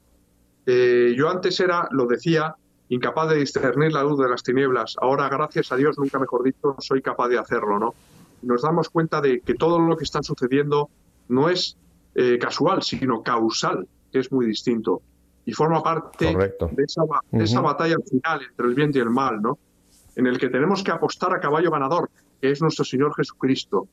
Eh, 0.65 1.13
yo 1.17 1.29
antes 1.29 1.59
era, 1.59 1.87
lo 1.91 2.05
decía, 2.05 2.55
incapaz 2.89 3.29
de 3.29 3.37
discernir 3.37 3.93
la 3.93 4.03
luz 4.03 4.19
de 4.19 4.29
las 4.29 4.43
tinieblas. 4.43 4.95
Ahora, 5.01 5.29
gracias 5.29 5.71
a 5.71 5.77
Dios, 5.77 5.97
nunca 5.97 6.19
mejor 6.19 6.43
dicho, 6.43 6.75
soy 6.79 7.01
capaz 7.01 7.29
de 7.29 7.39
hacerlo, 7.39 7.79
¿no? 7.79 7.95
Nos 8.41 8.61
damos 8.61 8.89
cuenta 8.89 9.21
de 9.21 9.39
que 9.39 9.53
todo 9.53 9.79
lo 9.79 9.95
que 9.95 10.03
está 10.03 10.21
sucediendo 10.21 10.89
no 11.29 11.49
es 11.49 11.77
eh, 12.15 12.37
casual, 12.39 12.83
sino 12.83 13.23
causal, 13.23 13.87
es 14.11 14.31
muy 14.31 14.45
distinto. 14.45 15.01
Y 15.45 15.53
forma 15.53 15.81
parte 15.81 16.35
de 16.35 16.83
esa, 16.83 17.01
esa, 17.31 17.61
batalla 17.61 17.95
final 18.09 18.41
entre 18.49 18.67
el 18.67 18.75
bien 18.75 18.91
y 18.93 18.99
el 18.99 19.09
mal, 19.09 19.41
¿no? 19.41 19.57
En 20.15 20.27
el 20.27 20.37
que 20.37 20.49
tenemos 20.49 20.83
que 20.83 20.91
apostar 20.91 21.33
a 21.33 21.39
caballo 21.39 21.71
ganador, 21.71 22.09
que 22.41 22.51
es 22.51 22.61
nuestro 22.61 22.85
Señor 22.85 23.15
Jesucristo. 23.15 23.87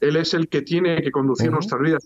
Él 0.00 0.16
es 0.16 0.32
el 0.34 0.48
que 0.48 0.62
tiene 0.62 1.02
que 1.02 1.10
conducir 1.10 1.50
nuestras 1.50 1.80
vidas. 1.80 2.04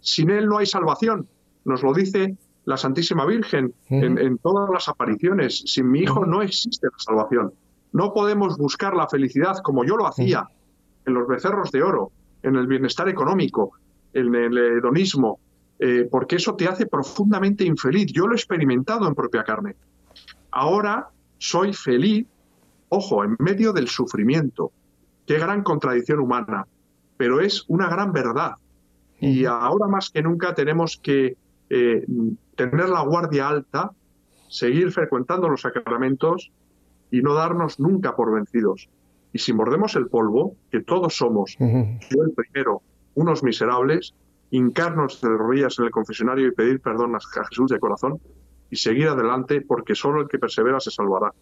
Sin 0.00 0.30
Él 0.30 0.46
no 0.46 0.58
hay 0.58 0.66
salvación. 0.66 1.28
Nos 1.64 1.82
lo 1.82 1.92
dice 1.92 2.36
la 2.64 2.76
Santísima 2.76 3.26
Virgen 3.26 3.74
en, 3.88 4.38
todas 4.38 4.70
las 4.70 4.88
apariciones. 4.88 5.62
Sin 5.66 5.90
mi 5.90 6.00
hijo 6.00 6.24
no 6.26 6.42
existe 6.42 6.86
la 6.86 6.98
salvación. 6.98 7.52
No 7.92 8.12
podemos 8.12 8.56
buscar 8.56 8.94
la 8.94 9.08
felicidad 9.08 9.58
como 9.62 9.84
yo 9.84 9.96
lo 9.96 10.06
hacía 10.06 10.48
en 11.04 11.14
los 11.14 11.26
becerros 11.26 11.70
de 11.72 11.82
oro, 11.82 12.12
en 12.42 12.56
el 12.56 12.66
bienestar 12.66 13.08
económico, 13.08 13.72
en 14.12 14.34
el 14.34 14.56
hedonismo, 14.56 15.40
eh, 15.84 16.06
porque 16.08 16.36
eso 16.36 16.54
te 16.54 16.68
hace 16.68 16.86
profundamente 16.86 17.64
infeliz. 17.64 18.06
Yo 18.12 18.28
lo 18.28 18.34
he 18.34 18.36
experimentado 18.36 19.08
en 19.08 19.16
propia 19.16 19.42
carne. 19.42 19.74
Ahora 20.52 21.08
soy 21.38 21.72
feliz, 21.72 22.24
ojo, 22.88 23.24
en 23.24 23.34
medio 23.40 23.72
del 23.72 23.88
sufrimiento. 23.88 24.70
Qué 25.26 25.40
gran 25.40 25.64
contradicción 25.64 26.20
humana, 26.20 26.68
pero 27.16 27.40
es 27.40 27.64
una 27.66 27.88
gran 27.88 28.12
verdad. 28.12 28.52
Y 29.18 29.44
ahora 29.44 29.88
más 29.88 30.10
que 30.10 30.22
nunca 30.22 30.54
tenemos 30.54 31.00
que 31.02 31.36
eh, 31.68 32.06
tener 32.54 32.88
la 32.88 33.02
guardia 33.02 33.48
alta, 33.48 33.90
seguir 34.48 34.92
frecuentando 34.92 35.48
los 35.48 35.62
sacramentos 35.62 36.52
y 37.10 37.22
no 37.22 37.34
darnos 37.34 37.80
nunca 37.80 38.14
por 38.14 38.32
vencidos. 38.32 38.88
Y 39.32 39.40
si 39.40 39.52
mordemos 39.52 39.96
el 39.96 40.06
polvo, 40.06 40.54
que 40.70 40.80
todos 40.80 41.16
somos, 41.16 41.56
yo 41.58 42.22
el 42.22 42.30
primero, 42.36 42.82
unos 43.14 43.42
miserables, 43.42 44.14
hincarnos 44.52 45.20
de 45.22 45.30
rodillas 45.30 45.78
en 45.78 45.86
el 45.86 45.90
confesionario 45.90 46.46
y 46.46 46.52
pedir 46.52 46.80
perdón 46.80 47.16
a 47.16 47.18
Jesús 47.48 47.70
de 47.70 47.80
corazón 47.80 48.20
y 48.70 48.76
seguir 48.76 49.08
adelante 49.08 49.62
porque 49.62 49.94
solo 49.94 50.20
el 50.20 50.28
que 50.28 50.38
persevera 50.38 50.78
se 50.78 50.90
salvará. 50.90 51.32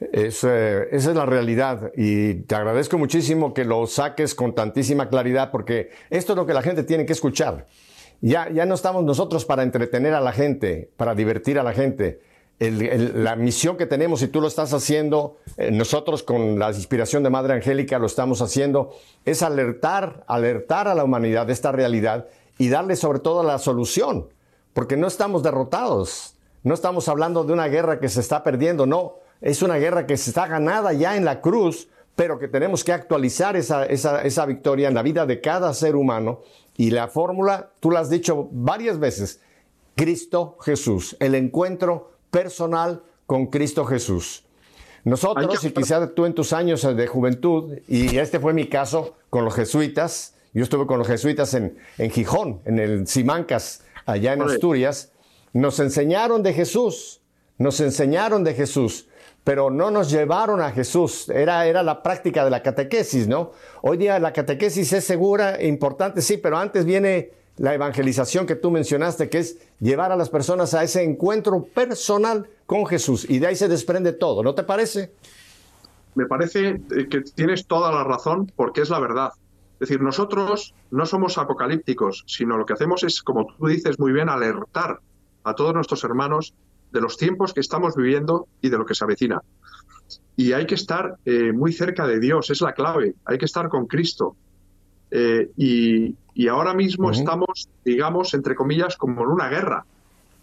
esa 0.00 0.82
es 0.84 1.06
la 1.06 1.26
realidad 1.26 1.92
y 1.94 2.36
te 2.44 2.54
agradezco 2.54 2.96
muchísimo 2.96 3.52
que 3.52 3.66
lo 3.66 3.86
saques 3.86 4.34
con 4.34 4.54
tantísima 4.54 5.10
claridad 5.10 5.50
porque 5.50 5.90
esto 6.08 6.32
es 6.32 6.36
lo 6.38 6.46
que 6.46 6.54
la 6.54 6.62
gente 6.62 6.82
tiene 6.82 7.04
que 7.04 7.12
escuchar. 7.12 7.66
Ya, 8.22 8.48
ya 8.50 8.64
no 8.64 8.74
estamos 8.74 9.04
nosotros 9.04 9.44
para 9.44 9.62
entretener 9.62 10.14
a 10.14 10.22
la 10.22 10.32
gente, 10.32 10.90
para 10.96 11.14
divertir 11.14 11.58
a 11.58 11.62
la 11.62 11.74
gente. 11.74 12.20
La 12.60 13.36
misión 13.36 13.76
que 13.76 13.86
tenemos, 13.86 14.20
y 14.22 14.28
tú 14.28 14.40
lo 14.40 14.48
estás 14.48 14.72
haciendo, 14.72 15.36
eh, 15.56 15.70
nosotros 15.70 16.24
con 16.24 16.58
la 16.58 16.70
inspiración 16.70 17.22
de 17.22 17.30
Madre 17.30 17.54
Angélica 17.54 17.98
lo 17.98 18.06
estamos 18.06 18.42
haciendo, 18.42 18.90
es 19.24 19.42
alertar, 19.42 20.24
alertar 20.26 20.88
a 20.88 20.94
la 20.94 21.04
humanidad 21.04 21.46
de 21.46 21.52
esta 21.52 21.70
realidad 21.70 22.26
y 22.58 22.68
darle 22.68 22.96
sobre 22.96 23.20
todo 23.20 23.44
la 23.44 23.58
solución, 23.58 24.26
porque 24.74 24.96
no 24.96 25.06
estamos 25.06 25.44
derrotados, 25.44 26.34
no 26.64 26.74
estamos 26.74 27.08
hablando 27.08 27.44
de 27.44 27.52
una 27.52 27.68
guerra 27.68 28.00
que 28.00 28.08
se 28.08 28.20
está 28.20 28.42
perdiendo, 28.42 28.86
no, 28.86 29.14
es 29.40 29.62
una 29.62 29.76
guerra 29.76 30.06
que 30.06 30.14
está 30.14 30.48
ganada 30.48 30.92
ya 30.92 31.16
en 31.16 31.24
la 31.24 31.40
cruz, 31.40 31.88
pero 32.16 32.40
que 32.40 32.48
tenemos 32.48 32.82
que 32.82 32.92
actualizar 32.92 33.54
esa, 33.54 33.86
esa, 33.86 34.46
victoria 34.46 34.88
en 34.88 34.94
la 34.94 35.02
vida 35.02 35.24
de 35.24 35.40
cada 35.40 35.72
ser 35.72 35.94
humano. 35.94 36.40
Y 36.76 36.90
la 36.90 37.06
fórmula, 37.06 37.70
tú 37.78 37.92
la 37.92 38.00
has 38.00 38.10
dicho 38.10 38.48
varias 38.50 38.98
veces, 38.98 39.40
Cristo 39.94 40.56
Jesús, 40.60 41.16
el 41.20 41.36
encuentro 41.36 42.17
personal 42.30 43.02
con 43.26 43.46
Cristo 43.46 43.84
Jesús. 43.84 44.44
Nosotros, 45.04 45.64
y 45.64 45.70
quizás 45.70 46.14
tú 46.14 46.26
en 46.26 46.34
tus 46.34 46.52
años 46.52 46.82
de 46.82 47.06
juventud, 47.06 47.78
y 47.88 48.18
este 48.18 48.40
fue 48.40 48.52
mi 48.52 48.68
caso 48.68 49.16
con 49.30 49.44
los 49.44 49.54
jesuitas, 49.54 50.34
yo 50.52 50.62
estuve 50.62 50.86
con 50.86 50.98
los 50.98 51.06
jesuitas 51.06 51.54
en, 51.54 51.78
en 51.98 52.10
Gijón, 52.10 52.60
en 52.64 52.78
el 52.78 53.06
Simancas, 53.06 53.84
allá 54.06 54.32
en 54.32 54.42
Asturias, 54.42 55.12
nos 55.52 55.78
enseñaron 55.80 56.42
de 56.42 56.52
Jesús, 56.52 57.20
nos 57.58 57.80
enseñaron 57.80 58.44
de 58.44 58.54
Jesús 58.54 59.08
pero 59.48 59.70
no 59.70 59.90
nos 59.90 60.10
llevaron 60.10 60.60
a 60.60 60.72
Jesús. 60.72 61.30
Era, 61.30 61.66
era 61.66 61.82
la 61.82 62.02
práctica 62.02 62.44
de 62.44 62.50
la 62.50 62.62
catequesis, 62.62 63.28
¿no? 63.28 63.52
Hoy 63.80 63.96
día 63.96 64.18
la 64.18 64.34
catequesis 64.34 64.92
es 64.92 65.04
segura 65.04 65.56
e 65.56 65.68
importante, 65.68 66.20
sí, 66.20 66.36
pero 66.36 66.58
antes 66.58 66.84
viene 66.84 67.30
la 67.58 67.74
evangelización 67.74 68.46
que 68.46 68.54
tú 68.54 68.70
mencionaste, 68.70 69.28
que 69.28 69.38
es 69.38 69.58
llevar 69.80 70.12
a 70.12 70.16
las 70.16 70.30
personas 70.30 70.74
a 70.74 70.82
ese 70.82 71.02
encuentro 71.02 71.64
personal 71.64 72.48
con 72.66 72.86
Jesús. 72.86 73.28
Y 73.28 73.38
de 73.38 73.48
ahí 73.48 73.56
se 73.56 73.68
desprende 73.68 74.12
todo, 74.12 74.42
¿no 74.42 74.54
te 74.54 74.62
parece? 74.62 75.12
Me 76.14 76.26
parece 76.26 76.68
eh, 76.68 77.08
que 77.08 77.20
tienes 77.20 77.66
toda 77.66 77.92
la 77.92 78.04
razón 78.04 78.50
porque 78.56 78.80
es 78.80 78.90
la 78.90 79.00
verdad. 79.00 79.30
Es 79.74 79.88
decir, 79.88 80.00
nosotros 80.02 80.74
no 80.90 81.06
somos 81.06 81.38
apocalípticos, 81.38 82.24
sino 82.26 82.56
lo 82.56 82.66
que 82.66 82.72
hacemos 82.72 83.04
es, 83.04 83.22
como 83.22 83.46
tú 83.46 83.66
dices 83.66 83.98
muy 83.98 84.12
bien, 84.12 84.28
alertar 84.28 84.98
a 85.44 85.54
todos 85.54 85.74
nuestros 85.74 86.02
hermanos 86.02 86.54
de 86.90 87.00
los 87.00 87.16
tiempos 87.16 87.54
que 87.54 87.60
estamos 87.60 87.94
viviendo 87.94 88.48
y 88.60 88.70
de 88.70 88.78
lo 88.78 88.86
que 88.86 88.94
se 88.94 89.04
avecina. 89.04 89.40
Y 90.36 90.52
hay 90.52 90.66
que 90.66 90.74
estar 90.74 91.16
eh, 91.24 91.52
muy 91.52 91.72
cerca 91.72 92.06
de 92.06 92.18
Dios, 92.18 92.50
es 92.50 92.60
la 92.60 92.72
clave, 92.72 93.14
hay 93.24 93.38
que 93.38 93.44
estar 93.44 93.68
con 93.68 93.86
Cristo. 93.86 94.36
Eh, 95.10 95.50
y, 95.56 96.14
ahora 96.46 96.72
mismo 96.72 97.10
estamos, 97.10 97.68
digamos, 97.84 98.32
entre 98.32 98.54
comillas, 98.54 98.96
como 98.96 99.22
en 99.24 99.28
una 99.28 99.48
guerra, 99.48 99.84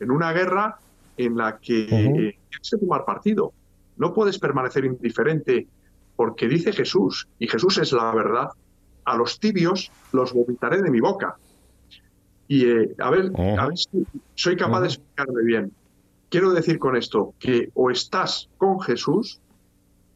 en 0.01 0.11
una 0.11 0.33
guerra 0.33 0.77
en 1.15 1.37
la 1.37 1.57
que 1.57 1.85
uh 1.85 2.35
tienes 2.49 2.69
que 2.69 2.77
tomar 2.77 3.05
partido. 3.05 3.53
No 3.95 4.13
puedes 4.13 4.37
permanecer 4.39 4.83
indiferente 4.83 5.67
porque 6.15 6.47
dice 6.47 6.73
Jesús, 6.73 7.27
y 7.39 7.47
Jesús 7.47 7.77
es 7.77 7.91
la 7.93 8.13
verdad, 8.13 8.49
a 9.05 9.15
los 9.15 9.39
tibios 9.39 9.91
los 10.11 10.33
vomitaré 10.33 10.81
de 10.81 10.89
mi 10.89 10.99
boca. 10.99 11.37
Y 12.47 12.65
a, 12.99 13.09
ver, 13.09 13.31
a 13.57 13.67
ver 13.67 13.77
si 13.77 14.05
soy 14.35 14.55
capaz 14.55 14.81
de 14.81 14.87
explicarme 14.87 15.43
bien. 15.43 15.71
quiero 16.29 16.51
decir 16.51 16.77
con 16.77 16.95
esto 16.95 17.33
que 17.39 17.69
o 17.73 17.89
estás 17.89 18.49
con 18.57 18.79
Jesús 18.81 19.39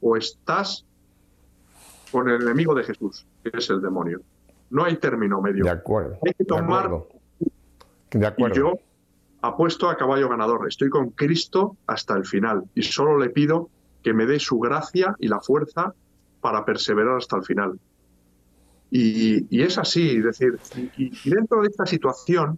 o 0.02 0.16
estás 0.16 0.86
con 2.12 2.30
el 2.30 2.42
enemigo 2.42 2.76
de 2.76 2.84
Jesús, 2.84 3.26
que 3.44 3.52
es 3.58 3.70
el 3.70 3.82
demonio. 3.82 4.22
No 4.70 4.84
hay 4.84 4.98
término 4.98 5.42
medio. 5.42 5.64
De 5.64 5.70
acuerdo. 5.70 6.20
Hay 6.26 6.34
que 6.34 6.46
tomar. 6.46 6.90
De 8.12 8.26
acuerdo. 8.26 8.56
Y 8.56 8.58
yo 8.58 8.74
apuesto 9.42 9.90
a 9.90 9.98
caballo 9.98 10.30
ganador. 10.30 10.68
Estoy 10.68 10.90
con 10.90 11.12
Cristo 11.12 11.78
hasta 11.88 12.16
el 12.16 12.26
final 12.26 12.64
y 12.76 12.84
solo 12.84 13.18
le 13.18 13.30
pido 13.30 13.70
que 14.04 14.14
me 14.14 14.26
dé 14.26 14.40
su 14.40 14.60
gracia 14.60 15.16
y 15.20 15.28
la 15.28 15.40
fuerza 15.40 15.94
para 16.42 16.66
perseverar 16.66 17.18
hasta 17.18 17.38
el 17.38 17.44
final. 17.44 17.80
Y, 18.92 19.62
es 19.62 19.78
así, 19.78 20.18
es 20.18 20.24
decir, 20.24 20.60
y, 20.98 21.30
dentro 21.30 21.62
de 21.62 21.68
esta 21.68 21.86
situación 21.86 22.58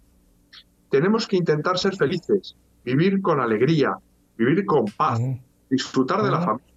tenemos 0.89 1.27
que 1.27 1.35
intentar 1.35 1.77
ser 1.77 1.95
felices, 1.95 2.55
vivir 2.85 3.21
con 3.21 3.41
alegría, 3.41 3.97
vivir 4.37 4.65
con 4.65 4.85
paz, 4.85 5.19
disfrutar 5.69 6.23
de 6.23 6.31
la 6.31 6.41
familia, 6.41 6.73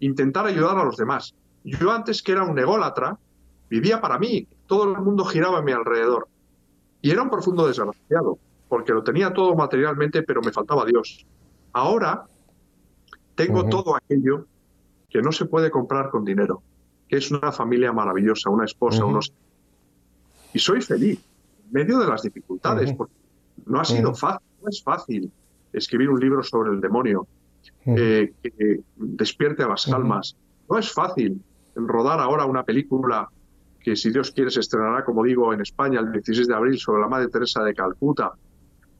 intentar 0.00 0.46
ayudar 0.46 0.78
a 0.78 0.84
los 0.84 0.96
demás. 0.96 1.34
Yo 1.64 1.90
antes 1.90 2.22
que 2.22 2.32
era 2.32 2.44
un 2.44 2.58
ególatra, 2.58 3.18
vivía 3.70 4.00
para 4.00 4.18
mí, 4.18 4.46
todo 4.68 4.84
el 4.84 5.02
mundo 5.02 5.24
giraba 5.24 5.58
a 5.58 5.62
mi 5.62 5.72
alrededor. 5.72 6.28
Y 7.00 7.10
era 7.10 7.22
un 7.22 7.30
profundo 7.30 7.66
desgraciado, 7.66 8.38
porque 8.68 8.92
lo 8.92 9.02
tenía 9.02 9.32
todo 9.32 9.56
materialmente, 9.56 10.22
pero 10.22 10.42
me 10.42 10.52
faltaba 10.52 10.84
Dios. 10.84 11.26
Ahora 11.72 12.26
tengo 13.34 13.68
todo 13.68 13.96
aquello 13.96 14.46
que 15.08 15.22
no 15.22 15.32
se 15.32 15.46
puede 15.46 15.70
comprar 15.70 16.10
con 16.10 16.24
dinero, 16.24 16.62
que 17.08 17.16
es 17.16 17.30
una 17.30 17.50
familia 17.50 17.92
maravillosa, 17.92 18.50
una 18.50 18.66
esposa, 18.66 19.04
unos... 19.04 19.32
Y 20.52 20.58
soy 20.58 20.82
feliz, 20.82 21.24
en 21.64 21.72
medio 21.72 21.98
de 21.98 22.06
las 22.06 22.22
dificultades, 22.22 22.92
porque 22.92 23.14
no 23.66 23.80
ha 23.80 23.84
sido 23.84 24.14
fácil, 24.14 24.46
no 24.62 24.68
es 24.68 24.82
fácil 24.82 25.32
escribir 25.72 26.10
un 26.10 26.20
libro 26.20 26.42
sobre 26.42 26.70
el 26.72 26.80
demonio, 26.80 27.26
eh, 27.86 28.34
que 28.42 28.80
despierte 28.96 29.62
a 29.62 29.68
las 29.68 29.88
almas. 29.88 30.36
No 30.68 30.78
es 30.78 30.92
fácil 30.92 31.40
rodar 31.74 32.20
ahora 32.20 32.44
una 32.44 32.64
película 32.64 33.30
que, 33.80 33.96
si 33.96 34.10
Dios 34.10 34.32
quiere, 34.32 34.50
se 34.50 34.60
estrenará, 34.60 35.04
como 35.04 35.24
digo, 35.24 35.52
en 35.52 35.60
España 35.60 36.00
el 36.00 36.12
16 36.12 36.48
de 36.48 36.54
abril 36.54 36.78
sobre 36.78 37.00
la 37.00 37.08
Madre 37.08 37.28
Teresa 37.28 37.62
de 37.62 37.74
Calcuta, 37.74 38.32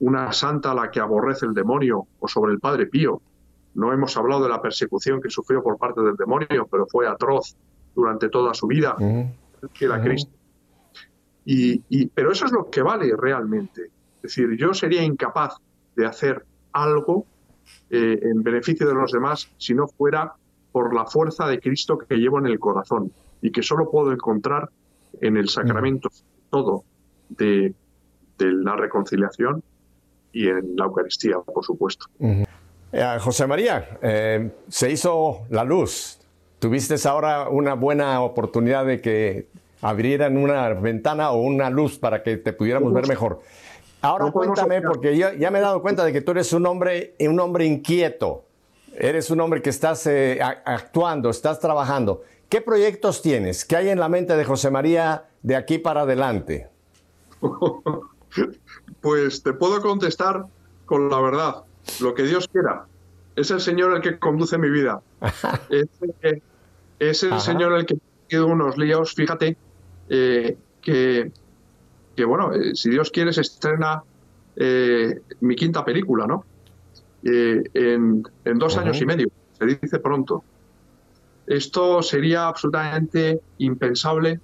una 0.00 0.32
santa 0.32 0.70
a 0.70 0.74
la 0.74 0.90
que 0.90 1.00
aborrece 1.00 1.46
el 1.46 1.54
demonio, 1.54 2.06
o 2.20 2.28
sobre 2.28 2.52
el 2.52 2.60
Padre 2.60 2.86
Pío. 2.86 3.20
No 3.74 3.92
hemos 3.92 4.16
hablado 4.16 4.42
de 4.42 4.48
la 4.48 4.62
persecución 4.62 5.20
que 5.20 5.30
sufrió 5.30 5.62
por 5.62 5.78
parte 5.78 6.00
del 6.00 6.16
demonio, 6.16 6.66
pero 6.70 6.86
fue 6.86 7.06
atroz 7.06 7.56
durante 7.94 8.28
toda 8.28 8.54
su 8.54 8.66
vida, 8.66 8.96
que 9.72 9.88
la 9.88 10.00
Cristo. 10.00 10.32
Y, 11.44 12.06
pero 12.08 12.32
eso 12.32 12.44
es 12.44 12.52
lo 12.52 12.70
que 12.70 12.82
vale 12.82 13.12
realmente. 13.16 13.90
Es 14.16 14.22
decir, 14.22 14.56
yo 14.56 14.74
sería 14.74 15.02
incapaz 15.02 15.56
de 15.96 16.06
hacer 16.06 16.44
algo 16.72 17.26
eh, 17.90 18.18
en 18.22 18.42
beneficio 18.42 18.86
de 18.86 18.94
los 18.94 19.12
demás 19.12 19.50
si 19.56 19.74
no 19.74 19.88
fuera 19.88 20.34
por 20.72 20.94
la 20.94 21.06
fuerza 21.06 21.46
de 21.46 21.58
Cristo 21.58 21.98
que 21.98 22.16
llevo 22.16 22.38
en 22.38 22.46
el 22.46 22.58
corazón 22.58 23.10
y 23.40 23.50
que 23.52 23.62
solo 23.62 23.90
puedo 23.90 24.12
encontrar 24.12 24.70
en 25.20 25.36
el 25.36 25.48
sacramento 25.48 26.10
todo 26.50 26.84
de, 27.28 27.74
la 28.38 28.76
reconciliación 28.76 29.62
y 30.32 30.48
en 30.48 30.76
la 30.76 30.84
Eucaristía, 30.84 31.38
por 31.40 31.64
supuesto. 31.64 32.06
Eh, 32.92 33.18
José 33.20 33.46
María, 33.46 33.98
eh, 34.00 34.50
se 34.68 34.90
hizo 34.90 35.46
la 35.50 35.64
luz. 35.64 36.20
¿Tuviste 36.58 36.94
ahora 37.08 37.48
una 37.48 37.74
buena 37.74 38.20
oportunidad 38.20 38.86
de 38.86 39.00
que 39.00 39.48
abrieran 39.80 40.36
una 40.36 40.68
ventana 40.74 41.30
o 41.30 41.40
una 41.40 41.70
luz 41.70 41.98
para 41.98 42.22
que 42.22 42.36
te 42.36 42.52
pudiéramos 42.52 42.92
ver 42.92 43.08
mejor? 43.08 43.40
Ahora 44.00 44.30
cuéntame, 44.30 44.80
porque 44.80 45.16
yo 45.16 45.32
ya 45.32 45.50
me 45.50 45.58
he 45.58 45.62
dado 45.62 45.82
cuenta 45.82 46.04
de 46.04 46.12
que 46.12 46.20
tú 46.20 46.30
eres 46.30 46.52
un 46.52 46.66
hombre, 46.66 47.14
un 47.20 47.38
hombre 47.40 47.64
inquieto. 47.64 48.44
Eres 48.96 49.30
un 49.30 49.40
hombre 49.40 49.62
que 49.62 49.70
estás 49.70 50.06
eh, 50.06 50.40
actuando, 50.42 51.30
estás 51.30 51.60
trabajando. 51.60 52.22
¿Qué 52.48 52.60
proyectos 52.60 53.22
tienes? 53.22 53.64
¿Qué 53.64 53.76
hay 53.76 53.88
en 53.88 54.00
la 54.00 54.08
mente 54.08 54.36
de 54.36 54.44
José 54.44 54.70
María 54.70 55.24
de 55.42 55.56
aquí 55.56 55.78
para 55.78 56.02
adelante? 56.02 56.68
Pues 59.00 59.42
te 59.42 59.54
puedo 59.54 59.80
contestar 59.80 60.44
con 60.84 61.08
la 61.08 61.18
verdad, 61.20 61.64
lo 62.00 62.14
que 62.14 62.24
Dios 62.24 62.46
quiera. 62.46 62.84
Es 63.36 63.50
el 63.50 63.60
Señor 63.60 63.96
el 63.96 64.02
que 64.02 64.18
conduce 64.18 64.58
mi 64.58 64.68
vida. 64.68 65.00
es, 65.70 67.22
el 67.22 67.40
Señor 67.40 67.72
el 67.72 67.86
que 67.86 67.96
tiene 68.26 68.44
unos 68.44 68.76
líos. 68.76 69.14
Fíjate 69.14 69.56
eh, 70.10 70.56
que, 70.82 71.32
que, 72.16 72.24
bueno, 72.24 72.52
eh, 72.52 72.74
si 72.74 72.90
Dios 72.90 73.10
quiere 73.10 73.32
se 73.32 73.40
estrena 73.40 74.02
mi 75.40 75.56
quinta 75.56 75.84
película, 75.84 76.26
¿no? 76.26 76.44
Eh, 77.24 77.62
en, 77.74 78.22
dos 78.58 78.76
años 78.76 79.00
y 79.00 79.06
medio, 79.06 79.28
se 79.58 79.66
dice 79.66 79.98
pronto. 79.98 80.44
Esto 81.48 82.02
sería 82.02 82.46
absolutamente 82.46 83.40
impensable 83.56 84.38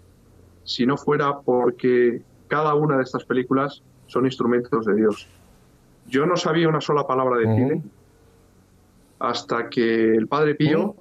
si 0.65 0.87
no 0.87 0.97
fuera 0.97 1.41
porque 1.41 2.23
cada 2.49 2.75
una 2.75 2.97
de 2.97 3.03
estas 3.03 3.25
películas 3.25 3.83
son 4.07 4.25
instrumentos 4.25 4.87
de 4.87 4.95
Dios. 4.95 5.29
Yo 6.07 6.25
no 6.25 6.37
sabía 6.37 6.67
una 6.69 6.81
sola 6.81 7.07
palabra 7.07 7.37
de 7.37 7.55
cine 7.55 7.83
hasta 9.19 9.69
que 9.69 10.15
el 10.15 10.29
Padre 10.29 10.55
Pío, 10.55 10.97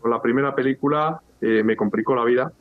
con 0.00 0.10
la 0.10 0.20
primera 0.20 0.54
película, 0.54 1.22
eh, 1.40 1.62
me 1.62 1.74
complicó 1.74 2.14
la 2.14 2.24
vida. 2.24 2.52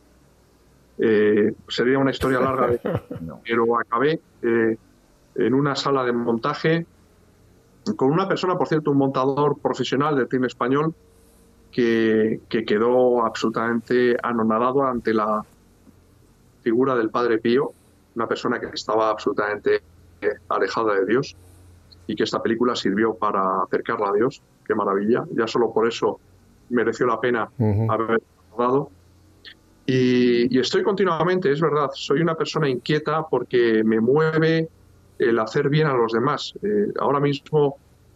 Eh, 0.98 1.54
sería 1.68 2.00
una 2.00 2.12
historia 2.12 2.39
larga, 2.39 2.80
pero 3.46 3.78
acabé 3.78 4.22
en 4.41 5.54
una 5.54 5.76
sala 5.76 6.06
de 6.06 6.14
montaje 6.14 6.86
con 7.98 8.12
una 8.12 8.28
persona, 8.28 8.58
por 8.58 8.68
cierto, 8.68 8.91
un 8.91 8.98
montador 8.98 9.58
profesional 9.60 10.16
del 10.16 10.28
cine 10.30 10.48
español, 10.48 10.93
que, 11.76 12.40
quedó 12.66 13.26
absolutamente 13.26 14.16
anonadado 14.24 14.84
ante 14.84 15.14
la 15.14 15.44
figura 16.62 16.96
del 16.96 17.10
Padre 17.10 17.38
Pío, 17.40 17.74
una 18.16 18.28
persona 18.28 18.62
que 18.62 18.68
estaba 18.74 19.10
absolutamente 19.10 19.82
alejada 20.48 20.96
de 20.96 21.06
Dios 21.06 21.36
y 22.08 22.16
que 22.16 22.24
esta 22.24 22.42
película 22.42 22.78
sirvió 22.78 23.14
para 23.16 23.64
acercarla 23.64 24.10
a 24.10 24.14
Dios. 24.14 24.42
Qué 24.66 24.74
maravilla. 24.74 25.26
Ya 25.32 25.48
solo 25.48 25.74
por 25.74 25.86
eso 25.86 26.20
mereció 26.70 27.08
la 27.08 27.20
pena 27.20 27.50
haber 27.90 28.22
dado. 28.58 28.90
Y, 29.86 30.56
y, 30.56 30.60
estoy 30.60 30.82
continuamente, 30.82 31.52
es 31.52 31.60
verdad, 31.60 31.90
soy 31.94 32.22
una 32.22 32.36
persona 32.36 32.70
inquieta 32.70 33.28
porque 33.30 33.84
me 33.84 34.00
mueve 34.00 34.70
el 35.20 35.38
hacer 35.40 35.70
bien 35.70 35.88
a 35.88 35.94
los 35.94 36.14
demás. 36.14 36.54
Eh, 36.64 36.88
ahora 37.00 37.20
mismo 37.20 37.76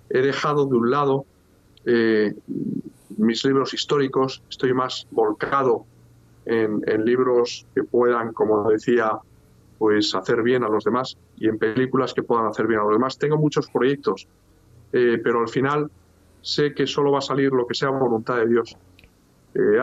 he 0.10 0.22
dejado 0.22 0.66
de 0.66 0.76
un 0.76 0.89
lado 0.89 1.26
eh, 1.86 2.34
mis 3.20 3.43
libros 3.45 3.74
históricos, 3.74 4.41
estoy 4.49 4.74
más 4.74 5.07
volcado 5.11 5.86
en, 6.45 6.82
libros 7.05 7.67
que 7.76 7.84
puedan, 7.84 8.34
como 8.34 8.70
decía, 8.70 9.20
pues 9.78 10.15
hacer 10.15 10.41
bien 10.41 10.63
a 10.63 10.70
los 10.70 10.84
demás 10.84 11.17
y 11.38 11.47
en 11.47 11.57
películas 11.57 12.13
que 12.13 12.24
puedan 12.24 12.47
hacer 12.47 12.65
bien 12.67 12.80
a 12.80 12.84
los 12.84 12.93
demás. 12.93 13.17
Tengo 13.17 13.38
muchos 13.38 13.70
proyectos, 13.70 14.28
eh, 14.93 15.20
pero 15.24 15.41
al 15.41 15.49
final 15.49 15.91
sé 16.41 16.74
que 16.74 16.88
solo 16.88 17.11
va 17.11 17.20
a 17.20 17.22
salir 17.22 17.51
lo 17.51 17.67
que 17.67 17.76
sea 17.76 17.89
voluntad 17.89 18.38
de 18.38 18.47
Dios. 18.47 18.76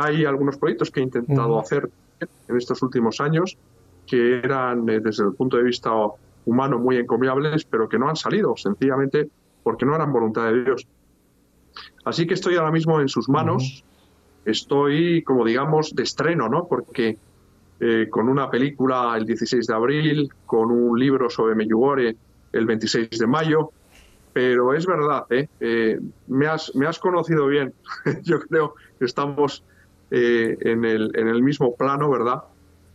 hay 0.01 0.25
algunos 0.25 0.57
proyectos 0.57 0.91
que 0.91 1.01
he 1.01 1.03
intentado 1.03 1.59
hacer 1.59 1.91
en 2.21 2.57
estos 2.57 2.83
últimos 2.83 3.21
años 3.21 3.59
que 4.07 4.39
eran 4.39 4.87
desde 4.87 5.25
el 5.25 5.35
punto 5.35 5.57
de 5.57 5.65
vista 5.65 5.91
humanos 6.47 6.81
muy 6.81 6.97
encomiables, 6.97 7.65
pero 7.65 7.89
que 7.89 7.99
no 7.99 8.09
han 8.09 8.17
salido, 8.17 8.57
sencillamente 8.57 9.29
porque 9.63 9.85
no 9.85 9.95
eran 9.95 10.13
voluntad 10.13 10.47
de 10.47 10.65
Dios. 10.65 10.87
Así 12.05 12.27
que 12.27 12.35
estoy 12.35 12.57
ahora 12.57 12.71
mismo 12.71 13.01
en 13.01 13.09
sus 13.09 13.29
manos, 13.29 13.85
estoy, 14.45 15.23
como 15.23 15.45
digamos, 15.45 15.95
de 15.95 16.03
estreno, 16.03 16.49
¿no? 16.49 16.67
Porque 16.69 17.19
eh, 17.81 18.09
con 18.11 18.29
una 18.29 18.51
película 18.51 19.15
el 19.17 19.27
16 19.27 19.67
de 19.67 19.75
abril, 19.75 20.29
con 20.47 20.71
un 20.71 20.99
libro 20.99 21.29
sobre 21.29 21.55
Meyugore 21.55 22.17
el 22.53 22.67
26 22.67 23.11
de 23.11 23.27
mayo, 23.27 23.71
pero 24.33 24.75
es 24.75 24.87
verdad, 24.87 25.25
¿eh? 25.31 25.49
Eh, 25.61 25.99
me, 26.29 26.47
has, 26.47 26.75
me 26.75 26.87
has 26.87 26.99
conocido 26.99 27.47
bien, 27.47 27.73
yo 28.23 28.41
creo 28.41 28.75
que 28.99 29.05
estamos 29.05 29.65
en, 30.11 30.85
el, 30.85 31.11
en 31.15 31.29
el 31.29 31.43
mismo 31.43 31.75
plano, 31.75 32.09
¿verdad? 32.09 32.43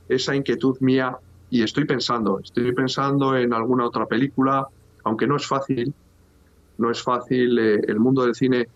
Esa 0.07 0.35
inquietud 0.35 0.77
mía 0.79 1.17
y 1.51 1.63
estoy 1.63 1.83
pensando, 1.85 2.39
estoy 2.39 2.71
pensando 2.71 3.35
en 3.35 3.53
alguna 3.53 3.85
otra 3.85 4.05
película, 4.05 4.67
aunque 5.03 5.27
no 5.27 5.35
es 5.35 5.45
fácil, 5.45 5.93
no 6.81 6.91
es 6.91 7.01
fácil, 7.01 7.57
eh, 7.59 7.81
el 7.87 7.99
mundo 7.99 8.23
del 8.23 8.35
cine 8.35 8.67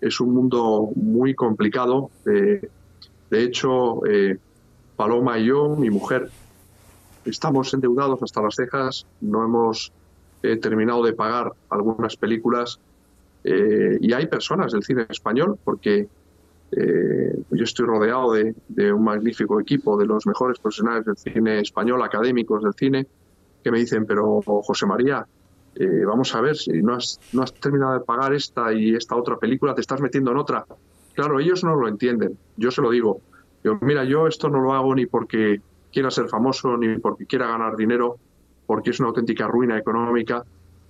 es 0.00 0.20
un 0.20 0.34
mundo 0.34 0.90
muy 0.94 1.34
complicado. 1.34 2.10
de 2.24 2.68
hecho, 3.30 4.04
eh, 4.06 4.38
Paloma 4.96 5.38
y 5.38 5.46
yo, 5.46 5.76
mi 5.76 5.90
mujer, 5.90 6.30
estamos 7.24 7.72
endeudados 7.74 8.22
hasta 8.22 8.42
las 8.42 8.54
cejas, 8.54 9.06
no 9.20 9.44
hemos 9.44 9.92
eh, 10.42 10.56
terminado 10.56 11.02
de 11.04 11.12
pagar 11.12 11.52
algunas 11.70 12.16
películas 12.16 12.80
y 13.44 14.12
hay 14.12 14.26
personas 14.28 14.70
del 14.70 14.84
cine 14.84 15.04
español, 15.08 15.58
porque 15.64 16.06
eh, 16.74 17.42
yo 17.50 17.64
estoy 17.64 17.86
rodeado 17.86 18.32
de, 18.32 18.92
un 18.92 19.04
magnífico 19.04 19.60
equipo 19.60 19.98
de 19.98 20.06
los 20.06 20.26
mejores 20.26 20.58
profesionales 20.58 21.04
del 21.04 21.16
cine 21.18 21.60
español, 21.60 22.02
académicos 22.02 22.62
del 22.62 22.72
cine, 22.72 23.06
que 23.62 23.70
me 23.70 23.78
dicen, 23.78 24.06
pero 24.06 24.40
José 24.42 24.86
María, 24.86 25.26
eh, 25.76 26.04
vamos 26.06 26.34
a 26.34 26.40
ver, 26.40 26.56
si 26.56 26.82
no 26.82 26.94
has, 26.94 27.20
no 27.32 27.42
has 27.42 27.52
terminado 27.54 27.94
de 27.94 28.00
pagar 28.00 28.34
esta 28.34 28.72
y 28.72 28.94
esta 28.94 29.16
otra 29.16 29.36
película, 29.36 29.74
te 29.74 29.80
estás 29.80 30.00
metiendo 30.00 30.30
en 30.30 30.36
otra. 30.38 30.64
Claro, 31.14 31.40
ellos 31.40 31.64
no 31.64 31.74
lo 31.74 31.88
entienden, 31.88 32.38
yo 32.56 32.70
se 32.70 32.82
lo 32.82 32.90
digo. 32.90 33.20
Yo, 33.64 33.78
mira, 33.80 34.04
yo 34.04 34.26
esto 34.26 34.48
no 34.48 34.60
lo 34.60 34.72
hago 34.72 34.94
ni 34.94 35.06
porque 35.06 35.60
quiera 35.92 36.10
ser 36.10 36.28
famoso, 36.28 36.76
ni 36.76 36.98
porque 36.98 37.26
quiera 37.26 37.46
ganar 37.46 37.76
dinero, 37.76 38.16
porque 38.66 38.90
es 38.90 39.00
una 39.00 39.10
auténtica 39.10 39.46
ruina 39.46 39.78
económica, 39.78 40.44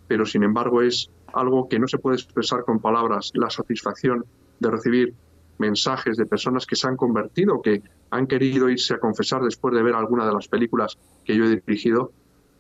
pero 0.09 0.25
sin 0.25 0.43
embargo 0.43 0.83
es 0.83 1.11
algo 1.35 1.69
que 1.69 1.79
no 1.79 1.89
se 1.89 1.99
puede 1.99 2.17
expresar 2.17 2.65
con 2.65 2.81
palabras, 2.81 3.31
la 3.35 3.51
satisfacción 3.51 4.25
de 4.61 4.71
recibir 4.71 5.15
mensajes 5.59 6.17
de 6.17 6.27
personas 6.27 6.67
que 6.67 6.77
se 6.77 6.89
han 6.89 6.97
convertido, 6.97 7.63
que 7.63 7.83
han 8.11 8.27
querido 8.27 8.69
irse 8.69 8.95
a 8.95 8.99
confesar 8.99 9.43
después 9.43 9.75
de 9.75 9.83
ver 9.83 9.95
alguna 9.95 10.27
de 10.27 10.33
las 10.33 10.49
películas 10.49 10.99
que 11.25 11.37
yo 11.37 11.45
he 11.45 11.61
dirigido. 11.61 12.13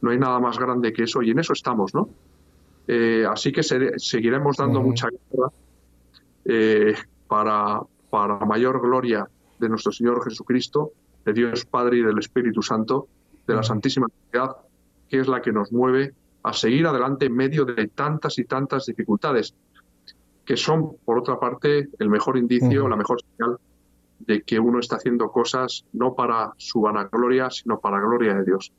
No 0.02 0.10
hay 0.10 0.18
nada 0.18 0.38
más 0.38 0.58
grande 0.58 0.92
que 0.92 1.04
eso 1.04 1.22
y 1.22 1.30
en 1.30 1.38
eso 1.38 1.54
estamos, 1.54 1.94
¿no? 1.94 2.08
Eh, 2.86 3.24
así 3.28 3.52
que 3.52 3.62
seguiremos 3.62 4.56
dando 4.56 4.82
mucha 4.82 5.08
guerra 5.08 5.48
eh, 6.44 6.94
para, 7.28 7.80
para 8.10 8.38
mayor 8.40 8.80
gloria 8.80 9.26
de 9.58 9.68
nuestro 9.68 9.92
Señor 9.92 10.22
Jesucristo, 10.24 10.92
de 11.24 11.32
Dios 11.32 11.64
Padre 11.64 11.98
y 11.98 12.02
del 12.02 12.18
Espíritu 12.18 12.62
Santo, 12.62 13.06
de 13.46 13.54
la 13.54 13.62
Santísima 13.62 14.08
Trinidad, 14.08 14.56
que 15.08 15.20
es 15.20 15.28
la 15.28 15.40
que 15.40 15.52
nos 15.52 15.72
mueve 15.72 16.12
a 16.42 16.52
seguir 16.52 16.86
adelante 16.86 17.26
en 17.26 17.36
medio 17.36 17.64
de 17.64 17.86
tantas 17.88 18.38
y 18.38 18.44
tantas 18.44 18.86
dificultades 18.86 19.54
que 20.44 20.56
son, 20.56 20.96
por 21.04 21.18
otra 21.18 21.38
parte, 21.38 21.88
el 21.98 22.08
mejor 22.08 22.36
indicio, 22.36 22.88
la 22.88 22.96
mejor 22.96 23.20
señal 23.22 23.58
de 24.18 24.42
que 24.42 24.58
uno 24.58 24.80
está 24.80 24.96
haciendo 24.96 25.30
cosas 25.30 25.84
no 25.92 26.14
para 26.14 26.52
su 26.56 26.80
vanagloria, 26.80 27.50
sino 27.50 27.78
para 27.78 27.98
la 27.98 28.06
gloria 28.06 28.34
de 28.34 28.44
Dios. 28.44 28.72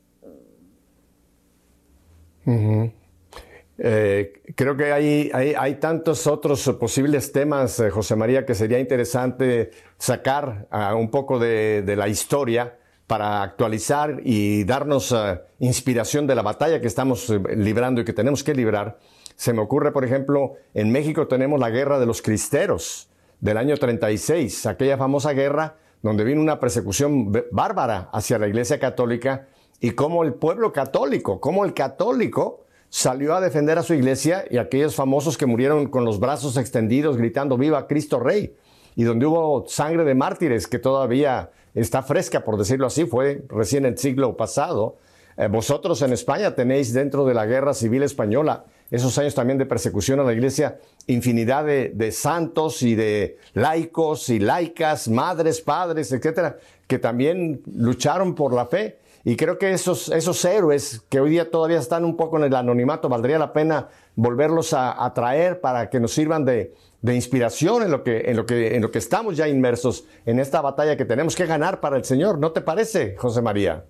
Eh, 3.76 4.32
creo 4.54 4.76
que 4.76 4.92
hay, 4.92 5.30
hay, 5.32 5.74
tantos 5.76 6.28
otros 6.28 6.68
posibles 6.78 7.32
temas, 7.32 7.80
eh, 7.80 7.90
José 7.90 8.14
María, 8.14 8.46
que 8.46 8.54
sería 8.54 8.78
interesante 8.78 9.72
sacar 9.98 10.68
uh, 10.70 10.96
un 10.96 11.10
poco 11.10 11.40
de, 11.40 11.82
de, 11.82 11.96
la 11.96 12.06
historia 12.06 12.76
para 13.08 13.42
actualizar 13.42 14.20
y 14.22 14.62
darnos 14.62 15.10
uh, 15.10 15.38
inspiración 15.58 16.26
de 16.28 16.36
la 16.36 16.42
batalla 16.42 16.80
que 16.80 16.86
estamos 16.86 17.28
eh, 17.30 17.40
librando 17.56 18.00
y 18.00 18.04
que 18.04 18.12
tenemos 18.12 18.44
que 18.44 18.54
librar. 18.54 18.98
Se 19.34 19.52
me 19.52 19.60
ocurre, 19.60 19.90
por 19.90 20.04
ejemplo, 20.04 20.54
en 20.72 20.92
México 20.92 21.26
tenemos 21.26 21.58
la 21.58 21.70
guerra 21.70 21.98
de 21.98 22.06
los 22.06 22.22
cristeros 22.22 23.08
del 23.40 23.58
año 23.58 23.76
36, 23.76 24.66
aquella 24.66 24.96
famosa 24.96 25.32
guerra 25.32 25.76
donde 26.00 26.22
vino 26.22 26.40
una 26.40 26.60
persecución 26.60 27.32
bárbara 27.50 28.10
hacia 28.12 28.38
la 28.38 28.46
Iglesia 28.46 28.78
Católica 28.78 29.48
y 29.80 29.90
cómo 29.92 30.24
el 30.24 30.34
pueblo 30.34 30.72
católico, 30.72 31.40
cómo 31.40 31.64
el 31.64 31.74
católico 31.74 32.64
salió 32.88 33.34
a 33.34 33.40
defender 33.40 33.78
a 33.78 33.82
su 33.82 33.94
iglesia 33.94 34.44
y 34.50 34.58
aquellos 34.58 34.94
famosos 34.94 35.36
que 35.36 35.46
murieron 35.46 35.88
con 35.88 36.04
los 36.04 36.20
brazos 36.20 36.56
extendidos 36.56 37.16
gritando 37.16 37.56
viva 37.58 37.86
Cristo 37.86 38.20
Rey 38.20 38.54
y 38.96 39.04
donde 39.04 39.26
hubo 39.26 39.64
sangre 39.66 40.04
de 40.04 40.14
mártires 40.14 40.66
que 40.66 40.78
todavía 40.78 41.50
está 41.74 42.02
fresca, 42.02 42.44
por 42.44 42.56
decirlo 42.56 42.86
así, 42.86 43.04
fue 43.04 43.44
recién 43.48 43.84
el 43.84 43.98
siglo 43.98 44.36
pasado. 44.36 44.96
Eh, 45.36 45.48
vosotros 45.48 46.00
en 46.02 46.12
España 46.12 46.54
tenéis 46.54 46.92
dentro 46.92 47.24
de 47.24 47.34
la 47.34 47.46
guerra 47.46 47.74
civil 47.74 48.04
española 48.04 48.64
esos 48.90 49.16
años 49.18 49.34
también 49.34 49.58
de 49.58 49.66
persecución 49.66 50.20
a 50.20 50.24
la 50.24 50.32
iglesia, 50.32 50.78
infinidad 51.06 51.64
de, 51.64 52.12
santos 52.12 52.82
y 52.82 52.94
de 52.94 53.38
laicos 53.54 54.28
y 54.28 54.38
laicas, 54.38 55.08
madres, 55.08 55.60
padres, 55.60 56.12
etcétera, 56.12 56.58
que 56.86 56.98
también 56.98 57.62
lucharon 57.74 58.34
por 58.34 58.52
la 58.52 58.66
fe. 58.66 58.98
Y 59.26 59.36
creo 59.36 59.56
que 59.58 59.72
esos, 59.72 60.10
esos 60.10 60.44
héroes 60.44 61.02
que 61.08 61.18
hoy 61.18 61.30
día 61.30 61.50
todavía 61.50 61.78
están 61.78 62.04
un 62.04 62.14
poco 62.14 62.36
en 62.36 62.44
el 62.44 62.54
anonimato, 62.54 63.08
valdría 63.08 63.38
la 63.38 63.54
pena 63.54 63.88
volverlos 64.16 64.74
a, 64.74 65.10
traer 65.14 65.62
para 65.62 65.88
que 65.88 65.98
nos 65.98 66.12
sirvan 66.12 66.44
de, 66.44 66.74
inspiración 67.02 67.82
en 67.82 67.90
lo, 67.90 68.04
que, 68.04 68.24
en, 68.26 68.36
lo 68.36 68.44
que, 68.44 68.76
en 68.76 68.82
lo 68.82 68.90
que 68.90 68.98
estamos 68.98 69.36
ya 69.36 69.48
inmersos 69.48 70.06
en 70.26 70.38
esta 70.38 70.60
batalla 70.60 70.96
que 70.96 71.06
tenemos 71.06 71.34
que 71.34 71.46
ganar 71.46 71.80
para 71.80 71.96
el 71.96 72.04
Señor. 72.04 72.38
¿No 72.38 72.52
te 72.52 72.60
parece, 72.60 73.16
José 73.16 73.40
María? 73.40 73.86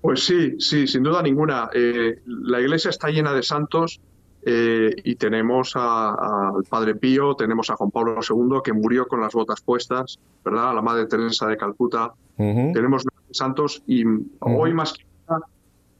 Pues 0.00 0.24
sí, 0.24 0.56
sí, 0.58 0.88
sin 0.88 1.04
duda 1.04 1.22
ninguna. 1.22 1.70
Eh, 1.72 2.20
la 2.26 2.60
iglesia 2.60 2.90
está 2.90 3.08
llena 3.08 3.32
de 3.34 3.44
santos 3.44 4.00
eh, 4.44 4.90
y 5.04 5.14
tenemos 5.14 5.74
al 5.76 6.64
Padre 6.68 6.96
Pío, 6.96 7.36
tenemos 7.36 7.70
a 7.70 7.76
Juan 7.76 7.90
Pablo 7.90 8.18
II, 8.28 8.60
que 8.64 8.72
murió 8.72 9.06
con 9.06 9.20
las 9.20 9.32
botas 9.32 9.60
puestas, 9.60 10.18
¿verdad? 10.44 10.70
A 10.70 10.74
la 10.74 10.82
Madre 10.82 11.06
Teresa 11.06 11.46
de 11.46 11.56
Calcuta. 11.56 12.12
Tenemos 12.36 13.04
santos 13.30 13.82
y 13.86 14.04
hoy 14.40 14.74
más 14.74 14.94
que 14.94 15.04
nada 15.28 15.46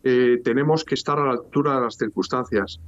eh, 0.02 0.40
tenemos 0.42 0.84
que 0.84 0.94
estar 0.96 1.18
a 1.18 1.26
la 1.26 1.32
altura 1.32 1.76
de 1.76 1.82
las 1.82 1.96
circunstancias. 1.96 2.80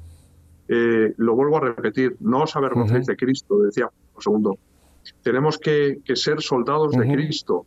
Eh, 0.67 1.15
lo 1.19 1.37
vuelvo 1.37 1.59
a 1.59 1.61
repetir, 1.61 2.17
no 2.21 2.43
os 2.43 2.57
avergoncéis 2.57 3.07
de 3.07 3.17
Cristo, 3.17 3.59
decía 3.61 3.89
Juan 4.15 4.43
Pablo 4.43 4.59
II. 4.59 5.13
Tenemos 5.23 5.59
que, 5.59 6.01
ser 6.15 6.41
soldados 6.43 6.93
de 6.93 7.07
Cristo 7.13 7.67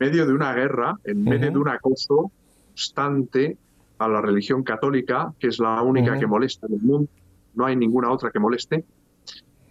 en 0.00 0.08
medio 0.08 0.26
de 0.26 0.32
una 0.32 0.54
guerra, 0.54 0.98
en 1.04 1.22
medio 1.22 1.52
de 1.52 1.58
un 1.58 1.68
acoso 1.68 2.32
constante 2.68 3.56
a 3.98 4.08
la 4.08 4.20
religión 4.20 4.62
católica, 4.62 5.32
que 5.38 5.48
es 5.48 5.58
la 5.58 5.82
única 5.82 6.18
que 6.18 6.26
molesta 6.26 6.66
en 6.66 6.74
el 6.74 6.82
mundo, 6.82 7.08
no 7.54 7.64
hay 7.64 7.76
ninguna 7.76 8.10
otra 8.10 8.30
que 8.30 8.38
moleste. 8.38 8.84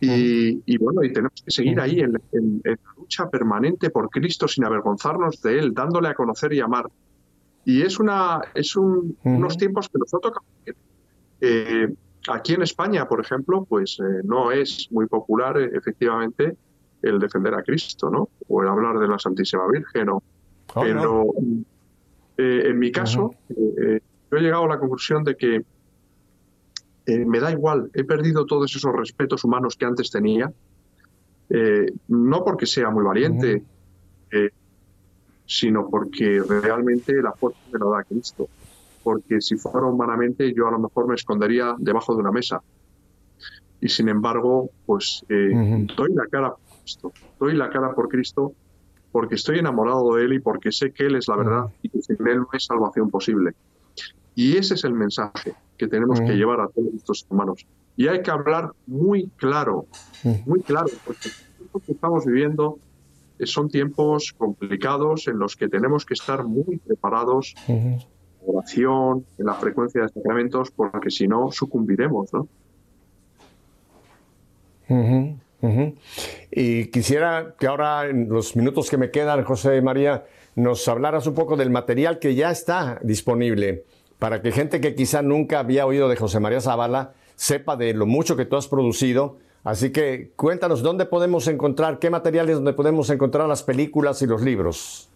Y, 0.01 0.77
bueno, 0.77 1.03
y 1.03 1.11
tenemos 1.11 1.41
que 1.43 1.51
seguir 1.51 1.79
ahí 1.79 1.99
en, 1.99 2.13
la 2.63 2.77
lucha 2.97 3.29
permanente 3.29 3.89
por 3.89 4.09
Cristo 4.09 4.47
sin 4.47 4.65
avergonzarnos 4.65 5.41
de 5.41 5.57
Él, 5.57 5.73
dándole 5.73 6.09
a 6.09 6.13
conocer 6.13 6.53
y 6.53 6.59
amar. 6.59 6.85
Y 7.63 7.81
es, 7.81 7.99
una, 7.99 8.41
es 8.53 8.75
unos 8.75 9.57
tiempos 9.57 9.89
que 9.89 9.97
nos 9.97 10.13
ha 10.13 10.19
tocado. 10.19 10.45
Eh, 11.41 11.93
aquí 12.27 12.53
en 12.53 12.61
España, 12.61 13.07
por 13.07 13.19
ejemplo, 13.21 13.65
pues 13.67 13.97
eh, 13.99 14.21
no 14.23 14.51
es 14.51 14.87
muy 14.91 15.07
popular, 15.07 15.57
eh, 15.57 15.71
efectivamente, 15.73 16.55
el 17.01 17.19
defender 17.19 17.55
a 17.55 17.63
Cristo, 17.63 18.09
¿no? 18.09 18.29
O 18.47 18.61
el 18.61 18.67
hablar 18.67 18.99
de 18.99 19.07
la 19.07 19.17
Santísima 19.17 19.63
Virgen. 19.71 20.09
O, 20.09 20.17
oh, 20.17 20.81
pero 20.81 21.25
en 22.37 22.77
mi 22.77 22.91
caso, 22.91 23.33
he 24.37 24.41
llegado 24.41 24.65
a 24.65 24.69
la 24.69 24.79
conclusión 24.79 25.23
de 25.23 25.35
que 25.35 25.63
eh, 27.05 27.25
me 27.25 27.39
da 27.39 27.51
igual, 27.51 27.91
he 27.93 28.03
perdido 28.03 28.45
todos 28.45 28.75
esos 28.75 28.93
respetos 28.93 29.43
humanos 29.43 29.75
que 29.75 29.85
antes 29.85 30.09
tenía, 30.09 30.51
eh, 31.49 31.91
no 32.07 32.43
porque 32.43 32.65
sea 32.65 32.89
muy 32.89 33.03
valiente, 33.03 33.63
eh, 34.31 34.49
sino 35.45 35.87
porque 35.87 36.41
realmente 36.41 37.13
la 37.21 37.33
fuerza 37.33 37.59
me 37.71 37.79
la 37.79 37.85
da 37.85 38.03
Cristo. 38.03 38.47
Porque 39.03 39.39
si 39.39 39.55
fuera 39.55 39.85
humanamente, 39.85 40.51
yo 40.51 40.67
a 40.67 40.71
lo 40.71 40.79
mejor 40.79 41.07
me 41.07 41.13
escondería 41.13 41.75
debajo 41.77 42.15
de 42.15 42.21
una 42.21 42.31
mesa. 42.31 42.63
Y 43.79 43.87
sin 43.87 44.09
embargo, 44.09 44.71
pues 44.87 45.23
doy 45.29 46.13
la 46.15 46.25
cara 46.25 46.55
por 46.55 46.79
Cristo, 46.79 47.13
doy 47.39 47.53
la 47.53 47.69
cara 47.69 47.93
por 47.93 48.09
Cristo 48.09 48.53
porque 49.15 49.35
estoy 49.35 49.59
enamorado 49.59 50.15
de 50.15 50.25
Él 50.25 50.33
y 50.33 50.39
porque 50.39 50.73
sé 50.73 50.91
que 50.91 51.05
Él 51.05 51.15
es 51.15 51.29
la 51.29 51.37
verdad 51.37 51.65
y 51.81 51.87
que 51.87 52.01
sin 52.01 52.17
Él 52.27 52.39
no 52.39 52.49
hay 52.51 52.59
salvación 52.59 53.09
posible. 53.09 53.53
Y 54.35 54.57
ese 54.57 54.73
es 54.73 54.83
el 54.83 54.93
mensaje 54.93 55.55
que 55.77 55.87
tenemos 55.87 56.19
que 56.19 56.33
llevar 56.33 56.59
a 56.59 56.67
todos 56.67 56.93
estos 56.93 57.25
humanos. 57.29 57.65
Y 57.97 58.07
hay 58.07 58.21
que 58.21 58.31
hablar 58.31 58.71
muy 58.85 59.29
claro, 59.37 59.85
muy 60.45 60.61
claro, 60.61 60.87
porque 61.05 61.29
los 61.29 61.57
tiempos 61.57 61.83
que 61.83 61.91
estamos 61.93 62.25
viviendo 62.25 62.77
eh, 63.39 63.47
son 63.47 63.69
tiempos 63.69 64.33
complicados 64.37 65.27
en 65.27 65.39
los 65.39 65.55
que 65.55 65.69
tenemos 65.69 66.05
que 66.05 66.13
estar 66.13 66.43
muy 66.43 66.77
preparados 66.77 67.55
en 67.67 67.99
oración, 68.45 69.25
en 69.37 69.45
la 69.45 69.53
frecuencia 69.53 70.01
de 70.01 70.09
sacramentos, 70.09 70.71
porque 70.71 71.09
si 71.09 71.27
no 71.27 71.51
sucumbiremos, 71.51 72.33
¿no? 72.33 72.47
Y 76.51 76.85
quisiera 76.87 77.55
que 77.57 77.65
ahora, 77.65 78.07
en 78.07 78.29
los 78.29 78.55
minutos 78.55 78.89
que 78.89 78.97
me 78.97 79.09
quedan, 79.09 79.43
José 79.43 79.81
María, 79.81 80.25
nos 80.55 80.87
hablaras 80.87 81.25
un 81.27 81.33
poco 81.33 81.55
del 81.55 81.71
material 81.71 82.19
que 82.19 82.35
ya 82.35 82.51
está 82.51 82.99
disponible 83.01 83.85
para 84.19 84.41
que 84.41 84.51
gente 84.51 84.81
que 84.81 84.95
quizá 84.95 85.21
nunca 85.21 85.59
había 85.59 85.85
oído 85.85 86.07
de 86.09 86.15
José 86.15 86.39
María 86.39 86.61
Zavala 86.61 87.13
sepa 87.35 87.75
de 87.75 87.93
lo 87.93 88.05
mucho 88.05 88.35
que 88.35 88.45
tú 88.45 88.55
has 88.55 88.67
producido. 88.67 89.37
Así 89.63 89.91
que 89.91 90.31
cuéntanos 90.35 90.83
dónde 90.83 91.05
podemos 91.05 91.47
encontrar, 91.47 91.99
qué 91.99 92.09
materiales 92.09 92.55
donde 92.55 92.73
podemos 92.73 93.09
encontrar 93.09 93.47
las 93.47 93.63
películas 93.63 94.21
y 94.21 94.27
los 94.27 94.41
libros. 94.41 95.09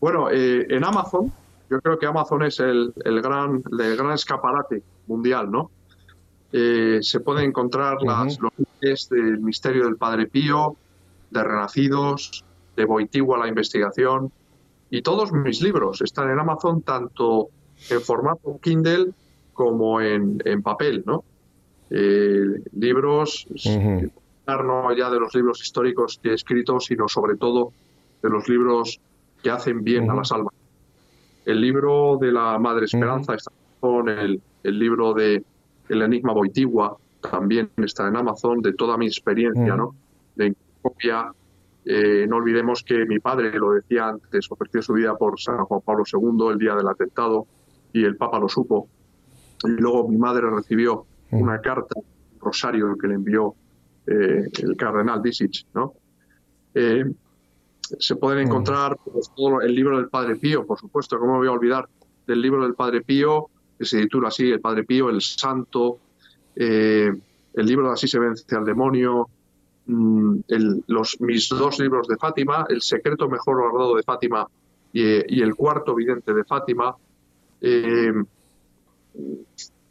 Bueno, 0.00 0.30
eh, 0.30 0.66
en 0.70 0.82
Amazon, 0.82 1.30
yo 1.68 1.80
creo 1.80 1.98
que 1.98 2.06
Amazon 2.06 2.42
es 2.42 2.58
el, 2.58 2.92
gran, 2.96 3.62
el 3.78 3.96
gran 3.96 4.12
escaparate 4.12 4.82
mundial, 5.06 5.50
¿no? 5.50 5.70
Eh, 6.52 6.98
se 7.02 7.20
pueden 7.20 7.44
encontrar 7.44 8.02
las, 8.02 8.40
los 8.40 8.52
libros 8.56 9.08
del 9.10 9.40
Misterio 9.40 9.84
del 9.84 9.96
Padre 9.96 10.26
Pío, 10.26 10.74
de 11.30 11.44
Renacidos, 11.44 12.44
de 12.76 12.84
Boitigua 12.86 13.38
la 13.38 13.46
investigación, 13.46 14.32
y 14.88 15.02
todos 15.02 15.32
mis 15.32 15.60
libros 15.62 16.00
están 16.00 16.30
en 16.30 16.40
Amazon, 16.40 16.82
tanto 16.82 17.50
en 17.88 18.00
formato 18.00 18.58
Kindle 18.62 19.12
como 19.52 20.00
en, 20.00 20.62
papel, 20.62 21.02
¿no? 21.06 21.24
Eh, 21.90 22.62
libros, 22.72 23.46
no 24.46 24.96
ya 24.96 25.10
de 25.10 25.20
los 25.20 25.34
libros 25.34 25.62
históricos 25.62 26.18
que 26.22 26.30
he 26.30 26.34
escrito, 26.34 26.80
sino 26.80 27.08
sobre 27.08 27.36
todo 27.36 27.72
de 28.22 28.30
los 28.30 28.48
libros 28.48 29.00
que 29.42 29.50
hacen 29.50 29.82
bien 29.84 30.10
a 30.10 30.14
las 30.14 30.32
almas. 30.32 30.54
El 31.44 31.60
libro 31.60 32.18
de 32.20 32.32
la 32.32 32.58
Madre 32.58 32.84
Esperanza 32.84 33.34
está 33.34 33.50
con 33.80 34.08
el, 34.08 34.40
libro 34.62 35.14
de, 35.14 35.42
El 35.88 36.02
Enigma 36.02 36.32
Boitigua 36.32 36.96
también 37.20 37.70
está 37.76 38.08
en 38.08 38.16
Amazon, 38.16 38.62
de 38.62 38.72
toda 38.72 38.96
mi 38.96 39.06
experiencia, 39.06 39.76
¿no? 39.76 39.94
De 40.36 40.54
copia. 40.80 41.32
Eh, 41.84 42.26
no 42.28 42.36
olvidemos 42.36 42.82
que 42.82 43.04
mi 43.06 43.18
padre, 43.18 43.52
lo 43.58 43.72
decía 43.72 44.08
antes, 44.08 44.50
ofreció 44.50 44.82
su 44.82 44.92
vida 44.94 45.16
por 45.16 45.40
San 45.40 45.64
Juan 45.64 45.80
Pablo 45.82 46.04
II 46.10 46.48
el 46.52 46.58
día 46.58 46.74
del 46.74 46.88
atentado 46.88 47.46
y 47.92 48.04
el 48.04 48.16
Papa 48.16 48.38
lo 48.38 48.48
supo. 48.48 48.88
Y 49.64 49.80
luego 49.80 50.08
mi 50.08 50.16
madre 50.16 50.48
recibió 50.50 51.06
una 51.30 51.60
carta, 51.60 51.98
un 51.98 52.40
rosario 52.40 52.96
que 52.96 53.08
le 53.08 53.14
envió 53.14 53.54
eh, 54.06 54.48
el 54.62 54.76
cardenal 54.76 55.22
Disich, 55.22 55.66
¿no? 55.74 55.94
Eh, 56.74 57.04
se 57.98 58.16
pueden 58.16 58.46
encontrar 58.46 58.96
pues, 59.04 59.30
todo 59.34 59.60
el 59.60 59.74
libro 59.74 59.96
del 59.96 60.08
Padre 60.08 60.36
Pío, 60.36 60.66
por 60.66 60.78
supuesto, 60.78 61.18
¿cómo 61.18 61.32
me 61.32 61.38
voy 61.38 61.48
a 61.48 61.52
olvidar 61.52 61.88
del 62.26 62.40
libro 62.40 62.62
del 62.62 62.74
Padre 62.74 63.02
Pío? 63.02 63.48
Que 63.78 63.84
se 63.84 64.00
titula 64.00 64.28
así, 64.28 64.50
El 64.50 64.60
Padre 64.60 64.84
Pío, 64.84 65.08
el 65.10 65.20
Santo, 65.20 65.98
eh, 66.54 67.10
el 67.54 67.66
libro 67.66 67.88
de 67.88 67.94
Así 67.94 68.06
se 68.06 68.18
vence 68.18 68.54
al 68.54 68.64
demonio, 68.64 69.28
mm, 69.86 70.40
los, 70.86 71.20
mis 71.20 71.48
dos 71.48 71.78
libros 71.78 72.06
de 72.06 72.16
Fátima, 72.16 72.66
El 72.68 72.82
secreto 72.82 73.28
mejor 73.28 73.60
guardado 73.60 73.96
de 73.96 74.02
Fátima 74.02 74.46
y, 74.92 75.40
El 75.40 75.54
cuarto 75.54 75.94
vidente 75.94 76.32
de 76.32 76.44
Fátima. 76.44 76.94
Eh, 77.60 78.12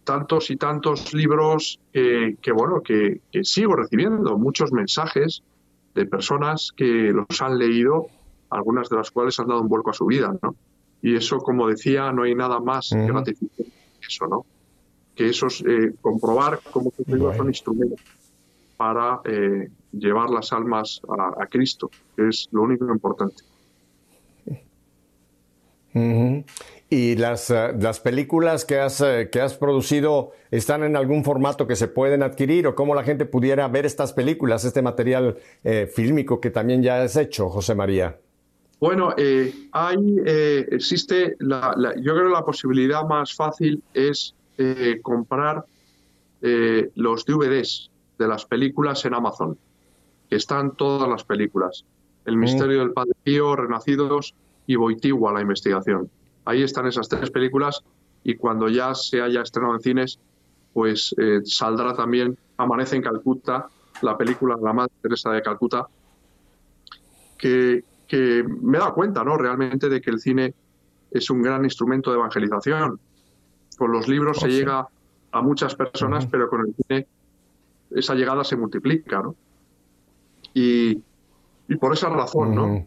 tantos 0.03 0.49
y 0.49 0.55
tantos 0.55 1.13
libros 1.13 1.79
que, 1.91 2.51
bueno, 2.51 2.81
que, 2.81 3.21
sigo 3.43 3.75
recibiendo, 3.75 4.37
muchos 4.37 4.71
mensajes 4.71 5.43
de 5.93 6.05
personas 6.05 6.71
que 6.75 7.11
los 7.11 7.41
han 7.41 7.59
leído, 7.59 8.07
algunas 8.49 8.89
de 8.89 8.97
las 8.97 9.11
cuales 9.11 9.39
han 9.39 9.47
dado 9.47 9.61
un 9.61 9.67
vuelco 9.67 9.91
a 9.91 9.93
su 9.93 10.05
vida, 10.05 10.35
¿no? 10.41 10.55
Y 11.01 11.15
eso, 11.15 11.37
como 11.37 11.67
decía, 11.67 12.11
no 12.11 12.23
hay 12.23 12.35
nada 12.35 12.59
más 12.59 12.89
gratificante 12.91 13.71
que 13.99 14.07
eso, 14.07 14.27
¿no? 14.27 14.45
Que 15.15 15.29
eso 15.29 15.47
es 15.47 15.61
eh, 15.61 15.93
comprobar 16.01 16.59
cómo 16.71 16.91
los 16.97 17.07
libros 17.07 17.37
son 17.37 17.47
instrumentos 17.47 17.99
para 18.77 19.19
eh, 19.25 19.69
llevar 19.91 20.29
las 20.29 20.53
almas 20.53 21.01
a, 21.09 21.45
Cristo, 21.47 21.89
que 22.15 22.29
es 22.29 22.47
lo 22.51 22.61
único 22.61 22.85
importante. 22.85 23.43
¿Y 26.91 27.15
las, 27.17 27.51
eh, 27.51 27.73
las 27.79 27.99
películas 27.99 28.65
que 28.65 28.79
has, 28.79 28.99
eh, 29.01 29.29
que 29.31 29.41
has 29.41 29.55
producido 29.55 30.31
están 30.49 30.83
en 30.83 30.95
algún 30.95 31.23
formato 31.23 31.67
que 31.67 31.75
se 31.75 31.87
pueden 31.87 32.23
adquirir 32.23 32.65
o 32.65 32.73
cómo 32.73 32.95
la 32.95 33.03
gente 33.03 33.25
pudiera 33.25 33.67
ver 33.67 33.85
estas 33.85 34.11
películas, 34.11 34.65
este 34.65 34.81
material 34.81 35.37
eh, 35.63 35.85
fílmico 35.93 36.41
que 36.41 36.49
también 36.49 36.81
ya 36.81 37.03
has 37.03 37.15
hecho, 37.15 37.49
José 37.49 37.75
María? 37.75 38.17
Bueno, 38.79 39.13
hay, 39.73 40.15
existe, 40.71 41.35
la, 41.39 41.75
yo 41.97 42.13
creo 42.13 42.27
que 42.27 42.33
la 42.33 42.45
posibilidad 42.45 43.03
más 43.05 43.35
fácil 43.35 43.83
es 43.93 44.33
comprar 45.01 45.65
los 46.39 47.25
DVDs 47.25 47.91
de 48.17 48.27
las 48.29 48.45
películas 48.45 49.03
en 49.03 49.15
Amazon, 49.15 49.57
que 50.29 50.37
están 50.37 50.77
todas 50.77 51.09
las 51.09 51.25
películas. 51.25 51.83
El 52.23 52.37
mm. 52.37 52.39
misterio 52.39 52.79
del 52.79 52.93
Padre 52.93 53.11
Pío, 53.21 53.53
Renacidos 53.57 54.33
y 54.69 54.75
Boitigua, 54.75 55.33
la 55.33 55.41
investigación. 55.41 56.11
Ahí 56.45 56.61
están 56.61 56.85
esas 56.85 57.09
tres 57.09 57.31
películas 57.31 57.83
y 58.23 58.35
cuando 58.35 58.69
ya 58.69 58.93
se 58.93 59.19
haya 59.19 59.41
estrenado 59.41 59.73
en 59.73 59.81
cines, 59.81 60.19
pues 60.73 61.15
eh, 61.17 61.39
saldrá 61.43 61.95
también 61.95 62.37
Amanece 62.55 62.95
en 62.95 63.01
Calcuta, 63.01 63.67
la 64.03 64.15
película 64.15 64.57
de 64.57 64.61
la 64.61 64.71
Madre 64.73 64.91
Teresa 65.01 65.31
de 65.31 65.41
Calcuta, 65.41 65.87
que, 67.35 67.83
me 68.61 68.77
he 68.77 68.79
dado 68.79 68.93
cuenta, 68.93 69.23
¿no? 69.23 69.37
Realmente 69.37 69.89
de 69.89 70.01
que 70.01 70.11
el 70.11 70.19
cine 70.19 70.53
es 71.09 71.31
un 71.31 71.41
gran 71.41 71.63
instrumento 71.63 72.11
de 72.11 72.17
evangelización. 72.17 72.99
Con 73.75 73.91
los 73.91 74.07
libros 74.07 74.37
se 74.37 74.45
oh, 74.45 74.49
llega 74.49 74.87
a 75.31 75.41
muchas 75.41 75.73
personas, 75.73 76.27
pero 76.27 76.47
con 76.47 76.67
el 76.67 76.75
cine 76.75 77.07
esa 77.89 78.13
llegada 78.13 78.43
se 78.43 78.55
multiplica, 78.55 79.23
¿no? 79.23 79.35
Y, 80.53 81.01
por 81.79 81.93
esa 81.93 82.09
razón, 82.09 82.53
¿no? 82.53 82.85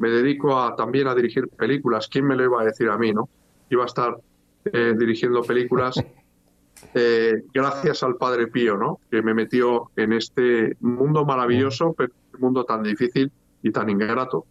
Me 0.00 0.08
dedico 0.08 0.58
a, 0.58 0.74
también 0.74 1.06
a 1.08 1.14
dirigir 1.14 1.46
películas. 1.48 2.08
¿Quién 2.08 2.26
me 2.26 2.34
lo 2.34 2.44
iba 2.44 2.62
a 2.62 2.64
decir 2.64 2.88
a 2.88 2.96
mí, 2.96 3.12
no? 3.12 3.28
Iba 3.68 3.84
a 3.84 3.86
estar 3.86 4.16
eh, 4.64 4.94
dirigiendo 4.98 5.42
películas 5.42 6.02
eh, 6.94 7.42
gracias 7.52 8.02
al 8.02 8.16
Padre 8.16 8.46
Pío, 8.46 8.78
¿no? 8.78 8.98
Que 9.10 9.20
me 9.20 9.34
metió 9.34 9.90
en 9.96 10.14
este 10.14 10.76
mundo 10.80 11.26
maravilloso, 11.26 11.92
pero 11.92 12.12
un 12.34 12.40
mundo 12.40 12.64
tan 12.64 12.82
difícil 12.82 13.30
y 13.62 13.70
tan 13.70 13.90
ingrato. 13.90 14.46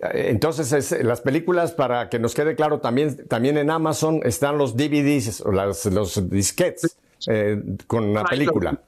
Entonces, 0.00 1.04
las 1.04 1.20
películas, 1.20 1.72
para 1.72 2.08
que 2.08 2.18
nos 2.18 2.34
quede 2.34 2.56
claro, 2.56 2.80
también, 2.80 3.28
también 3.28 3.56
en 3.56 3.70
Amazon 3.70 4.20
están 4.24 4.58
los 4.58 4.76
DVDs, 4.76 5.44
los 5.44 6.28
disquetes 6.28 6.98
eh, 7.28 7.62
con 7.86 8.12
la 8.12 8.24
película. 8.24 8.80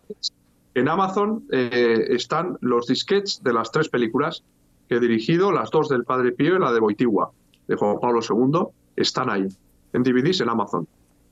En 0.74 0.88
Amazon 0.88 1.44
eh, 1.50 2.06
están 2.10 2.56
los 2.60 2.86
disquets 2.86 3.42
de 3.42 3.52
las 3.52 3.70
tres 3.70 3.88
películas 3.88 4.44
que 4.88 4.96
he 4.96 5.00
dirigido, 5.00 5.52
las 5.52 5.70
dos 5.70 5.88
del 5.88 6.04
Padre 6.04 6.32
Pío 6.32 6.56
y 6.56 6.58
la 6.58 6.72
de 6.72 6.80
Boitigua, 6.80 7.30
de 7.66 7.76
Juan 7.76 7.98
Pablo 8.00 8.20
II, 8.22 8.68
están 8.96 9.30
ahí, 9.30 9.46
en 9.92 10.02
DVDs 10.02 10.40
en 10.40 10.48
Amazon. 10.48 10.86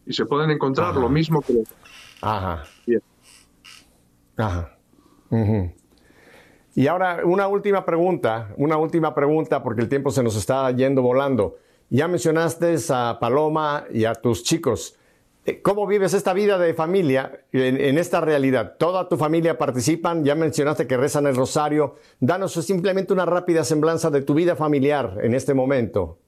Y 0.04 0.12
se 0.12 0.26
pueden 0.26 0.50
encontrar 0.50 0.94
lo 0.96 1.08
mismo 1.08 1.40
que. 1.40 1.64
Ajá. 2.20 2.64
Ajá. 4.36 4.76
Y 6.74 6.86
ahora 6.86 7.22
una 7.24 7.48
última 7.48 7.84
pregunta, 7.84 8.54
una 8.58 8.76
última 8.76 9.14
pregunta 9.14 9.62
porque 9.62 9.80
el 9.80 9.88
tiempo 9.88 10.10
se 10.10 10.22
nos 10.22 10.36
está 10.36 10.70
yendo 10.72 11.02
volando. 11.02 11.56
Ya 11.88 12.06
mencionaste 12.06 12.76
a 12.90 13.18
Paloma 13.18 13.84
y 13.90 14.04
a 14.04 14.14
tus 14.14 14.42
chicos. 14.42 14.96
Eh, 15.46 15.62
¿Cómo 15.62 15.86
vives 15.86 16.12
esta 16.12 16.32
vida 16.32 16.58
de 16.58 16.74
familia 16.74 17.44
en, 17.52 17.98
esta 17.98 18.20
realidad? 18.20 18.74
¿Toda 18.78 19.08
tu 19.08 19.16
familia 19.16 19.56
participan? 19.56 20.24
Ya 20.24 20.34
mencionaste 20.34 20.88
que 20.88 20.96
rezan 20.96 21.28
el 21.28 21.36
rosario. 21.36 21.94
Danos 22.18 22.52
simplemente 22.54 23.12
una 23.12 23.26
rápida 23.26 23.62
semblanza 23.62 24.10
de 24.10 24.22
tu 24.22 24.34
vida 24.34 24.56
familiar 24.56 25.18
en 25.22 25.34
este 25.34 25.54
momento. 25.54 26.18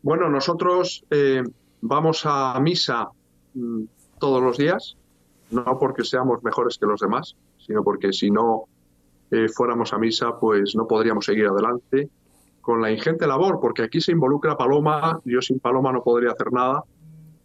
Bueno, 0.00 0.30
nosotros 0.30 1.04
eh, 1.10 1.42
vamos 1.82 2.22
a 2.24 2.58
misa 2.60 3.10
mm, 3.52 3.82
todos 4.18 4.42
los 4.42 4.56
días, 4.56 4.96
no 5.50 5.78
porque 5.78 6.02
seamos 6.02 6.42
mejores 6.42 6.78
que 6.78 6.86
los 6.86 7.00
demás, 7.00 7.36
sino 7.58 7.84
porque 7.84 8.14
si 8.14 8.30
no 8.30 8.64
eh, 9.30 9.48
fuéramos 9.54 9.92
a 9.92 9.98
misa, 9.98 10.40
pues 10.40 10.74
no 10.76 10.86
podríamos 10.88 11.26
seguir 11.26 11.48
adelante 11.48 12.08
con 12.62 12.80
la 12.80 12.90
ingente 12.90 13.26
labor, 13.26 13.58
porque 13.60 13.82
aquí 13.82 14.00
se 14.00 14.12
involucra 14.12 14.56
Paloma, 14.56 15.20
yo 15.26 15.42
sin 15.42 15.60
Paloma 15.60 15.92
no 15.92 16.02
podría 16.02 16.30
hacer 16.30 16.52
nada 16.52 16.82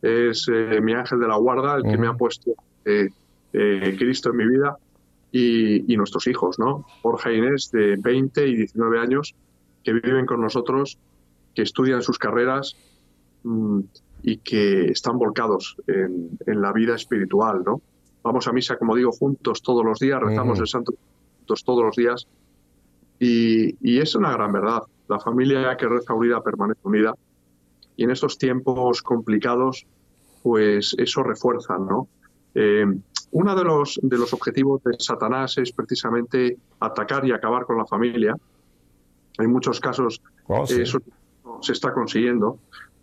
es 0.01 0.47
eh, 0.51 0.81
mi 0.81 0.93
ángel 0.93 1.19
de 1.19 1.27
la 1.27 1.37
guarda, 1.37 1.75
el 1.75 1.83
que 1.83 1.97
me 1.97 2.07
ha 2.07 2.13
puesto 2.13 2.55
eh, 2.85 3.09
eh, 3.53 3.95
Cristo 3.97 4.29
en 4.31 4.37
mi 4.37 4.47
vida 4.47 4.77
y, 5.31 5.95
nuestros 5.95 6.27
hijos, 6.27 6.59
¿no? 6.59 6.85
Jorge 7.01 7.29
e 7.29 7.37
Inés, 7.37 7.71
de 7.71 7.95
20 7.97 8.47
y 8.47 8.55
19 8.55 8.99
años, 8.99 9.35
que 9.83 9.93
viven 9.93 10.25
con 10.25 10.41
nosotros, 10.41 10.97
que 11.53 11.61
estudian 11.61 12.01
sus 12.01 12.17
carreras 12.17 12.75
mm, 13.43 13.79
y 14.23 14.37
que 14.37 14.85
están 14.85 15.17
volcados 15.17 15.77
en, 15.87 16.61
la 16.61 16.73
vida 16.73 16.95
espiritual, 16.95 17.63
¿no? 17.65 17.81
Vamos 18.23 18.47
a 18.47 18.51
misa, 18.51 18.77
como 18.77 18.95
digo, 18.95 19.11
juntos 19.11 19.61
todos 19.61 19.85
los 19.85 19.99
días, 19.99 20.21
rezamos 20.21 20.59
el 20.59 20.67
Santo 20.67 20.93
juntos 21.37 21.63
todos 21.63 21.83
los 21.83 21.95
días 21.95 22.27
y, 23.19 23.75
y 23.81 23.99
es 23.99 24.15
una 24.15 24.31
gran 24.31 24.51
verdad. 24.51 24.83
La 25.07 25.19
familia 25.19 25.75
que 25.77 25.87
reza 25.87 26.13
unida 26.13 26.41
permanece 26.41 26.79
unida 26.83 27.15
y 28.01 28.03
en 28.03 28.09
estos 28.09 28.39
tiempos 28.39 29.03
complicados, 29.03 29.85
pues 30.41 30.95
eso 30.97 31.21
refuerza, 31.21 31.77
¿no? 31.77 32.07
Eh, 32.55 32.83
uno 33.29 33.55
de 33.55 33.63
los, 33.63 33.99
de 34.01 34.17
los 34.17 34.33
objetivos 34.33 34.83
de 34.83 34.95
Satanás 34.97 35.59
es 35.59 35.71
precisamente 35.71 36.57
atacar 36.79 37.23
y 37.27 37.31
acabar 37.31 37.65
con 37.65 37.77
la 37.77 37.85
familia. 37.85 38.35
En 39.37 39.51
muchos 39.51 39.79
casos 39.79 40.19
oh, 40.47 40.63
eso 40.63 40.97
se 41.61 41.73
está 41.73 41.93
consiguiendo, 41.93 42.57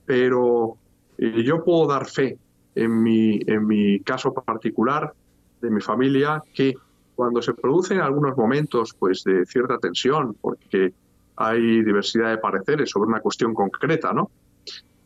pero 0.05 0.77
eh, 1.17 1.45
yo 1.45 1.63
puedo 1.63 1.87
dar 1.87 2.07
fe 2.07 2.37
en 2.75 3.01
mi, 3.01 3.39
en 3.47 3.69
mi 3.69 4.01
caso 4.01 4.35
particular 4.35 5.15
de 5.61 5.71
mi 5.71 5.81
familia 5.81 6.43
que 6.53 6.75
cuando 7.15 7.41
se 7.41 7.55
producen 7.55 8.01
algunos 8.01 8.37
momentos 8.37 8.97
pues 8.99 9.23
de 9.23 9.47
cierta 9.47 9.79
tensión, 9.79 10.37
porque 10.41 10.93
hay 11.37 11.85
diversidad 11.85 12.31
de 12.31 12.39
pareceres 12.39 12.91
sobre 12.91 13.11
una 13.11 13.21
cuestión 13.21 13.55
concreta, 13.55 14.13
¿no? 14.13 14.29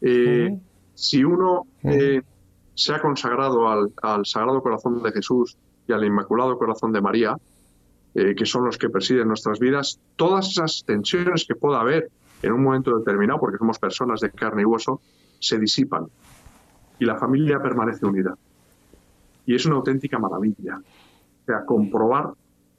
Eh, 0.02 0.58
si 0.94 1.22
uno 1.24 1.66
eh, 1.84 2.20
se 2.74 2.92
ha 2.92 3.00
consagrado 3.00 3.68
al, 3.68 4.26
Sagrado 4.26 4.60
Corazón 4.60 5.00
de 5.02 5.12
Jesús 5.12 5.56
y 5.86 5.92
al 5.92 6.04
Inmaculado 6.04 6.58
Corazón 6.58 6.92
de 6.92 7.00
María, 7.00 7.36
eh, 8.14 8.34
que 8.34 8.44
son 8.44 8.64
los 8.64 8.76
que 8.76 8.90
presiden 8.90 9.28
nuestras 9.28 9.58
vidas, 9.60 10.00
todas 10.16 10.50
esas 10.50 10.84
tensiones 10.84 11.46
que 11.46 11.54
pueda 11.54 11.80
haber 11.80 12.10
en 12.42 12.52
un 12.52 12.62
momento 12.64 12.98
determinado, 12.98 13.38
porque 13.38 13.58
somos 13.58 13.78
personas 13.78 14.20
de 14.20 14.30
carne 14.30 14.62
y 14.62 14.64
hueso, 14.64 15.00
se 15.38 15.58
disipan 15.58 16.06
y 16.98 17.04
la 17.04 17.16
familia 17.16 17.62
permanece 17.62 18.04
unida. 18.04 18.36
Y 19.46 19.54
es 19.54 19.64
una 19.64 19.76
auténtica 19.76 20.18
maravilla. 20.18 20.78
O 20.78 21.44
sea, 21.46 21.64
comprobar 21.64 22.32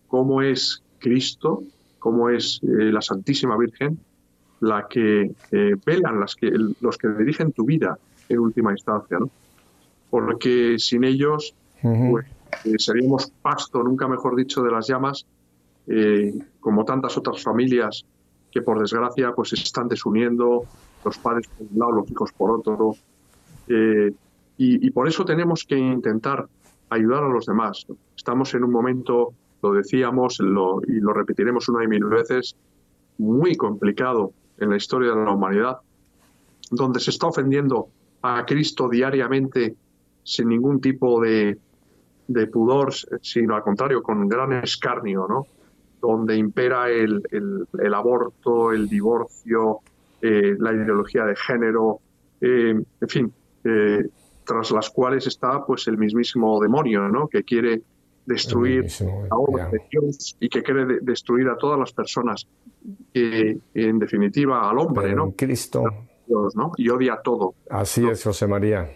cómo 0.07 0.41
es 0.41 0.83
Cristo, 0.99 1.63
cómo 1.99 2.29
es 2.29 2.59
la 2.61 3.01
Santísima 3.01 3.57
Virgen 3.57 3.99
la 4.63 4.87
que 4.87 5.31
eh, 5.51 5.75
velan, 5.85 6.19
las 6.21 6.35
que, 6.35 6.51
los 6.79 6.97
que 6.97 7.09
dirigen 7.09 7.51
tu 7.51 7.65
vida 7.65 7.97
en 8.29 8.39
última 8.39 8.71
instancia, 8.71 9.19
¿no? 9.19 9.29
Porque 10.09 10.79
sin 10.79 11.03
ellos 11.03 11.53
pues, 11.81 12.25
eh, 12.63 12.75
seríamos 12.77 13.31
pasto, 13.41 13.83
nunca 13.83 14.07
mejor 14.07 14.35
dicho, 14.35 14.63
de 14.63 14.71
las 14.71 14.87
llamas, 14.87 15.25
eh, 15.87 16.33
como 16.61 16.85
tantas 16.85 17.17
otras 17.17 17.43
familias 17.43 18.05
que 18.51 18.61
por 18.61 18.79
desgracia 18.79 19.33
pues 19.33 19.49
se 19.49 19.55
están 19.55 19.89
desuniendo, 19.89 20.63
los 21.03 21.17
padres 21.17 21.47
por 21.47 21.67
un 21.69 21.79
lado, 21.79 21.91
los 21.91 22.11
hijos 22.11 22.31
por 22.31 22.51
otro. 22.51 22.95
Eh, 23.67 24.13
y, 24.57 24.89
por 24.91 25.09
eso 25.09 25.25
tenemos 25.25 25.65
que 25.65 25.77
intentar 25.77 26.47
ayudar 26.89 27.23
a 27.23 27.27
los 27.27 27.45
demás. 27.45 27.85
Estamos 28.15 28.53
en 28.53 28.63
un 28.63 28.71
momento, 28.71 29.33
lo 29.61 29.73
decíamos 29.73 30.39
y 30.39 30.43
lo 31.01 31.13
repetiremos 31.13 31.67
una 31.67 31.83
y 31.83 31.87
mil 31.87 32.05
veces, 32.05 32.55
muy 33.17 33.55
complicado 33.55 34.31
en 34.57 34.69
la 34.69 34.77
historia 34.77 35.11
de 35.11 35.23
la 35.23 35.31
humanidad, 35.31 35.77
donde 36.71 36.99
se 36.99 37.11
está 37.11 37.27
ofendiendo 37.27 37.89
a 38.21 38.45
Cristo 38.45 38.89
diariamente 38.89 39.75
sin 40.23 40.49
ningún 40.49 40.79
tipo 40.79 41.21
de, 41.21 41.57
de 42.27 42.47
pudor, 42.47 42.93
sino 43.21 43.55
al 43.55 43.63
contrario, 43.63 44.01
con 44.01 44.27
gran 44.27 44.53
escarnio, 44.53 45.27
¿no? 45.27 45.45
donde 46.01 46.35
impera 46.35 46.89
el, 46.89 47.23
el, 47.31 47.93
aborto, 47.93 48.73
el 48.73 48.89
divorcio, 48.89 49.79
eh, 50.21 50.55
la 50.59 50.73
ideología 50.73 51.23
de 51.23 51.35
género, 51.35 51.99
eh, 52.41 52.75
en 53.01 53.09
fin, 53.09 53.33
eh, 53.63 54.09
tras 54.45 54.71
las 54.71 54.89
cuales 54.89 55.27
está 55.27 55.65
pues 55.65 55.87
el 55.87 55.97
mismísimo 55.97 56.59
demonio, 56.61 57.07
¿no? 57.07 57.29
que 57.29 57.43
quiere 57.43 57.81
destruir 58.25 58.87
a 59.29 59.35
obra 59.35 59.69
de 59.69 59.79
Dios 59.91 60.35
y 60.39 60.49
que 60.49 60.63
quiere 60.63 60.99
destruir 61.01 61.47
a 61.49 61.57
todas 61.57 61.79
las 61.79 61.91
personas, 61.91 62.47
en 63.13 63.99
definitiva 63.99 64.69
al 64.69 64.77
hombre, 64.79 65.13
¿no? 65.13 65.31
Cristo. 65.31 65.83
¿no? 66.27 66.71
Y 66.77 66.89
odia 66.89 67.19
todo. 67.23 67.53
Así 67.69 68.07
es, 68.07 68.23
José 68.23 68.47
María. 68.47 68.89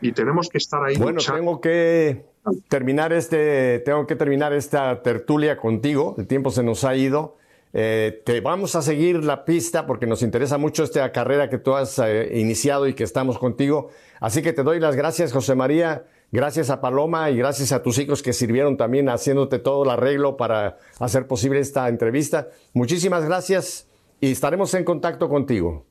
Y 0.00 0.12
tenemos 0.12 0.48
que 0.48 0.58
estar 0.58 0.82
ahí. 0.82 0.96
Bueno, 0.96 1.20
tengo 1.24 1.60
que 1.60 2.24
terminar 2.68 3.12
este, 3.12 3.78
tengo 3.80 4.06
que 4.06 4.16
terminar 4.16 4.52
esta 4.52 5.02
tertulia 5.02 5.56
contigo. 5.56 6.14
El 6.18 6.26
tiempo 6.26 6.50
se 6.50 6.62
nos 6.62 6.84
ha 6.84 6.96
ido. 6.96 7.36
Eh, 7.74 8.22
te 8.26 8.40
vamos 8.40 8.74
a 8.74 8.82
seguir 8.82 9.24
la 9.24 9.44
pista 9.44 9.86
porque 9.86 10.06
nos 10.06 10.22
interesa 10.22 10.58
mucho 10.58 10.84
esta 10.84 11.10
carrera 11.10 11.48
que 11.48 11.58
tú 11.58 11.74
has 11.74 11.98
eh, 12.00 12.38
iniciado 12.38 12.86
y 12.86 12.94
que 12.94 13.04
estamos 13.04 13.38
contigo. 13.38 13.88
Así 14.20 14.42
que 14.42 14.52
te 14.52 14.62
doy 14.62 14.80
las 14.80 14.96
gracias, 14.96 15.32
José 15.32 15.54
María. 15.54 16.04
Gracias 16.32 16.70
a 16.70 16.80
Paloma 16.80 17.28
y 17.30 17.36
gracias 17.36 17.72
a 17.72 17.82
tus 17.82 17.98
hijos 17.98 18.22
que 18.22 18.32
sirvieron 18.32 18.78
también 18.78 19.10
haciéndote 19.10 19.58
todo 19.58 19.84
el 19.84 19.90
arreglo 19.90 20.38
para 20.38 20.78
hacer 20.98 21.26
posible 21.26 21.60
esta 21.60 21.86
entrevista. 21.90 22.48
Muchísimas 22.72 23.26
gracias 23.26 23.86
y 24.18 24.32
estaremos 24.32 24.72
en 24.72 24.84
contacto 24.84 25.28
contigo. 25.28 25.84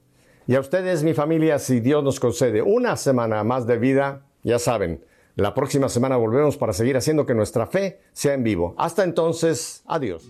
Y 0.48 0.56
a 0.56 0.60
ustedes, 0.60 1.04
mi 1.04 1.14
familia, 1.14 1.60
si 1.60 1.80
Dios 1.80 2.04
nos 2.04 2.20
concede 2.20 2.64
una 2.64 2.98
semana 2.98 3.44
más 3.44 3.68
de 3.68 3.78
vida, 3.78 4.26
ya 4.42 4.58
saben, 4.58 5.06
la 5.36 5.54
próxima 5.54 5.90
semana 5.90 6.18
volvemos 6.18 6.58
para 6.58 6.74
seguir 6.74 6.98
haciendo 6.98 7.28
que 7.28 7.36
nuestra 7.36 7.68
fe 7.68 8.00
sea 8.12 8.34
en 8.34 8.44
vivo. 8.44 8.74
Hasta 8.80 9.04
entonces, 9.04 9.84
adiós. 9.86 10.28